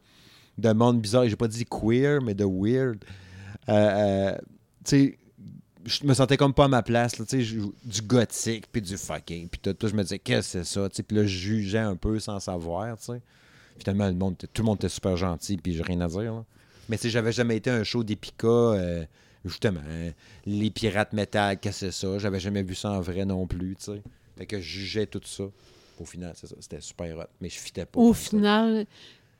[0.59, 1.28] de monde bizarre.
[1.28, 3.05] J'ai pas dit queer, mais de weird.
[3.69, 4.39] Euh, euh,
[4.85, 5.19] tu sais,
[5.85, 7.19] je me sentais comme pas à ma place.
[7.19, 7.24] là,
[7.85, 9.49] du gothique, puis du fucking.
[9.49, 10.89] Puis tout, tout, je me disais, qu'est-ce que c'est ça?
[10.89, 12.97] Puis là, je jugeais un peu sans savoir.
[13.78, 16.32] Finalement, le monde, tout le monde était super gentil, puis j'ai rien à dire.
[16.32, 16.44] là.
[16.89, 18.47] Mais tu sais, j'avais jamais été à un show d'Epica.
[18.47, 19.05] euh,
[19.44, 20.10] justement, hein,
[20.47, 22.19] les pirates métal, qu'est-ce que c'est ça?
[22.19, 24.02] J'avais jamais vu ça en vrai non plus, tu sais.
[24.36, 25.44] Fait que je jugeais tout ça.
[26.01, 26.56] Au final, c'est ça.
[26.60, 27.23] C'était super hot.
[27.40, 28.01] Mais je fitais pas.
[28.01, 28.86] Au final,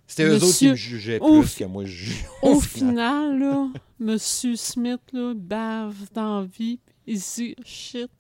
[0.07, 2.27] C'était eux autres qui me jugeaient plus fi- que moi je jugeais.
[2.43, 3.69] au final, là,
[4.01, 6.79] Monsieur Smith, là, bave dans la vie.
[7.07, 8.11] Il dit, shit,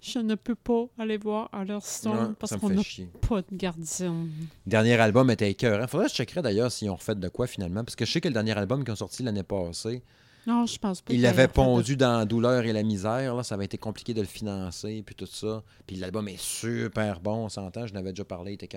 [0.00, 2.82] je ne peux pas aller voir leur Non, stone parce qu'on n'a
[3.28, 4.30] pas de gardienne.
[4.66, 5.86] Le dernier album était écœurant.
[5.86, 7.84] Faudrait que je checkerais d'ailleurs s'ils ont refait de quoi finalement.
[7.84, 10.02] Parce que je sais que le dernier album qu'ils ont sorti l'année passée,
[10.46, 11.12] Non, je pense pas.
[11.12, 13.34] il l'avait de- pondu dans Douleur et la misère.
[13.36, 13.42] Là.
[13.42, 15.62] Ça avait été compliqué de le financer, puis tout ça.
[15.86, 17.86] Puis l'album est super bon, on s'entend.
[17.86, 18.68] Je n'avais déjà parlé, il était.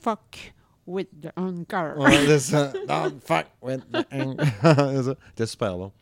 [0.00, 0.52] Fuck
[0.86, 1.96] with the anchor.
[1.98, 2.72] Ouais, c'est ça.
[2.88, 4.04] Don't fuck with the
[5.04, 5.14] ça.
[5.30, 5.92] C'était super bon.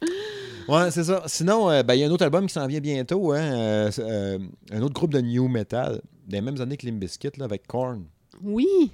[0.69, 1.23] Ouais, c'est ça.
[1.27, 3.33] Sinon, euh, ben, il y a un autre album qui s'en vient bientôt.
[3.33, 4.39] Hein, euh, euh,
[4.71, 8.05] un autre groupe de new metal, des mêmes années que Limp Bizkit, là, avec Korn.
[8.43, 8.93] Oui.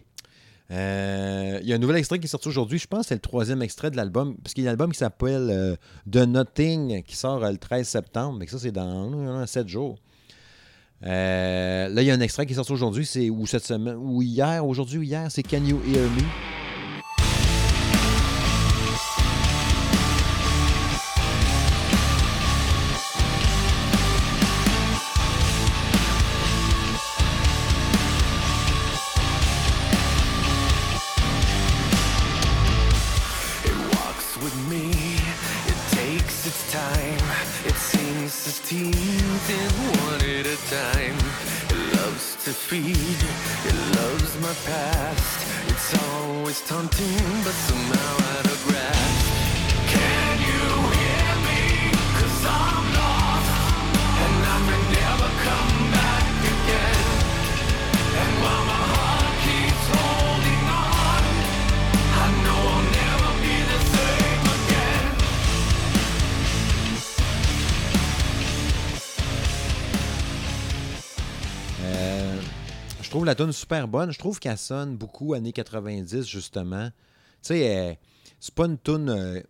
[0.71, 2.79] Euh, Il y a un nouvel extrait qui est sorti aujourd'hui.
[2.79, 4.37] Je pense que c'est le troisième extrait de l'album.
[4.43, 5.77] Parce qu'il y a un album qui s'appelle euh,
[6.11, 8.39] The Nothing qui sort euh, le 13 septembre.
[8.39, 9.99] Mais ça, c'est dans 7 jours.
[11.01, 13.07] Là, il y a un extrait qui est sorti aujourd'hui.
[13.07, 16.58] C'est ou cette semaine, ou hier, aujourd'hui ou hier, c'est Can You Hear Me?
[73.59, 74.11] Super bonne.
[74.13, 76.89] Je trouve qu'elle sonne beaucoup années 90, justement.
[77.43, 77.99] Tu sais,
[78.41, 79.41] c'est pas une tune euh,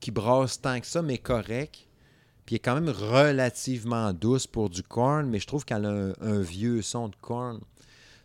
[0.00, 1.86] qui brasse tant que ça, mais correct.
[2.44, 5.90] Puis elle est quand même relativement douce pour du corn, mais je trouve qu'elle a
[5.90, 7.60] un, un vieux son de corn.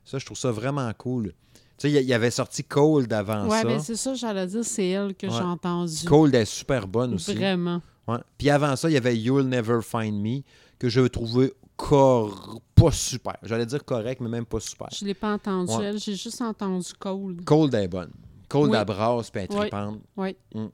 [0.05, 1.33] Ça, je trouve ça vraiment cool.
[1.77, 3.67] Tu sais, il y- avait sorti Cold avant Ouais, ça.
[3.67, 5.33] mais c'est ça, j'allais dire, c'est elle que Ouais.
[5.33, 6.05] j'ai entendue.
[6.05, 7.33] Cold est super bonne aussi.
[7.33, 7.81] Vraiment.
[8.07, 8.17] Ouais.
[8.37, 10.41] Puis avant ça, il y avait You'll Never Find Me,
[10.77, 11.51] que je trouvais
[11.89, 12.61] cor...
[12.75, 13.37] pas super.
[13.43, 14.87] J'allais dire correct, mais même pas super.
[14.91, 15.85] Je l'ai pas entendue, Ouais.
[15.85, 15.99] elle.
[15.99, 17.43] J'ai juste entendu Cold.
[17.43, 18.11] Cold est bonne.
[18.49, 18.77] Cold Oui.
[18.77, 19.71] à brasse, puis elle est
[20.17, 20.35] Oui.
[20.53, 20.65] Mm.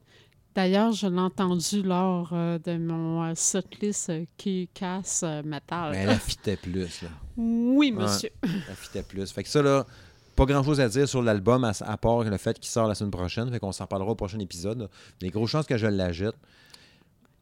[0.54, 5.92] D'ailleurs, je l'ai entendu lors euh, de mon euh, setlist euh, qui casse euh, metal.
[5.92, 7.08] Mais elle affitait plus, là.
[7.36, 8.02] Oui, Ouais.
[8.02, 8.30] monsieur.
[8.42, 9.30] Elle affitait plus.
[9.30, 9.86] Fait que ça, là,
[10.34, 13.12] pas grand-chose à dire sur l'album, à, à part le fait qu'il sort la semaine
[13.12, 13.48] prochaine.
[13.52, 14.78] Fait qu'on s'en parlera au prochain épisode.
[14.80, 14.88] là.
[15.20, 16.34] Des grosses chances que je l'achète.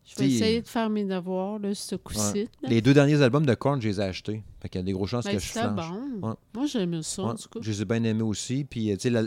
[0.06, 2.20] Je vais essayer de faire mes devoirs, là, ce coup-ci.
[2.38, 2.48] Ouais.
[2.62, 4.42] Les deux derniers albums de Korn, je les ai achetés.
[4.60, 5.90] Fait qu'il y a des grosses chances Ben, que je flanche.
[6.20, 6.28] bon.
[6.28, 6.34] Ouais.
[6.54, 7.58] Moi, j'aimais ça, Ouais, en tout cas.
[7.60, 8.64] je les ai bien aimés aussi.
[8.64, 9.24] Puis, euh, tu sais, la-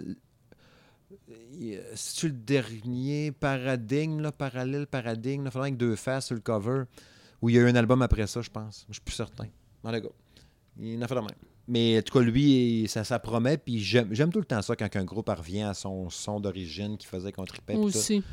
[1.59, 6.83] il- c'est-tu le dernier paradigme, là, parallèle paradigme, là, avec deux faces sur le cover,
[7.41, 8.85] où il y a eu un album après ça, je pense.
[8.87, 9.47] Je suis plus certain.
[9.83, 10.09] Dans le gars.
[10.79, 11.29] Il en a fait de même.
[11.71, 13.57] Mais en tout cas, lui, ça, ça promet.
[13.57, 17.05] Puis j'aime tout le temps ça quand un groupe revient à son son d'origine qui
[17.05, 17.75] faisait qu'on tripait.
[17.75, 17.83] Tout.
[17.83, 18.23] aussi.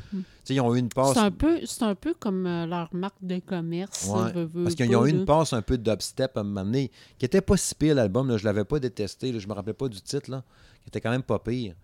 [0.49, 1.13] Ils ont eu une passe.
[1.13, 4.07] C'est un, peu, c'est un peu comme euh, leur marque de commerce.
[4.07, 6.91] Ouais, parce qu'ils ont eu une passe un peu de dubstep à un moment donné,
[7.19, 8.35] qui était pas si pire l'album.
[8.35, 9.31] Je l'avais pas détesté.
[9.31, 10.43] Là, je me rappelais pas du titre, là,
[10.81, 11.75] qui était quand même pas pire.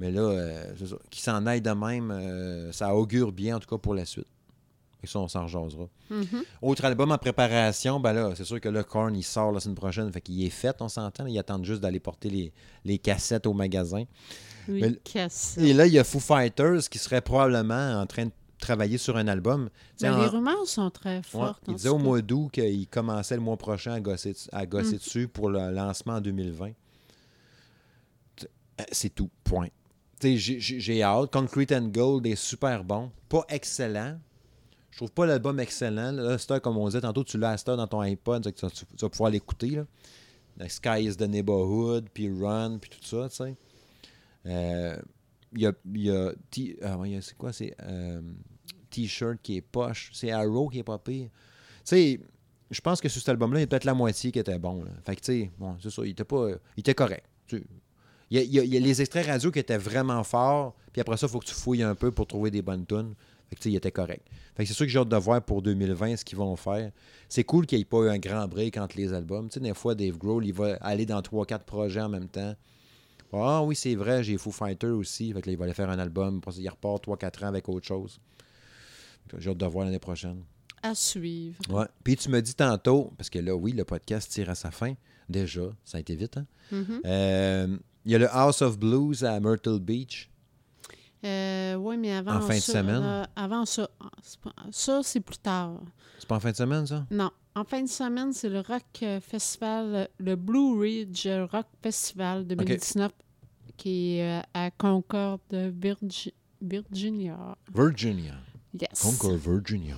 [0.00, 0.74] Mais là, euh.
[1.10, 4.26] Qui s'en aille de même, euh, ça augure bien, en tout cas, pour la suite.
[5.02, 5.88] Et ça, on s'en rejasera.
[6.10, 6.42] Mhm.
[6.62, 9.74] Autre album en préparation, ben là, c'est sûr que le Korn, il sort la semaine
[9.76, 10.12] prochaine.
[10.12, 11.26] Fait qu'il est fait, on s'entend.
[11.26, 12.52] Ils attendent juste d'aller porter les,
[12.84, 14.04] les cassettes au magasin.
[14.68, 15.56] Oui, Mais- casse.
[15.58, 19.16] Et là, il y a Foo Fighters qui serait probablement en train de travailler sur
[19.16, 19.70] un album.
[20.02, 21.62] Mais en- les rumeurs sont très Ouais, fortes.
[21.66, 24.98] il disait au mois d'août qu'il commençait le mois prochain à gosser, à gosser Mm.
[24.98, 26.72] dessus pour le lancement en 2020.
[28.36, 28.46] T-
[28.80, 29.68] euh, C'est tout, point.
[30.22, 31.32] J'ai hâte.
[31.32, 33.10] Concrete and Gold est super bon.
[33.30, 34.18] Pas excellent.
[34.90, 36.12] Je trouve pas l'album excellent.
[36.12, 38.66] Là, c'est comme on disait tantôt, tu l'as à heure dans ton iPod, tu,
[39.00, 39.82] vas- pouvoir l'écouter.
[40.68, 43.56] Sky is the Neighborhood, puis Run, puis tout ça, tu sais.
[44.46, 44.96] Euh,
[45.52, 45.72] Il y a,
[46.82, 48.20] ah y a- c'est quoi, c'est euh,
[48.90, 50.10] T-shirt qui est poche.
[50.12, 51.28] C'est Arrow qui est pas pire.
[51.28, 51.30] Tu
[51.84, 52.20] sais,
[52.70, 54.84] je pense que sur cet album-là, il y a peut-être la moitié qui était bon.
[55.04, 56.50] Fait que, tu sais, bon, c'est ça, il était pas.
[56.76, 57.26] Il était correct.
[57.52, 57.62] Il
[58.30, 61.26] y a- il y a les extraits radio qui étaient vraiment forts, puis après ça,
[61.26, 63.14] il faut que tu fouilles un peu pour trouver des bonnes tunes.
[63.50, 64.26] Fait que, il était correct.
[64.54, 66.92] Fait que c'est sûr que j'ai hâte de voir pour 2020 ce qu'ils vont faire.
[67.28, 69.48] C'est cool qu'il n'y ait pas eu un grand break entre les albums.
[69.48, 72.54] Tu sais, des fois, Dave Grohl, il va aller dans 3-4 projets en même temps.
[73.32, 75.32] Ah oui, c'est vrai, j'ai Foo Fighter aussi.
[75.32, 76.40] Fait que là, il va aller faire un album.
[76.56, 78.20] Il repart 3-4 ans avec autre chose.
[79.38, 80.42] J'ai hâte de voir l'année prochaine.
[80.82, 81.58] À suivre.
[81.68, 81.86] Ouais.
[82.02, 84.94] Puis tu me dis tantôt, parce que là, oui, le podcast tire à sa fin.
[85.28, 86.38] Déjà, ça a été vite.
[86.38, 86.46] Hein?
[86.72, 87.00] Mhm.
[87.04, 90.30] Euh, il y a le House of Blues à Myrtle Beach.
[91.24, 93.02] Euh, oui, mais avant En fin de ça, semaine?
[93.02, 94.10] euh, avant ça, ah,
[94.42, 95.80] pas- ça, c'est plus tard.
[96.18, 97.06] C'est pas en fin de semaine, ça?
[97.10, 97.30] Non.
[97.54, 103.10] En fin de semaine, c'est le Rock Festival, le Blue Ridge Rock Festival 2019
[103.76, 106.32] qui est euh, à Concord, Virgi-
[106.62, 107.56] Virginia.
[107.74, 108.34] Virginia.
[108.80, 109.02] Yes.
[109.02, 109.96] Concord, Virginia.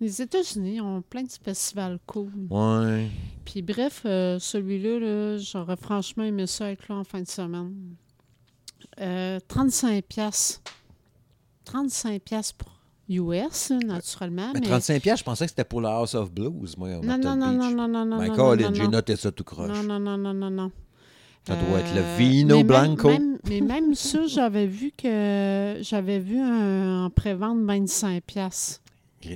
[0.00, 2.30] Les États-Unis ont plein de festivals cool.
[2.50, 3.08] Ouais.
[3.44, 7.94] Puis bref, euh, celui-là, là, j'aurais franchement aimé ça être là en fin de semaine.
[9.00, 10.60] Euh, 35 piastres.
[11.64, 12.70] 35 piastres pour
[13.08, 14.50] US, naturellement.
[14.54, 16.88] Mais mais- 35 pièces, je pensais que c'était pour la House of Blues, moi.
[17.02, 19.68] Non, non, non, non, non, non, non, Colin, non, j'ai noté ça tout croche.
[19.70, 20.72] Non, non, non, non, non, non.
[21.46, 23.08] Ça doit être le Euh, Vino mais Blanco.
[23.08, 28.80] même- mais même ça, j'avais vu que j'avais vu un, en pré-vente 25 piastres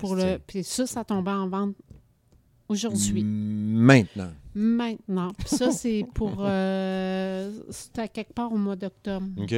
[0.00, 0.38] pour le.
[0.46, 1.74] Puis ça, ça tombait en vente
[2.68, 3.22] aujourd'hui.
[3.24, 4.30] Maintenant.
[4.60, 5.30] Maintenant.
[5.38, 6.36] Puis ça, c'est pour.
[6.40, 9.26] Euh, C'était à quelque part au mois d'octobre.
[9.36, 9.54] OK.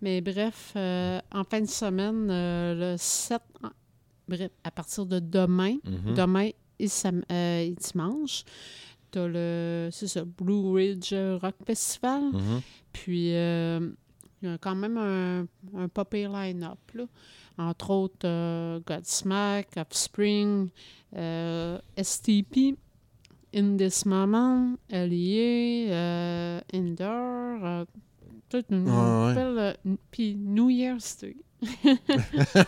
[0.00, 3.40] Mais bref, euh, en fin de semaine, euh, le 7.
[3.62, 3.68] en-
[4.28, 6.14] Bref, à partir de demain, Mhm.
[6.14, 8.44] demain et, sam- euh, et dimanche,
[9.10, 9.88] t'as le.
[9.92, 11.12] C'est ça, Blue Ridge
[11.42, 12.22] Rock Festival.
[12.32, 12.60] Mhm.
[12.92, 13.92] Puis, il
[14.42, 15.46] y a quand même un,
[15.78, 16.78] un pire line-up.
[16.94, 17.04] là.
[17.58, 20.68] Entre autres, Godsmack, Offspring,
[21.96, 22.76] STP,
[23.56, 27.84] In This Moment, LEA, euh, Indoor, euh,
[28.50, 29.34] toute une Ouais, ouais.
[29.34, 31.36] belle, euh, n- Puis New Year's Day.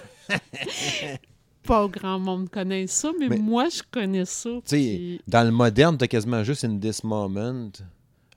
[1.63, 4.49] Pas grand monde connaît ça, mais, Mais- moi, je connais ça.
[4.67, 7.71] Puis- dans le moderne, t'as quasiment juste In This Moment.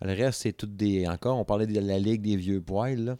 [0.02, 1.07] Le reste, c'est tout des.
[1.07, 3.18] Encore, on parlait de la Ligue des vieux poils, là.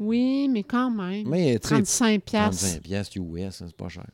[0.00, 1.26] Oui, mais quand même.
[1.28, 2.60] Mais, tu sais, 35 piastres.
[2.66, 4.04] 35 piastres US, hein, c'est pas cher.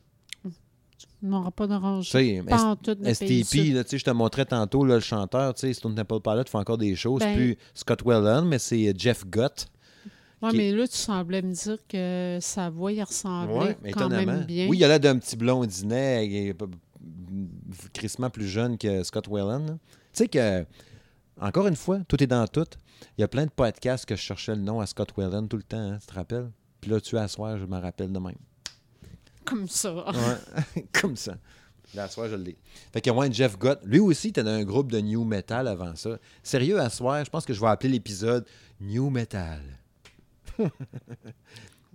[1.25, 2.09] N'aura pas d'orange.
[3.13, 3.73] STP, sud.
[3.75, 6.43] là, tu sais, je te montrais tantôt, là, le chanteur, tu sais, Stone Temple Pilot
[6.47, 7.19] fait encore des choses.
[7.19, 9.67] Ben- plus Scott Whelan, mais c'est Jeff Gott.
[10.41, 14.33] Oui, mais là, tu semblais me dire que sa voix y ressemblait Ouais, quand étonnamment.
[14.33, 14.67] même bien.
[14.67, 16.65] Oui, il a l'air d'un petit blondinet, il p-
[17.93, 19.65] crissement plus jeune que Scott Whelan.
[19.65, 19.73] Tu
[20.13, 20.65] sais que,
[21.41, 22.65] encore une fois, tout est dans tout.
[23.17, 25.57] Il y a plein de podcasts que je cherchais le nom à Scott Whelan tout
[25.57, 26.51] le temps, hein, tu te rappelles?
[26.81, 28.35] Puis là, tu à soir, je me rappelle de même.
[29.45, 29.93] Comme ça.
[29.93, 31.37] Ouais, comme ça.
[31.97, 32.57] À soir, je l'ai.
[32.91, 35.95] Fait que, ouais, Jeff Gott, lui aussi, était dans un groupe de New Metal avant
[35.95, 36.17] ça.
[36.43, 38.45] Sérieux, à soir, je pense que je vais appeler l'épisode
[38.81, 39.61] New Metal.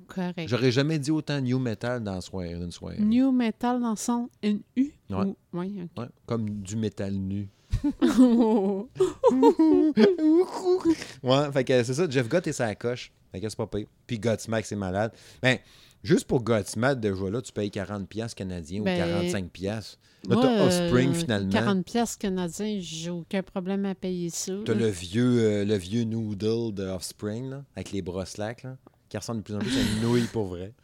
[0.09, 0.49] Correct.
[0.49, 2.99] J'aurais jamais dit autant New Metal dans la soirée, une soirée.
[2.99, 4.61] New Metal dans son NU.
[4.77, 4.93] Ouais.
[5.11, 5.99] Ou- ouais, ok.
[6.03, 7.49] Ouais, comme du métal nu.
[11.23, 13.13] Ouais, fait que c'est ça, Jeff Gott et sa coche.
[13.33, 13.87] Fait que c'est pas pire.
[14.07, 15.13] Puis Godsmack, c'est malade.
[15.41, 15.59] Ben,
[16.03, 19.49] juste pour Godsmack, déjà là, tu payes 40$ piastres canadiens Ben, ou 45$.
[19.49, 19.99] piastres.
[20.29, 21.51] Là, t'as Offspring, euh, finalement.
[21.51, 24.53] 40 pièces canadiens, j'ai aucun problème à payer ça.
[24.65, 28.77] T'as le vieux, euh, le vieux noodle de Offspring, là, avec les bras slacks, là,
[29.09, 30.75] qui ressemble de plus en plus à une nouille pour vrai.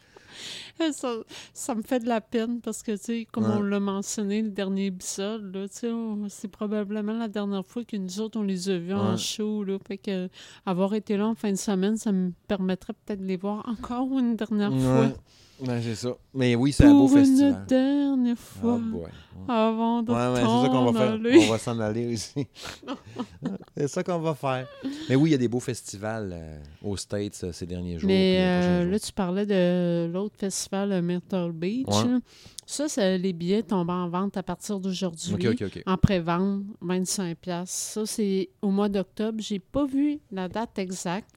[0.92, 1.14] Ça,
[1.54, 3.56] ça me fait de la peine parce que, tu sais, comme Ouais.
[3.56, 7.84] on l'a mentionné le dernier épisode, là, tu sais, on- c'est probablement la dernière fois
[7.84, 9.64] que nous autres, on les a vus en show.
[9.64, 10.28] Là, fait que
[10.64, 14.18] avoir été là en fin de semaine, ça me permettrait peut-être de les voir encore
[14.18, 15.12] une dernière fois.
[15.60, 16.10] Ouais, c'est ça.
[16.34, 17.64] Mais oui, c'est un beau Pour une festival.
[17.66, 18.78] dernière Ah, fois.
[18.78, 19.00] boy.
[19.02, 19.08] Ouais.
[19.48, 21.12] avant de Ouais, ouais, c'est ça qu'on va faire.
[21.12, 21.38] aller.
[21.46, 22.46] On va s'en aller aussi.
[23.76, 24.66] c'est ça qu'on va faire.
[25.08, 28.08] Mais oui, il y a des beaux festivals euh, aux States euh, ces derniers jours.
[28.08, 31.86] Mais euh, là, tu parlais de l'autre festival, le Myrtle Beach.
[31.88, 32.18] Ouais.
[32.66, 35.34] Ça, c'est- les billets tombent en vente à partir d'aujourd'hui.
[35.34, 35.82] OK, OK, OK.
[35.86, 39.38] En pré-vente, 25 Ça, c'est au mois d'octobre.
[39.40, 41.30] J'ai pas vu la date exacte.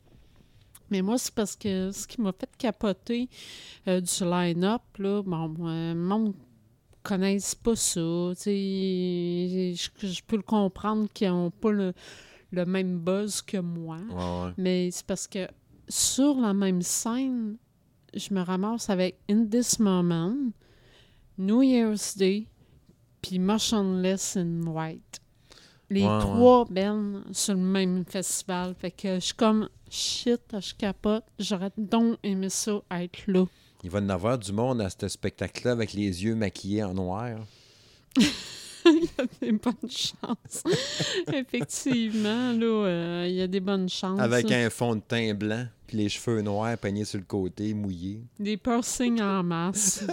[0.91, 3.29] Mais moi, c'est parce que ce qui m'a fait capoter
[3.87, 6.33] euh, du line-up, là, bon, euh, le monde ne
[7.03, 7.99] connaisse pas ça.
[7.99, 11.93] Je, je peux le comprendre qu'ils n'ont pas le,
[12.51, 13.97] le même buzz que moi.
[14.09, 14.53] Ouais, ouais.
[14.57, 15.47] Mais c'est parce que
[15.87, 17.57] sur la même scène,
[18.13, 20.35] je me ramasse avec In This Moment,
[21.37, 22.47] New Year's Day,
[23.21, 25.21] puis Motionless in White.
[25.91, 26.19] Les ouais.
[26.19, 28.75] trois bands sur le même festival.
[28.75, 31.23] Fait que je suis comme shit, je capote.
[31.37, 33.45] J'aurais donc aimé ça être là.
[33.83, 36.93] Il va y en avoir du monde à ce spectacle-là avec les yeux maquillés en
[36.93, 37.39] noir.
[38.85, 40.63] il y a des bonnes chances.
[41.33, 44.19] Effectivement, là, euh, il y a des bonnes chances.
[44.19, 48.21] Avec un fond de teint blanc, puis les cheveux noirs peignés sur le côté, mouillés.
[48.39, 50.05] Des piercings en masse.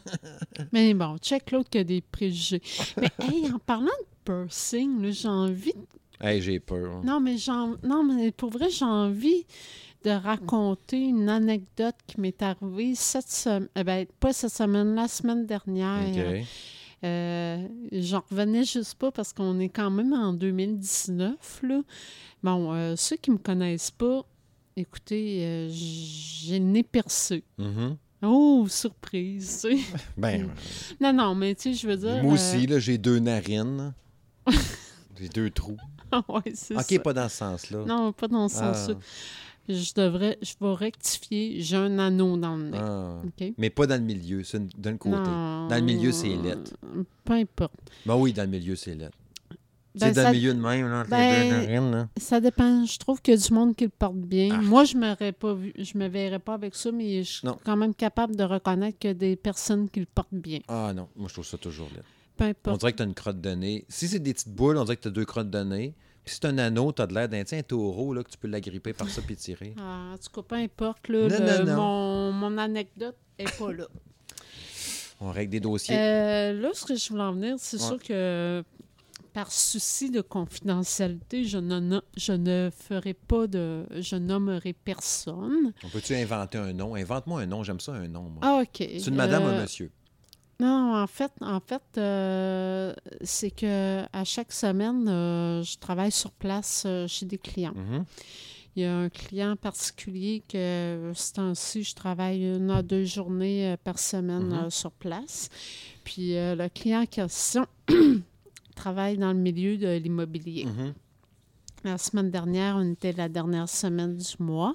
[0.72, 2.62] Mais bon, check l'autre qui a des préjugés.
[3.00, 5.74] Mais hey, en parlant de piercing, j'ai envie.
[6.20, 7.02] Hey, j'ai peur.
[7.04, 7.76] Non, mais j'en.
[7.82, 9.44] Non, mais pour vrai, j'ai envie
[10.04, 13.68] de raconter une anecdote qui m'est arrivée cette semaine.
[13.74, 16.44] ben, pas cette semaine, la semaine dernière.
[17.04, 21.60] Euh, J'en revenais juste pas parce qu'on est quand même en 2019.
[21.62, 21.82] Là.
[22.42, 24.24] Bon, euh, ceux qui me connaissent pas,
[24.76, 27.44] écoutez, euh, j'ai le nez percé.
[27.58, 27.96] Mhm.
[28.22, 29.66] Oh, surprise!
[30.16, 30.48] Ben,
[31.00, 32.22] non, non, mais tu sais, je veux dire.
[32.22, 33.92] moi euh, aussi, là, j'ai deux narines.
[35.18, 35.76] j'ai deux trous.
[36.28, 36.98] ouais, c'est OK, ça.
[37.00, 37.84] pas dans ce sens-là.
[37.86, 38.74] Non, pas dans ce Ah.
[38.74, 38.94] sens-là.
[39.68, 42.78] Je devrais, je vais rectifier, j'ai un anneau dans le nez.
[42.80, 43.20] Ah.
[43.26, 43.52] OK?
[43.58, 45.16] Mais pas dans le milieu, c'est d'un côté.
[45.16, 45.66] Non.
[45.68, 46.72] Dans le milieu, c'est lettre.
[47.24, 47.74] Peu importe.
[48.06, 49.18] Ben oui, dans le milieu, c'est lettre.
[49.98, 51.04] Ben, c'est dans ça- le milieu de même, là.
[51.08, 52.08] ben, narines, là.
[52.18, 52.84] Ça dépend.
[52.84, 54.50] Je trouve qu'il y a du monde qui le porte bien.
[54.52, 54.60] Ah.
[54.62, 57.58] Moi, je m'aurais pas vu, je me verrais pas avec ça, mais je suis Non.
[57.64, 60.60] quand même capable de reconnaître qu'il y a des personnes qui le portent bien.
[60.68, 62.02] Ah non, moi je trouve ça toujours laid.
[62.36, 63.84] Peu On dirait que tu as une crotte de nez.
[63.88, 65.94] Si c'est des petites boules, on dirait que tu as deux crottes de nez.
[66.24, 68.48] Puis si tu un anneau, tu as de l'air d'un taureau là, que tu peux
[68.48, 69.74] l'agripper par ça puis tirer.
[69.78, 71.08] Ah, en tout cas, peu importe.
[71.08, 71.76] Là, Non, le- non, non.
[71.76, 73.86] Mon, mon anecdote est pas là.
[75.20, 75.96] On règle des dossiers.
[75.96, 77.86] Euh, là, ce que je voulais en venir, c'est Ouais.
[77.88, 78.62] sûr que
[79.32, 83.86] par souci de confidentialité, je ne, je ne ferai pas de.
[83.98, 85.72] Je nommerai personne.
[85.84, 86.94] On peut-tu inventer un nom?
[86.96, 88.40] Invente-moi un nom, j'aime ça un nom, moi.
[88.42, 88.68] Ah, OK.
[88.78, 89.90] c'est une madame ou Euh, un monsieur?
[90.58, 96.30] Non, en fait, en fait, euh, c'est que à chaque semaine, euh, je travaille sur
[96.30, 97.74] place euh, chez des clients.
[97.74, 98.04] Mhm.
[98.74, 103.74] Il y a un client particulier que ce temps-ci, je travaille une à deux journées
[103.84, 104.70] par semaine Mhm.
[104.70, 105.48] sur place.
[106.04, 107.66] Puis le client en question
[108.76, 110.66] travaille dans le milieu de l'immobilier.
[110.66, 110.92] Mhm.
[111.84, 114.74] La semaine dernière, on était la dernière semaine du mois.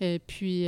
[0.00, 0.64] Et puis,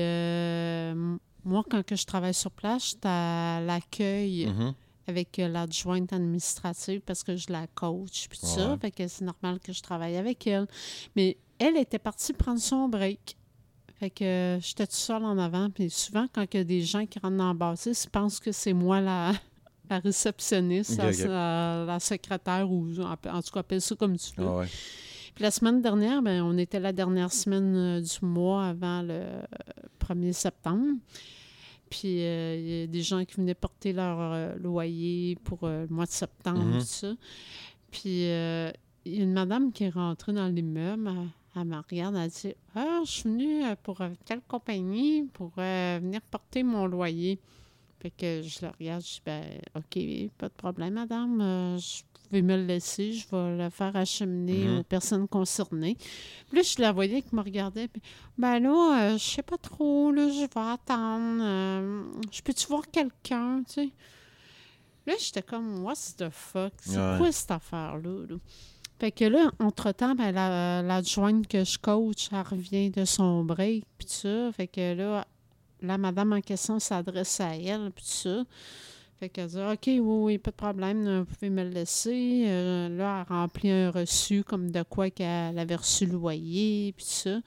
[1.44, 4.74] moi, quand que je travaille sur place, j'étais à l'accueil Mhm.
[5.06, 8.70] avec euh, l'adjointe administrative parce que je la coach puis tout ça.
[8.72, 8.78] Ouais.
[8.78, 10.66] Fait que c'est normal que je travaille avec elle.
[11.16, 13.36] Mais elle était partie prendre son break.
[13.98, 15.68] Fait que euh, j'étais toute seule en avant.
[15.70, 18.40] Puis souvent, quand il y a des gens qui rentrent dans le bâtisse, ils pensent
[18.40, 19.32] que c'est moi la,
[19.90, 21.18] la réceptionniste, Ok, la, ok.
[21.26, 24.46] la- la secrétaire ou en, en tout cas, appelle ça comme tu veux.
[24.46, 24.68] Ah ouais.
[25.35, 29.23] Puis la semaine dernière, ben, on était la dernière semaine euh, du mois avant le
[30.01, 30.97] 1er septembre.
[31.89, 35.86] Puis euh, il y a des gens qui venaient porter leur euh, loyer pour euh,
[35.89, 36.78] le mois de septembre, Mhm.
[36.78, 37.12] tout ça.
[37.90, 41.09] Puis il y a une madame qui est rentrée dans l'immeuble.
[41.09, 46.20] Elle, elle me regarde, elle dit Ah, je suis venue pour telle compagnie pour venir
[46.31, 47.40] porter mon loyer.
[48.01, 49.44] Fait que je la regarde, je dis ben,
[49.77, 51.40] OK, pas de problème, madame.
[51.40, 54.78] Euh, je pouvez me le laisser, je vais le faire acheminer Mhm.
[54.78, 55.97] aux personnes concernées.
[56.48, 57.89] Puis là, je la voyais qui me regardait.
[57.89, 58.01] Puis,
[58.39, 61.43] ben là, euh, je sais pas trop, là, je vais attendre.
[61.43, 63.90] euh, je peux-tu voir quelqu'un, tu sais?
[65.06, 66.72] Là, j'étais comme, what's the fuck?
[66.81, 67.16] C'est Ouais.
[67.18, 68.27] quoi cette affaire-là?
[68.28, 68.36] là?
[68.98, 73.85] Fait que là, entre-temps, ben, la- l'adjointe que je coach, elle revient de son break,
[73.98, 74.52] puis tout ça.
[74.52, 75.27] Fait que là,
[75.82, 78.44] la madame en question s'adresse à elle, puis tout ça.
[79.19, 82.44] Fait qu'elle dit OK, oui, oui, pas de problème, vous pouvez me le laisser.
[82.47, 87.05] Euh, là, elle remplit un reçu comme de quoi qu'elle avait reçu le loyer, puis
[87.05, 87.40] ça.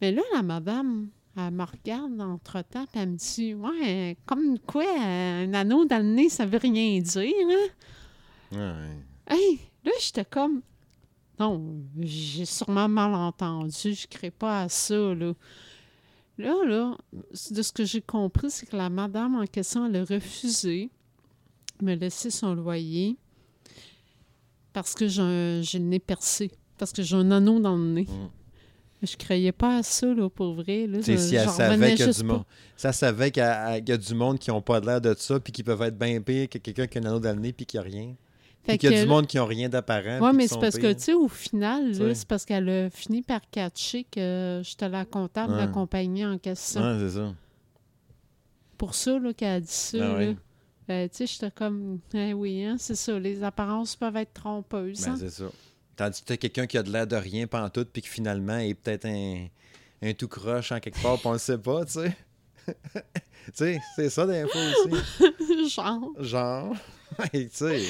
[0.00, 4.84] Mais là, la madame, elle me regarde entre-temps, puis elle me dit Ouais, comme quoi,
[4.98, 8.56] un anneau dans le nez, ça veut rien dire, hein?
[8.56, 9.36] Ouais.
[9.36, 10.62] Hey, là, j'étais comme.
[11.38, 13.94] Non, j'ai sûrement mal entendu.
[13.94, 15.32] Je ne crée pas à ça, là.
[16.40, 16.96] Là, là,
[17.50, 20.88] de ce que j'ai compris, c'est que la madame en question, elle a refusé
[21.80, 23.16] de me laisser son loyer
[24.72, 27.84] parce que j'ai un- j'ai le nez percé, parce que j'ai un anneau dans le
[27.84, 28.06] nez.
[28.08, 28.28] Mm.
[29.02, 30.86] Je croyais pas à ça, là, pour vrai.
[30.86, 32.34] Là, Je- si elle savait qu'il y a juste du pas.
[32.34, 32.44] monde.
[32.76, 35.62] Ça savait qu'il y, a du monde qui n'ont pas l'air de ça, puis qui
[35.62, 37.78] peuvent être bien pires que quelqu'un qui a un anneau dans le nez, puis qui
[37.78, 38.14] a rien.
[38.72, 40.18] Fait qu'il y a que- du monde qui n'ont rien d'apparent.
[40.20, 43.40] Oui, mais c'est parce que, tu sais, au final, c'est parce qu'elle a fini par
[43.50, 46.80] catcher que j'étais la comptable de la compagnie en question.
[46.80, 47.34] Ouais, c'est ça.
[48.78, 49.98] Pour ça là, qu'elle a dit ça.
[50.00, 50.36] Ah ouais.
[50.88, 55.02] Ben, tu sais, j'étais comme, eh oui, hein, c'est ça, les apparences peuvent être trompeuses.
[55.04, 55.16] Ben, hein.
[55.20, 55.44] c'est ça.
[55.96, 58.56] Tandis que tu as quelqu'un qui a de l'air de rien pantoute, puis qui finalement
[58.56, 59.46] est peut-être un,
[60.02, 62.16] un tout croche en quelque part, puis on le sait pas, tu sais.
[62.66, 63.02] tu
[63.52, 65.70] sais, c'est ça des fois aussi.
[65.74, 66.74] Genre, Genre,
[67.32, 67.80] tu sais.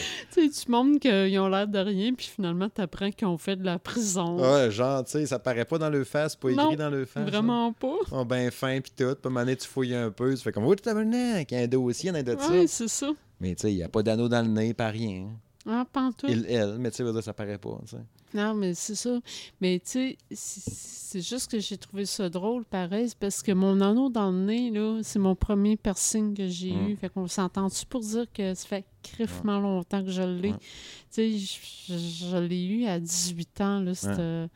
[0.68, 3.78] montres qu'ils ont l'air de rien, puis finalement, tu apprends qu'ils ont fait de la
[3.78, 4.38] prison.
[4.38, 7.04] Ouais, genre, tu sais, ça paraît pas dans le face, pas écrit Non, dans le
[7.04, 7.28] face.
[7.28, 7.96] Vraiment pas.
[8.06, 9.14] Ils sont bien fins, puis tout.
[9.14, 11.66] Puis à tu fouilles un peu, tu fais comme, oh, tu il y a un
[11.66, 12.74] dossier, il y en a de Oui, ça.
[12.78, 13.10] c'est ça.
[13.40, 15.28] Mais tu sais, il n'y a pas d'anneau dans le nez, pas rien.
[15.66, 16.30] Ah, pantoute.
[16.30, 18.02] Il, elle, mais tu sais, ça paraît pas, tu sais.
[18.34, 19.18] Non, mais c'est ça.
[19.60, 24.08] Mais tu sais, c'est- juste que j'ai trouvé ça drôle, pareil, parce que mon anneau
[24.10, 26.88] dans le nez, là, c'est mon premier piercing que j'ai Mm.
[26.90, 26.96] eu.
[26.96, 30.52] Fait qu'on s'entend-tu pour dire que ça fait criffement longtemps que je l'ai?
[30.52, 30.58] Ouais.
[30.58, 30.66] Tu
[31.10, 34.46] sais, je, je- je l'ai eu à 18 ans, là, c'était-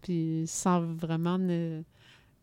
[0.00, 1.82] Puis sans vraiment ne-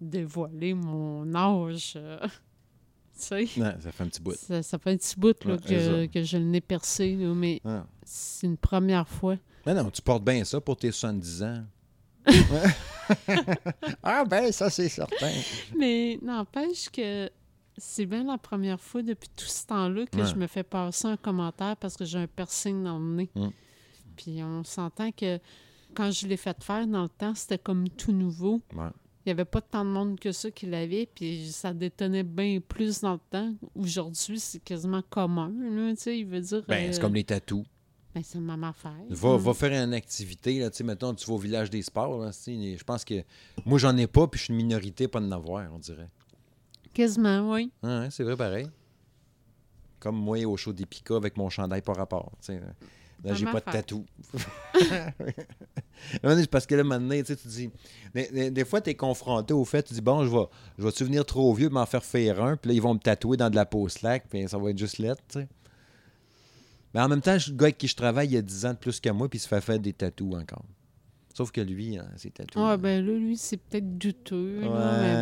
[0.02, 1.94] dévoiler mon âge.
[1.96, 2.20] euh,
[3.18, 3.46] tu sais.
[3.48, 4.36] Ça fait un petit bout.
[4.36, 7.62] Ça, ça fait un petit bout là, que, que je le nez percé, là, mais
[7.66, 7.86] Ah.
[8.04, 9.38] c'est une première fois.
[9.66, 11.64] Mais non, tu portes bien ça pour tes 70 ans.
[14.04, 15.32] ah ben, ça c'est certain.
[15.78, 17.30] Mais n'empêche que
[17.78, 20.26] c'est bien la première fois depuis tout ce temps-là que Ouais.
[20.26, 23.30] je me fais passer un commentaire parce que j'ai un piercing dans le nez.
[23.36, 23.48] Mm.
[24.16, 25.40] Puis on s'entend que
[25.94, 28.62] quand je l'ai fait faire dans le temps, c'était comme tout nouveau.
[28.76, 28.88] Ouais.
[29.26, 32.60] Il n'y avait pas tant de monde que ça qui l'avait, puis ça détonnait bien
[32.60, 33.54] plus dans le temps.
[33.74, 36.64] Aujourd'hui, c'est quasiment commun, là, tu sais, il veut dire...
[36.68, 37.66] Ben, euh, c'est comme les tatous.
[38.16, 38.94] Ben, c'est même affaire.
[39.10, 39.42] Va, Hum.
[39.42, 42.32] va faire une activité, là, tu sais, mettons, tu vas au village des sports, là,
[42.32, 43.22] je pense que
[43.66, 46.08] moi, j'en ai pas, puis je suis une minorité pas de n'avoir, on dirait.
[46.94, 47.70] Quasiment, oui.
[47.84, 48.70] Ah, c'est vrai, pareil.
[50.00, 52.62] Comme moi au show d'Epica avec mon chandail par rapport, tu sais.
[53.24, 54.06] Là, j'ai pas de tatou.
[56.52, 57.70] Parce que là, maintenant, tu dis...
[58.14, 60.46] Des, des- des fois, tu es confronté au fait, tu dis, bon, je vais,
[60.78, 63.38] je vais devenir trop vieux m'en faire faire un, puis là, ils vont me tatouer
[63.38, 65.48] dans de la peau slack, puis ça va être juste lettre, tu sais.
[66.96, 68.72] Mais en même temps, je- le gars avec qui je travaille, il a 10 ans
[68.72, 70.64] de plus que moi, puis il se fait faire des tatous encore.
[71.34, 72.64] Sauf que lui, hein, c'est tatoué.
[72.66, 74.70] Ah, ben là, lui, c'est peut-être douteux, là,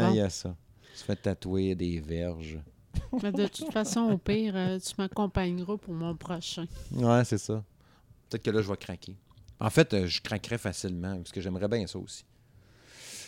[0.05, 0.55] Ouais, il y a ça.
[0.93, 2.59] Il se fait tatouer des verges.
[3.23, 6.67] Mais de toute façon, au pire, euh, tu m'accompagneras pour mon prochain.
[6.91, 7.63] Ouais, c'est ça.
[8.29, 9.15] Peut-être que là, je vais craquer.
[9.59, 12.23] En fait, euh, je craquerais facilement, parce que j'aimerais bien ça aussi.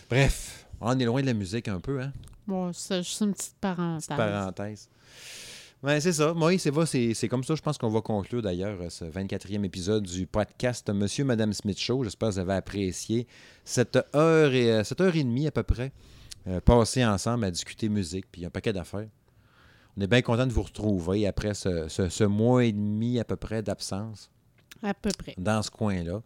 [0.08, 2.14] Bref, on est loin de la musique un peu, hein?
[2.46, 4.08] Bon, c'est juste une petite parenthèse.
[4.08, 4.88] Parenthèse.
[5.86, 6.34] Ouais, c'est ça.
[6.34, 9.64] Moi, c'est va, c'est comme ça, je pense qu'on va conclure d'ailleurs euh, ce 24e
[9.64, 12.04] épisode du podcast Monsieur Madame Smith Show.
[12.04, 13.28] J'espère que vous avez apprécié
[13.64, 15.92] cette heure et euh, cette heure et demie à peu près
[16.48, 19.08] euh, passée ensemble à discuter musique, puis un paquet d'affaires.
[19.96, 23.24] On est bien content de vous retrouver après ce, ce- ce mois et demi à
[23.24, 24.32] peu près d'absence.
[24.82, 25.36] À peu près.
[25.38, 26.22] dans ce coin-là.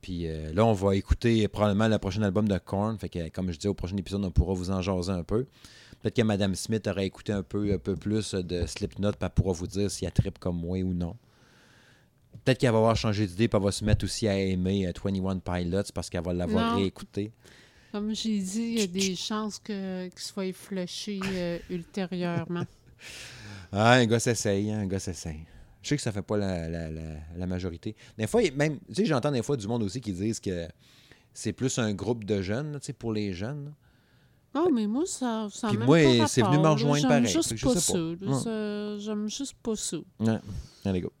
[0.00, 2.96] Puis euh, là, on va écouter probablement le prochain album de Korn.
[2.98, 5.46] Fait que, comme je disais, au prochain épisode, on pourra vous en jaser un peu.
[6.02, 9.30] Peut-être que Madame Smith aurait écouté un peu, un peu plus de Slipknot, puis elle
[9.30, 11.16] pourra vous dire si elle tripe comme moi ou non.
[12.44, 14.92] Peut-être qu'elle va avoir changé d'idée, puis elle va se mettre aussi à aimer euh,
[15.04, 17.32] 21 Pilots parce qu'elle va l'avoir réécouté.
[17.90, 22.64] Comme j'ai dit, il y a des chances que, qu'il soit flushé euh, ultérieurement.
[23.70, 25.40] Ah, un gars s'essaye, hein, un gars s'essaye.
[25.82, 27.94] Je sais que ça fait pas la, la- la- la majorité.
[28.16, 30.66] Des fois, même, tu sais, j'entends des fois du monde aussi qui disent que
[31.34, 33.74] c'est plus un groupe de jeunes, tu sais, pour les jeunes.
[34.54, 37.26] Non, mais moi, ça, ça Puis moi, c'est venu me rejoindre pareil.
[37.26, 37.92] juste je pas sais.
[38.42, 39.96] Ça- J'aime juste pas ça.
[40.20, 40.38] Ouais,
[40.84, 41.12] allez go.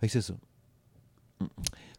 [0.00, 0.34] Fait que c'est ça.
[1.40, 1.46] Mm.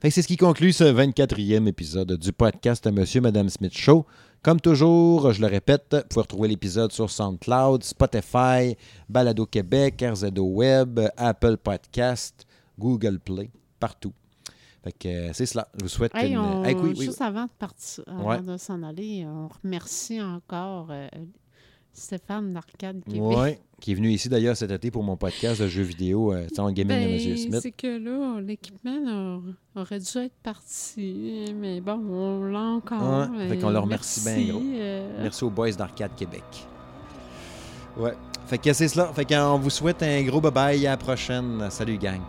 [0.02, 4.06] Fait que c'est ce qui conclut ce 24e épisode du podcast Monsieur Madame Smith Show.
[4.42, 8.76] Comme toujours, je le répète, vous pouvez retrouver l'épisode sur SoundCloud, Spotify,
[9.08, 12.46] Balado Québec, RZO Web, Apple Podcast,
[12.78, 14.12] Google Play, partout.
[14.84, 15.68] Fait que euh, c'est cela.
[15.78, 16.40] Je vous souhaite Hey, une.
[16.40, 18.42] on- Hey, oui, oui, juste avant de partir, avant Ouais.
[18.42, 21.08] de s'en aller, on remercie encore euh,
[21.94, 23.22] Stéphane d'Arcade Québec.
[23.22, 26.48] Ouais, qui est venu ici d'ailleurs cet été pour mon podcast de jeux vidéo, euh,
[26.48, 27.60] de Gaming de Ben, Monsieur Smith.
[27.62, 29.42] c'est que là, l'équipement
[29.76, 33.30] aurait dû être parti, mais bon, on l'a encore.
[33.32, 34.62] Ouais, fait qu'on euh, le remercie bien gros.
[34.66, 36.44] euh, Merci aux boys d'Arcade Québec.
[37.96, 38.14] Ouais.
[38.48, 39.14] Fait que c'est cela.
[39.14, 40.86] Fait qu'on vous souhaite un gros bye-bye.
[40.88, 41.68] À la prochaine.
[41.70, 42.20] Salut, gang.